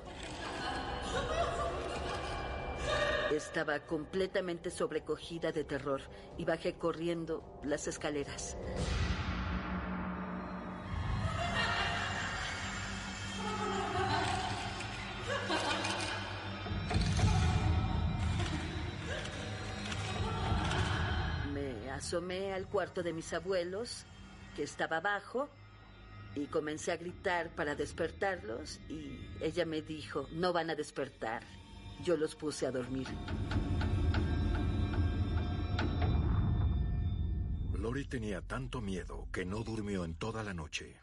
Estaba 3.33 3.81
completamente 3.81 4.71
sobrecogida 4.71 5.51
de 5.51 5.65
terror 5.65 6.03
y 6.39 6.45
bajé 6.45 6.75
corriendo 6.75 7.43
las 7.65 7.89
escaleras. 7.89 8.57
Asomé 22.13 22.53
al 22.53 22.69
cuarto 22.69 23.03
de 23.03 23.15
mis 23.15 23.33
abuelos, 23.33 24.05
que 24.55 24.65
estaba 24.65 24.99
abajo, 24.99 25.49
y 26.35 26.45
comencé 26.47 26.93
a 26.93 26.99
gritar 26.99 27.55
para 27.55 27.75
despertarlos 27.75 28.81
y 28.91 29.19
ella 29.41 29.65
me 29.65 29.81
dijo, 29.81 30.29
no 30.33 30.53
van 30.53 30.69
a 30.69 30.75
despertar. 30.75 31.43
Yo 32.05 32.19
los 32.19 32.35
puse 32.35 32.67
a 32.67 32.71
dormir. 32.71 33.07
Lori 37.79 38.05
tenía 38.05 38.43
tanto 38.43 38.83
miedo 38.83 39.29
que 39.33 39.47
no 39.47 39.65
durmió 39.65 40.05
en 40.05 40.15
toda 40.15 40.43
la 40.43 40.53
noche. 40.53 41.01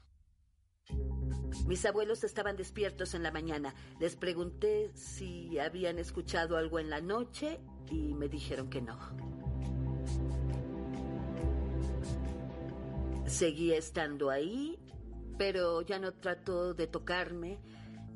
Mis 1.65 1.85
abuelos 1.87 2.23
estaban 2.23 2.55
despiertos 2.55 3.15
en 3.15 3.23
la 3.23 3.31
mañana. 3.31 3.73
Les 3.99 4.15
pregunté 4.15 4.91
si 4.93 5.57
habían 5.57 5.97
escuchado 5.97 6.55
algo 6.55 6.77
en 6.77 6.91
la 6.91 7.01
noche 7.01 7.59
y 7.89 8.13
me 8.13 8.29
dijeron 8.29 8.69
que 8.69 8.81
no. 8.81 8.99
Seguía 13.29 13.77
estando 13.77 14.31
ahí, 14.31 14.79
pero 15.37 15.81
ya 15.83 15.99
no 15.99 16.13
trató 16.13 16.73
de 16.73 16.87
tocarme, 16.87 17.59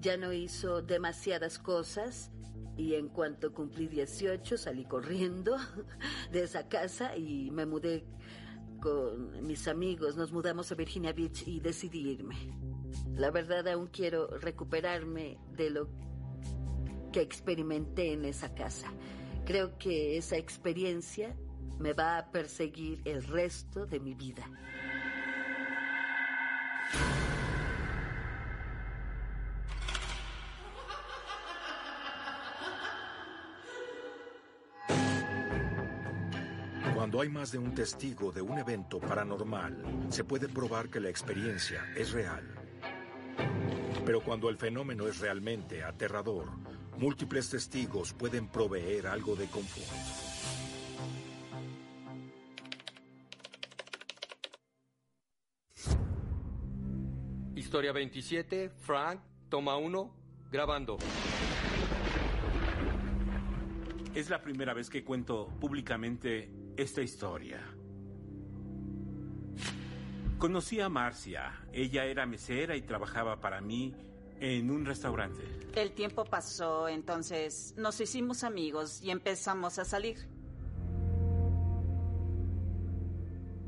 ya 0.02 0.18
no 0.18 0.34
hizo 0.34 0.82
demasiadas 0.82 1.60
cosas 1.60 2.32
Y 2.76 2.96
en 2.96 3.10
cuanto 3.10 3.54
cumplí 3.54 3.88
18 3.88 4.58
salí 4.58 4.86
corriendo 4.86 5.56
de 6.32 6.44
esa 6.44 6.68
casa 6.68 7.16
y 7.16 7.52
me 7.52 7.68
mudé 7.68 8.04
con 8.82 9.46
mis 9.46 9.68
amigos. 9.68 10.18
Nos 10.18 10.34
mudamos 10.34 10.72
a 10.72 10.76
Virginia 10.76 11.14
Beach 11.14 11.48
y 11.48 11.60
decidí 11.60 12.10
irme. 12.10 12.36
La 13.16 13.30
verdad 13.30 13.68
aún 13.68 13.88
quiero 13.88 14.28
recuperarme 14.40 15.38
de 15.56 15.70
lo 15.70 15.90
que 17.12 17.22
experimenté 17.22 18.14
en 18.14 18.26
esa 18.26 18.56
casa. 18.56 18.92
Creo 19.46 19.78
que 19.78 20.18
esa 20.18 20.38
experiencia 20.38 21.36
me 21.78 21.94
va 21.94 22.18
a 22.18 22.32
perseguir 22.32 23.02
el 23.06 23.24
resto 23.24 23.86
de 23.86 24.00
mi 24.00 24.16
vida. 24.16 24.50
Cuando 37.14 37.22
hay 37.22 37.30
más 37.30 37.52
de 37.52 37.60
un 37.60 37.76
testigo 37.76 38.32
de 38.32 38.42
un 38.42 38.58
evento 38.58 39.00
paranormal, 39.00 40.08
se 40.10 40.24
puede 40.24 40.48
probar 40.48 40.90
que 40.90 41.00
la 41.00 41.10
experiencia 41.10 41.86
es 41.96 42.12
real. 42.12 42.44
Pero 44.06 44.22
cuando 44.22 44.50
el 44.50 44.58
fenómeno 44.58 45.08
es 45.08 45.20
realmente 45.20 45.84
aterrador, 45.84 46.48
múltiples 46.98 47.50
testigos 47.50 48.14
pueden 48.14 48.48
proveer 48.48 49.06
algo 49.06 49.36
de 49.36 49.46
confort. 49.48 50.33
Historia 57.74 57.92
27, 57.92 58.70
Frank, 58.70 59.20
toma 59.50 59.78
1, 59.78 60.14
grabando. 60.52 61.00
Es 64.14 64.30
la 64.30 64.44
primera 64.44 64.76
vez 64.76 64.92
que 64.92 65.04
cuento 65.04 65.48
públicamente 65.60 66.52
esta 66.78 67.02
historia. 67.02 67.62
Conocí 70.38 70.82
a 70.82 70.90
Marcia. 70.90 71.66
Ella 71.74 72.06
era 72.06 72.28
mesera 72.28 72.76
y 72.76 72.84
trabajaba 72.84 73.42
para 73.42 73.60
mí 73.60 73.96
en 74.40 74.70
un 74.70 74.86
restaurante. 74.86 75.42
El 75.74 75.94
tiempo 75.94 76.26
pasó, 76.26 76.88
entonces 76.88 77.74
nos 77.76 78.00
hicimos 78.00 78.44
amigos 78.44 79.02
y 79.02 79.10
empezamos 79.10 79.80
a 79.80 79.86
salir. 79.86 80.20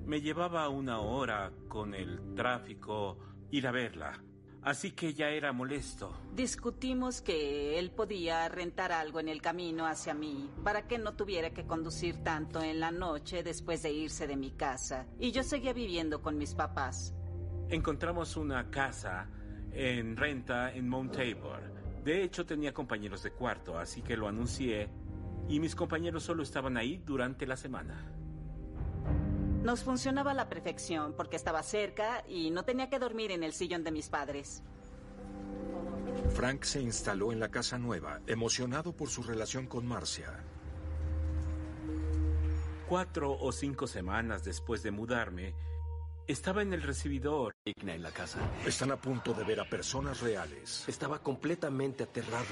Me 0.06 0.22
llevaba 0.22 0.70
una 0.70 1.00
hora 1.00 1.52
con 1.68 1.96
el 1.96 2.36
tráfico 2.36 3.18
ir 3.56 3.68
a 3.68 3.72
verla, 3.72 4.22
así 4.64 4.92
que 4.92 5.14
ya 5.14 5.30
era 5.30 5.54
molesto. 5.54 6.14
Discutimos 6.34 7.22
que 7.22 7.80
él 7.80 7.92
podía 7.92 8.48
rentar 8.50 8.92
algo 8.92 9.22
en 9.22 9.30
el 9.30 9.42
camino 9.42 9.86
hacia 9.86 10.14
mí 10.14 10.50
para 10.64 10.88
que 10.88 10.98
no 10.98 11.16
tuviera 11.16 11.52
que 11.52 11.66
conducir 11.66 12.22
tanto 12.22 12.62
en 12.62 12.82
la 12.82 12.92
noche 12.92 13.44
después 13.44 13.82
de 13.82 13.94
irse 13.94 14.28
de 14.28 14.36
mi 14.36 14.52
casa. 14.52 15.08
Y 15.20 15.32
yo 15.32 15.44
seguía 15.44 15.72
viviendo 15.72 16.22
con 16.22 16.38
mis 16.38 16.54
papás. 16.54 17.16
Encontramos 17.70 18.36
una 18.36 18.70
casa 18.70 19.30
en 19.72 20.18
renta 20.18 20.74
en 20.74 20.90
Mount 20.90 21.14
Tabor. 21.14 21.74
De 22.04 22.24
hecho, 22.24 22.46
tenía 22.46 22.74
compañeros 22.74 23.24
de 23.24 23.32
cuarto, 23.32 23.80
así 23.80 24.02
que 24.02 24.18
lo 24.18 24.28
anuncié 24.28 24.90
y 25.48 25.60
mis 25.60 25.76
compañeros 25.76 26.24
solo 26.24 26.44
estaban 26.44 26.76
ahí 26.76 27.02
durante 27.06 27.48
la 27.48 27.56
semana. 27.56 28.12
Nos 29.66 29.84
funcionaba 29.84 30.30
a 30.30 30.34
la 30.36 30.48
perfección 30.48 31.14
porque 31.18 31.36
estaba 31.36 31.64
cerca 31.64 32.24
y 32.28 32.52
no 32.52 32.64
tenía 32.66 32.88
que 32.88 33.00
dormir 33.00 33.32
en 33.32 33.44
el 33.44 33.52
sillón 33.52 33.84
de 33.84 33.90
mis 33.90 34.10
padres. 34.10 34.62
Frank 36.36 36.64
se 36.66 36.82
instaló 36.82 37.32
en 37.32 37.40
la 37.40 37.50
casa 37.50 37.80
nueva, 37.80 38.22
emocionado 38.28 38.96
por 38.96 39.10
su 39.10 39.24
relación 39.24 39.66
con 39.66 39.88
Marcia. 39.88 40.44
Cuatro 42.88 43.36
o 43.40 43.52
cinco 43.52 43.88
semanas 43.88 44.44
después 44.44 44.84
de 44.84 44.92
mudarme, 44.92 45.56
estaba 46.28 46.62
en 46.62 46.72
el 46.72 46.84
recibidor. 46.84 47.56
en 47.66 48.04
la 48.04 48.12
casa. 48.12 48.38
Están 48.68 48.92
a 48.92 48.98
punto 48.98 49.34
de 49.34 49.46
ver 49.46 49.60
a 49.60 49.68
personas 49.68 50.22
reales. 50.22 50.88
Estaba 50.88 51.18
completamente 51.18 52.04
aterrado. 52.04 52.46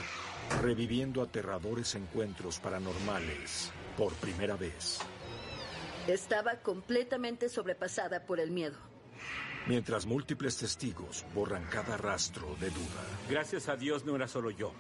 Reviviendo 0.64 1.22
aterradores 1.22 1.94
encuentros 1.94 2.60
paranormales 2.60 3.72
por 3.96 4.14
primera 4.14 4.56
vez. 4.56 5.00
Estaba 6.08 6.58
completamente 6.58 7.48
sobrepasada 7.48 8.26
por 8.26 8.42
el 8.42 8.52
miedo. 8.52 8.76
Mientras 9.68 10.06
múltiples 10.06 10.58
testigos 10.58 11.26
borran 11.34 11.64
cada 11.72 11.96
rastro 11.96 12.56
de 12.60 12.70
duda. 12.70 13.04
Gracias 13.30 13.70
a 13.70 13.78
Dios 13.78 14.04
no 14.04 14.16
era 14.16 14.28
solo 14.28 14.52
yo. 14.52 14.74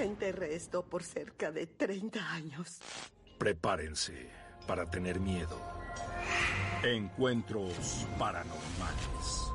Enterré 0.00 0.54
esto 0.54 0.84
por 0.84 1.02
cerca 1.02 1.50
de 1.50 1.66
30 1.66 2.32
años. 2.32 2.80
Prepárense 3.38 4.30
para 4.68 4.88
tener 4.88 5.18
miedo. 5.18 5.58
Encuentros 6.84 8.06
paranormales. 8.16 9.50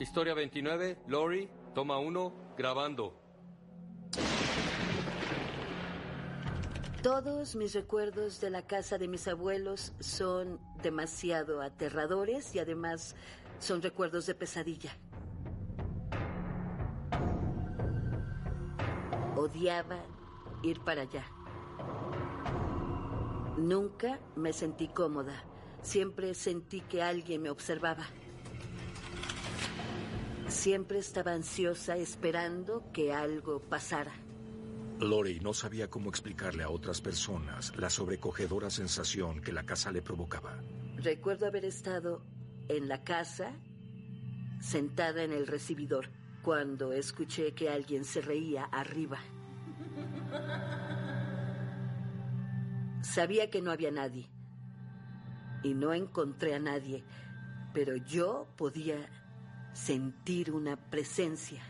Historia 0.00 0.34
29, 0.34 0.98
Lori, 1.06 1.48
toma 1.72 1.98
1, 1.98 2.34
grabando. 2.58 3.14
Todos 7.00 7.54
mis 7.54 7.74
recuerdos 7.74 8.40
de 8.40 8.50
la 8.50 8.62
casa 8.62 8.98
de 8.98 9.06
mis 9.06 9.28
abuelos 9.28 9.92
son 10.00 10.58
demasiado 10.82 11.62
aterradores 11.62 12.56
y 12.56 12.58
además 12.58 13.14
son 13.60 13.82
recuerdos 13.82 14.26
de 14.26 14.34
pesadilla. 14.34 14.90
Odiaba 19.36 20.00
ir 20.64 20.80
para 20.80 21.02
allá. 21.02 21.24
Nunca 23.58 24.18
me 24.34 24.52
sentí 24.52 24.88
cómoda. 24.88 25.44
Siempre 25.82 26.34
sentí 26.34 26.80
que 26.80 27.00
alguien 27.00 27.42
me 27.42 27.50
observaba. 27.50 28.06
Siempre 30.48 30.98
estaba 30.98 31.32
ansiosa 31.32 31.96
esperando 31.96 32.90
que 32.92 33.12
algo 33.12 33.60
pasara. 33.60 34.12
Lori 35.00 35.40
no 35.40 35.52
sabía 35.52 35.90
cómo 35.90 36.10
explicarle 36.10 36.62
a 36.62 36.70
otras 36.70 37.00
personas 37.00 37.76
la 37.76 37.90
sobrecogedora 37.90 38.70
sensación 38.70 39.40
que 39.40 39.52
la 39.52 39.64
casa 39.64 39.90
le 39.90 40.02
provocaba. 40.02 40.60
Recuerdo 40.96 41.46
haber 41.46 41.64
estado 41.64 42.22
en 42.68 42.88
la 42.88 43.02
casa, 43.02 43.52
sentada 44.60 45.24
en 45.24 45.32
el 45.32 45.46
recibidor, 45.46 46.10
cuando 46.42 46.92
escuché 46.92 47.54
que 47.54 47.70
alguien 47.70 48.04
se 48.04 48.20
reía 48.20 48.64
arriba. 48.64 49.18
Sabía 53.02 53.50
que 53.50 53.62
no 53.62 53.70
había 53.70 53.90
nadie 53.90 54.30
y 55.62 55.74
no 55.74 55.92
encontré 55.92 56.54
a 56.54 56.58
nadie, 56.58 57.04
pero 57.72 57.96
yo 57.96 58.46
podía 58.56 59.08
sentir 59.74 60.52
una 60.52 60.76
presencia. 60.76 61.62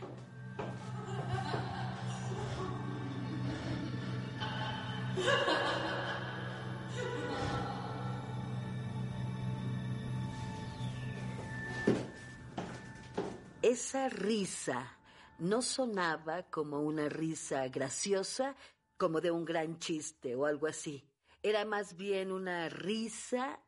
Esa 13.61 14.09
risa 14.09 14.97
no 15.39 15.63
sonaba 15.63 16.43
como 16.43 16.81
una 16.81 17.09
risa 17.09 17.67
graciosa, 17.67 18.55
como 18.95 19.19
de 19.19 19.31
un 19.31 19.43
gran 19.43 19.79
chiste 19.79 20.35
o 20.35 20.45
algo 20.45 20.67
así. 20.67 21.03
Era 21.41 21.65
más 21.65 21.97
bien 21.97 22.31
una 22.31 22.69
risa 22.69 23.59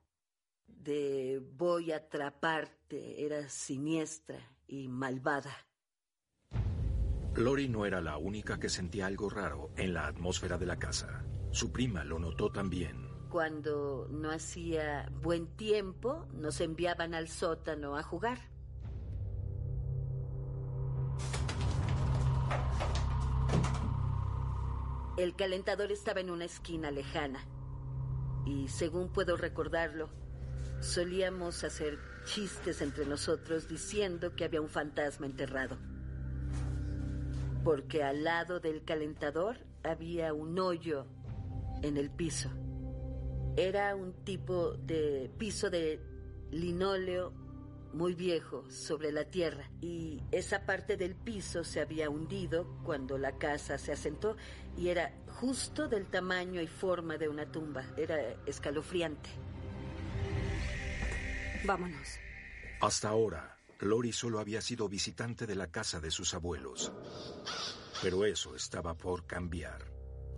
de 0.67 1.41
voy 1.53 1.91
a 1.91 1.97
atraparte. 1.97 3.25
Era 3.25 3.49
siniestra 3.49 4.37
y 4.67 4.87
malvada. 4.87 5.51
Lori 7.35 7.69
no 7.69 7.85
era 7.85 8.01
la 8.01 8.17
única 8.17 8.59
que 8.59 8.69
sentía 8.69 9.05
algo 9.05 9.29
raro 9.29 9.71
en 9.77 9.93
la 9.93 10.07
atmósfera 10.07 10.57
de 10.57 10.65
la 10.65 10.79
casa. 10.79 11.23
Su 11.51 11.71
prima 11.71 12.03
lo 12.03 12.19
notó 12.19 12.51
también. 12.51 13.07
Cuando 13.29 14.07
no 14.09 14.31
hacía 14.31 15.11
buen 15.21 15.47
tiempo, 15.55 16.25
nos 16.33 16.61
enviaban 16.61 17.13
al 17.13 17.27
sótano 17.27 17.95
a 17.95 18.03
jugar. 18.03 18.39
El 25.17 25.35
calentador 25.35 25.91
estaba 25.91 26.19
en 26.21 26.29
una 26.29 26.45
esquina 26.45 26.91
lejana. 26.91 27.43
Y 28.45 28.67
según 28.67 29.09
puedo 29.09 29.35
recordarlo, 29.35 30.09
solíamos 30.79 31.63
hacer 31.63 31.97
chistes 32.25 32.81
entre 32.81 33.05
nosotros 33.05 33.67
diciendo 33.67 34.35
que 34.35 34.43
había 34.43 34.61
un 34.61 34.69
fantasma 34.69 35.25
enterrado. 35.25 35.77
Porque 37.63 38.03
al 38.03 38.23
lado 38.23 38.59
del 38.59 38.83
calentador 38.83 39.57
había 39.83 40.33
un 40.33 40.57
hoyo 40.59 41.05
en 41.81 41.97
el 41.97 42.09
piso. 42.09 42.49
Era 43.55 43.95
un 43.95 44.13
tipo 44.23 44.73
de 44.73 45.31
piso 45.37 45.69
de 45.69 45.99
linóleo 46.51 47.33
muy 47.93 48.13
viejo 48.13 48.69
sobre 48.69 49.11
la 49.11 49.25
tierra 49.25 49.71
y 49.81 50.21
esa 50.31 50.65
parte 50.65 50.97
del 50.97 51.15
piso 51.15 51.63
se 51.63 51.81
había 51.81 52.09
hundido 52.09 52.67
cuando 52.83 53.17
la 53.17 53.37
casa 53.37 53.77
se 53.77 53.91
asentó 53.91 54.35
y 54.77 54.89
era 54.89 55.13
justo 55.39 55.87
del 55.87 56.05
tamaño 56.05 56.61
y 56.61 56.67
forma 56.67 57.17
de 57.17 57.27
una 57.27 57.51
tumba. 57.51 57.83
Era 57.97 58.19
escalofriante. 58.45 59.29
Vámonos. 61.67 62.19
Hasta 62.79 63.09
ahora, 63.09 63.57
Lori 63.79 64.13
solo 64.13 64.39
había 64.39 64.61
sido 64.61 64.87
visitante 64.87 65.45
de 65.45 65.55
la 65.55 65.67
casa 65.67 65.99
de 65.99 66.11
sus 66.11 66.33
abuelos. 66.33 66.93
Pero 68.01 68.25
eso 68.25 68.55
estaba 68.55 68.95
por 68.95 69.25
cambiar. 69.25 69.83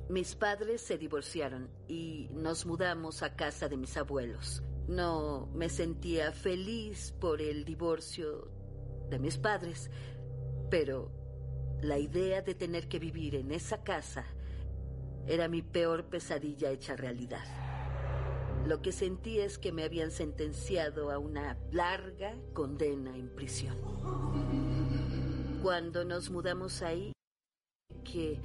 Mis 0.10 0.36
padres 0.36 0.82
se 0.82 0.98
divorciaron 0.98 1.70
y 1.88 2.30
nos 2.32 2.66
mudamos 2.66 3.22
a 3.22 3.36
casa 3.36 3.70
de 3.70 3.78
mis 3.78 3.96
abuelos. 3.96 4.64
No 4.88 5.48
me 5.54 5.70
sentía 5.70 6.32
feliz 6.32 7.14
por 7.20 7.44
el 7.44 7.64
divorcio 7.64 8.50
de 9.12 9.20
mis 9.20 9.38
padres, 9.38 9.92
pero 10.72 11.12
la 11.84 12.00
idea 12.00 12.42
de 12.42 12.56
tener 12.56 12.88
que 12.88 12.98
vivir 12.98 13.36
en 13.36 13.52
esa 13.52 13.84
casa 13.84 14.26
era 15.28 15.48
mi 15.48 15.62
peor 15.62 16.06
pesadilla 16.06 16.72
hecha 16.72 16.96
realidad. 16.96 17.69
Lo 18.68 18.82
que 18.82 18.92
sentí 18.92 19.40
es 19.40 19.58
que 19.58 19.72
me 19.72 19.84
habían 19.84 20.12
sentenciado 20.12 21.12
a 21.12 21.18
una 21.18 21.58
larga 21.72 22.36
condena 22.54 23.16
en 23.16 23.30
prisión. 23.30 23.76
Cuando 25.62 26.06
nos 26.06 26.30
mudamos 26.30 26.82
ahí, 26.82 27.12
que 28.04 28.40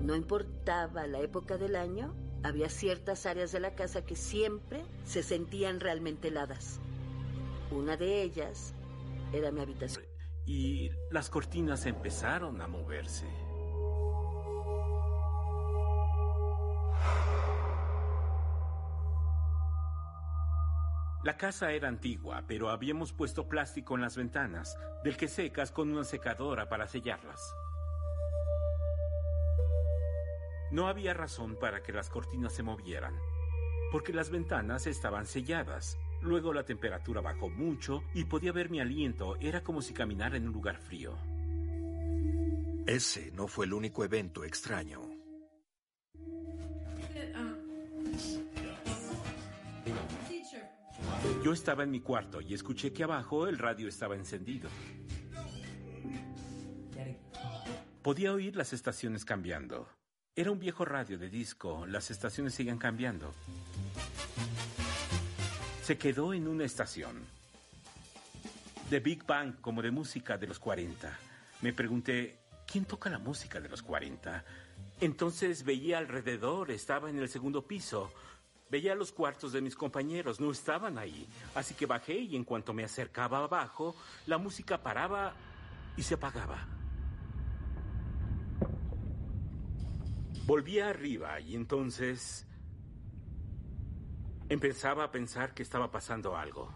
no 0.00 0.16
importaba 0.16 1.06
la 1.06 1.20
época 1.20 1.58
del 1.58 1.76
año, 1.76 2.14
había 2.42 2.68
ciertas 2.68 3.26
áreas 3.26 3.52
de 3.52 3.60
la 3.60 3.74
casa 3.74 4.04
que 4.04 4.16
siempre 4.16 4.84
se 5.04 5.22
sentían 5.22 5.80
realmente 5.80 6.28
heladas. 6.28 6.80
Una 7.70 7.96
de 7.96 8.22
ellas 8.22 8.74
era 9.32 9.50
mi 9.50 9.60
habitación. 9.60 10.04
Y 10.46 10.90
las 11.10 11.28
cortinas 11.28 11.84
empezaron 11.84 12.62
a 12.62 12.68
moverse. 12.68 13.26
La 21.28 21.36
casa 21.36 21.72
era 21.72 21.88
antigua, 21.88 22.44
pero 22.48 22.70
habíamos 22.70 23.12
puesto 23.12 23.46
plástico 23.50 23.94
en 23.94 24.00
las 24.00 24.16
ventanas, 24.16 24.78
del 25.04 25.18
que 25.18 25.28
secas 25.28 25.70
con 25.70 25.92
una 25.92 26.02
secadora 26.04 26.70
para 26.70 26.88
sellarlas. 26.88 27.54
No 30.70 30.88
había 30.88 31.12
razón 31.12 31.58
para 31.60 31.82
que 31.82 31.92
las 31.92 32.08
cortinas 32.08 32.54
se 32.54 32.62
movieran, 32.62 33.14
porque 33.92 34.14
las 34.14 34.30
ventanas 34.30 34.86
estaban 34.86 35.26
selladas. 35.26 35.98
Luego 36.22 36.54
la 36.54 36.64
temperatura 36.64 37.20
bajó 37.20 37.50
mucho 37.50 38.02
y 38.14 38.24
podía 38.24 38.52
ver 38.52 38.70
mi 38.70 38.80
aliento. 38.80 39.36
Era 39.38 39.62
como 39.62 39.82
si 39.82 39.92
caminara 39.92 40.38
en 40.38 40.46
un 40.46 40.54
lugar 40.54 40.78
frío. 40.78 41.14
Ese 42.86 43.32
no 43.32 43.48
fue 43.48 43.66
el 43.66 43.74
único 43.74 44.02
evento 44.02 44.44
extraño. 44.44 45.07
Yo 51.42 51.52
estaba 51.52 51.84
en 51.84 51.90
mi 51.90 52.00
cuarto 52.00 52.40
y 52.40 52.52
escuché 52.52 52.92
que 52.92 53.04
abajo 53.04 53.46
el 53.46 53.58
radio 53.58 53.88
estaba 53.88 54.16
encendido. 54.16 54.68
Podía 58.02 58.32
oír 58.32 58.56
las 58.56 58.72
estaciones 58.72 59.24
cambiando. 59.24 59.88
Era 60.34 60.50
un 60.50 60.58
viejo 60.58 60.84
radio 60.84 61.16
de 61.16 61.30
disco, 61.30 61.86
las 61.86 62.10
estaciones 62.10 62.54
siguen 62.54 62.78
cambiando. 62.78 63.32
Se 65.82 65.96
quedó 65.96 66.34
en 66.34 66.48
una 66.48 66.64
estación. 66.64 67.24
De 68.90 69.00
Big 69.00 69.24
Bang, 69.24 69.60
como 69.60 69.80
de 69.80 69.90
música 69.90 70.38
de 70.38 70.46
los 70.46 70.58
40. 70.58 71.16
Me 71.62 71.72
pregunté, 71.72 72.38
¿quién 72.66 72.84
toca 72.84 73.10
la 73.10 73.18
música 73.18 73.60
de 73.60 73.68
los 73.68 73.82
40? 73.82 74.44
Entonces 75.00 75.64
veía 75.64 75.98
alrededor, 75.98 76.70
estaba 76.70 77.10
en 77.10 77.18
el 77.18 77.28
segundo 77.28 77.66
piso. 77.66 78.12
Veía 78.70 78.94
los 78.94 79.12
cuartos 79.12 79.52
de 79.52 79.60
mis 79.60 79.74
compañeros, 79.74 80.40
no 80.40 80.50
estaban 80.50 80.98
ahí. 80.98 81.26
Así 81.54 81.74
que 81.74 81.86
bajé 81.86 82.18
y 82.18 82.36
en 82.36 82.44
cuanto 82.44 82.72
me 82.72 82.84
acercaba 82.84 83.38
abajo, 83.38 83.94
la 84.26 84.38
música 84.38 84.82
paraba 84.82 85.32
y 85.96 86.02
se 86.02 86.14
apagaba. 86.14 86.66
Volví 90.44 90.80
arriba 90.80 91.40
y 91.40 91.54
entonces 91.54 92.46
empezaba 94.48 95.04
a 95.04 95.10
pensar 95.10 95.54
que 95.54 95.62
estaba 95.62 95.90
pasando 95.90 96.36
algo. 96.36 96.72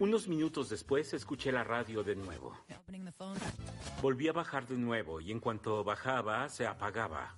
Unos 0.00 0.28
minutos 0.28 0.68
después 0.68 1.12
escuché 1.12 1.50
la 1.50 1.64
radio 1.64 2.04
de 2.04 2.14
nuevo. 2.14 2.56
Volví 4.00 4.28
a 4.28 4.32
bajar 4.32 4.64
de 4.68 4.76
nuevo 4.76 5.20
y 5.20 5.32
en 5.32 5.40
cuanto 5.40 5.82
bajaba 5.82 6.48
se 6.48 6.68
apagaba. 6.68 7.34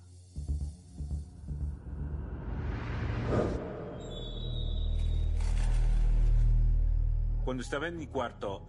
Cuando 7.43 7.63
estaba 7.63 7.87
en 7.87 7.97
mi 7.97 8.05
cuarto 8.05 8.67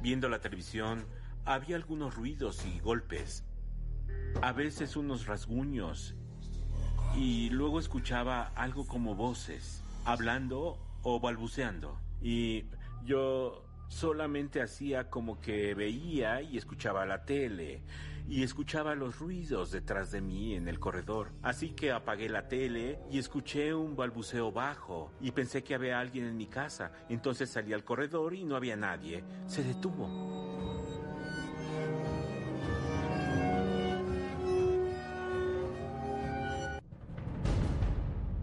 viendo 0.00 0.30
la 0.30 0.40
televisión, 0.40 1.04
había 1.44 1.76
algunos 1.76 2.14
ruidos 2.14 2.64
y 2.64 2.80
golpes. 2.80 3.44
A 4.40 4.52
veces 4.52 4.96
unos 4.96 5.26
rasguños. 5.26 6.14
Y 7.14 7.50
luego 7.50 7.80
escuchaba 7.80 8.50
algo 8.54 8.86
como 8.86 9.14
voces, 9.14 9.82
hablando 10.06 10.78
o 11.02 11.20
balbuceando. 11.20 11.98
Y 12.22 12.64
yo 13.04 13.64
solamente 13.88 14.60
hacía 14.60 15.08
como 15.08 15.40
que 15.40 15.74
veía 15.74 16.42
y 16.42 16.58
escuchaba 16.58 17.06
la 17.06 17.24
tele 17.24 17.82
y 18.28 18.42
escuchaba 18.42 18.94
los 18.94 19.18
ruidos 19.18 19.70
detrás 19.70 20.10
de 20.10 20.20
mí 20.20 20.54
en 20.54 20.68
el 20.68 20.78
corredor. 20.78 21.32
Así 21.42 21.70
que 21.70 21.92
apagué 21.92 22.28
la 22.28 22.46
tele 22.46 22.98
y 23.10 23.18
escuché 23.18 23.72
un 23.72 23.96
balbuceo 23.96 24.52
bajo 24.52 25.12
y 25.20 25.30
pensé 25.30 25.64
que 25.64 25.74
había 25.74 25.98
alguien 25.98 26.26
en 26.26 26.36
mi 26.36 26.46
casa. 26.46 26.92
Entonces 27.08 27.48
salí 27.48 27.72
al 27.72 27.84
corredor 27.84 28.34
y 28.34 28.44
no 28.44 28.56
había 28.56 28.76
nadie. 28.76 29.24
Se 29.46 29.64
detuvo. 29.64 30.38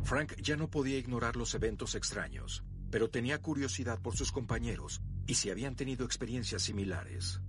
Frank 0.04 0.36
ya 0.40 0.56
no 0.56 0.70
podía 0.70 1.00
ignorar 1.00 1.36
los 1.36 1.56
eventos 1.56 1.96
extraños, 1.96 2.64
pero 2.96 3.10
tenía 3.10 3.42
curiosidad 3.42 4.00
por 4.02 4.16
sus 4.16 4.32
compañeros 4.32 5.02
y 5.28 5.34
si 5.34 5.50
habían 5.50 5.76
tenido 5.76 6.06
experiencias 6.06 6.62
similares. 6.62 7.42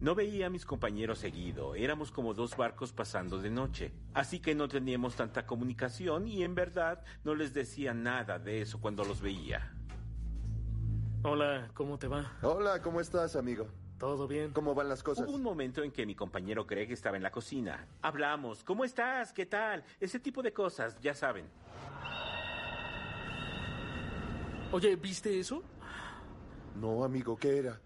No 0.00 0.16
veía 0.16 0.48
a 0.48 0.50
mis 0.50 0.66
compañeros 0.66 1.20
seguido, 1.20 1.76
éramos 1.76 2.10
como 2.10 2.34
dos 2.34 2.56
barcos 2.56 2.92
pasando 2.92 3.38
de 3.38 3.50
noche, 3.50 3.92
así 4.14 4.40
que 4.40 4.56
no 4.56 4.66
teníamos 4.66 5.14
tanta 5.14 5.46
comunicación 5.46 6.26
y 6.26 6.42
en 6.42 6.56
verdad 6.56 7.04
no 7.22 7.36
les 7.36 7.54
decía 7.54 7.94
nada 7.94 8.40
de 8.40 8.62
eso 8.62 8.80
cuando 8.80 9.04
los 9.04 9.20
veía. 9.20 9.72
Hola, 11.22 11.70
¿cómo 11.74 11.96
te 11.96 12.08
va? 12.08 12.36
Hola, 12.42 12.82
¿cómo 12.82 13.00
estás, 13.00 13.36
amigo? 13.36 13.68
¿Todo 13.96 14.26
bien? 14.26 14.50
¿Cómo 14.52 14.74
van 14.74 14.88
las 14.88 15.04
cosas? 15.04 15.28
Hubo 15.28 15.36
un 15.36 15.44
momento 15.44 15.84
en 15.84 15.92
que 15.92 16.04
mi 16.04 16.16
compañero 16.16 16.64
Greg 16.64 16.90
estaba 16.90 17.16
en 17.16 17.22
la 17.22 17.30
cocina. 17.30 17.86
Hablamos, 18.02 18.64
¿cómo 18.64 18.84
estás? 18.84 19.32
¿Qué 19.32 19.46
tal? 19.46 19.84
Ese 20.00 20.18
tipo 20.18 20.42
de 20.42 20.52
cosas, 20.52 20.98
ya 21.00 21.14
saben. 21.14 21.44
Oye, 24.72 24.94
¿viste 24.94 25.38
eso? 25.40 25.64
No, 26.80 27.02
amigo, 27.02 27.36
¿qué 27.36 27.58
era? 27.58 27.80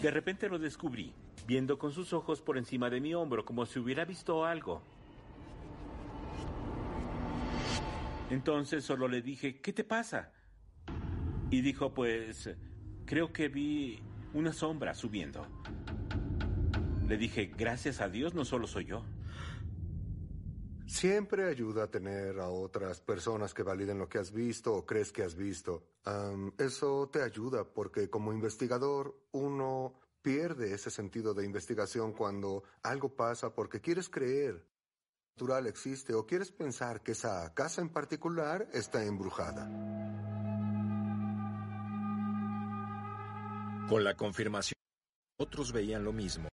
De 0.00 0.10
repente 0.10 0.48
lo 0.48 0.58
descubrí, 0.58 1.12
viendo 1.46 1.78
con 1.78 1.92
sus 1.92 2.14
ojos 2.14 2.40
por 2.40 2.56
encima 2.56 2.88
de 2.88 3.00
mi 3.00 3.14
hombro 3.14 3.44
como 3.44 3.66
si 3.66 3.78
hubiera 3.78 4.06
visto 4.06 4.46
algo. 4.46 4.82
Entonces 8.30 8.84
solo 8.84 9.06
le 9.06 9.20
dije, 9.20 9.60
¿qué 9.60 9.74
te 9.74 9.84
pasa? 9.84 10.32
Y 11.50 11.60
dijo, 11.60 11.92
pues, 11.92 12.48
creo 13.04 13.34
que 13.34 13.48
vi 13.48 14.00
una 14.32 14.54
sombra 14.54 14.94
subiendo. 14.94 15.46
Le 17.06 17.18
dije, 17.18 17.52
gracias 17.54 18.00
a 18.00 18.08
Dios 18.08 18.32
no 18.32 18.46
solo 18.46 18.66
soy 18.66 18.86
yo. 18.86 19.04
Siempre 20.86 21.48
ayuda 21.48 21.84
a 21.84 21.90
tener 21.90 22.38
a 22.38 22.48
otras 22.48 23.00
personas 23.00 23.54
que 23.54 23.62
validen 23.62 23.98
lo 23.98 24.08
que 24.08 24.18
has 24.18 24.32
visto 24.32 24.74
o 24.74 24.84
crees 24.84 25.12
que 25.12 25.22
has 25.22 25.34
visto. 25.34 25.82
Eso 26.58 27.08
te 27.12 27.22
ayuda 27.22 27.64
porque 27.64 28.10
como 28.10 28.32
investigador 28.32 29.16
uno 29.32 29.94
pierde 30.22 30.74
ese 30.74 30.90
sentido 30.90 31.34
de 31.34 31.44
investigación 31.44 32.12
cuando 32.12 32.62
algo 32.82 33.14
pasa 33.14 33.54
porque 33.54 33.80
quieres 33.80 34.08
creer 34.08 34.64
natural 35.36 35.66
existe 35.66 36.14
o 36.14 36.26
quieres 36.26 36.52
pensar 36.52 37.02
que 37.02 37.12
esa 37.12 37.52
casa 37.54 37.80
en 37.80 37.88
particular 37.88 38.68
está 38.72 39.04
embrujada. 39.04 39.66
Con 43.88 44.04
la 44.04 44.14
confirmación 44.16 44.76
Otros 45.38 45.72
veían 45.72 46.04
lo 46.04 46.12
mismo 46.12 46.52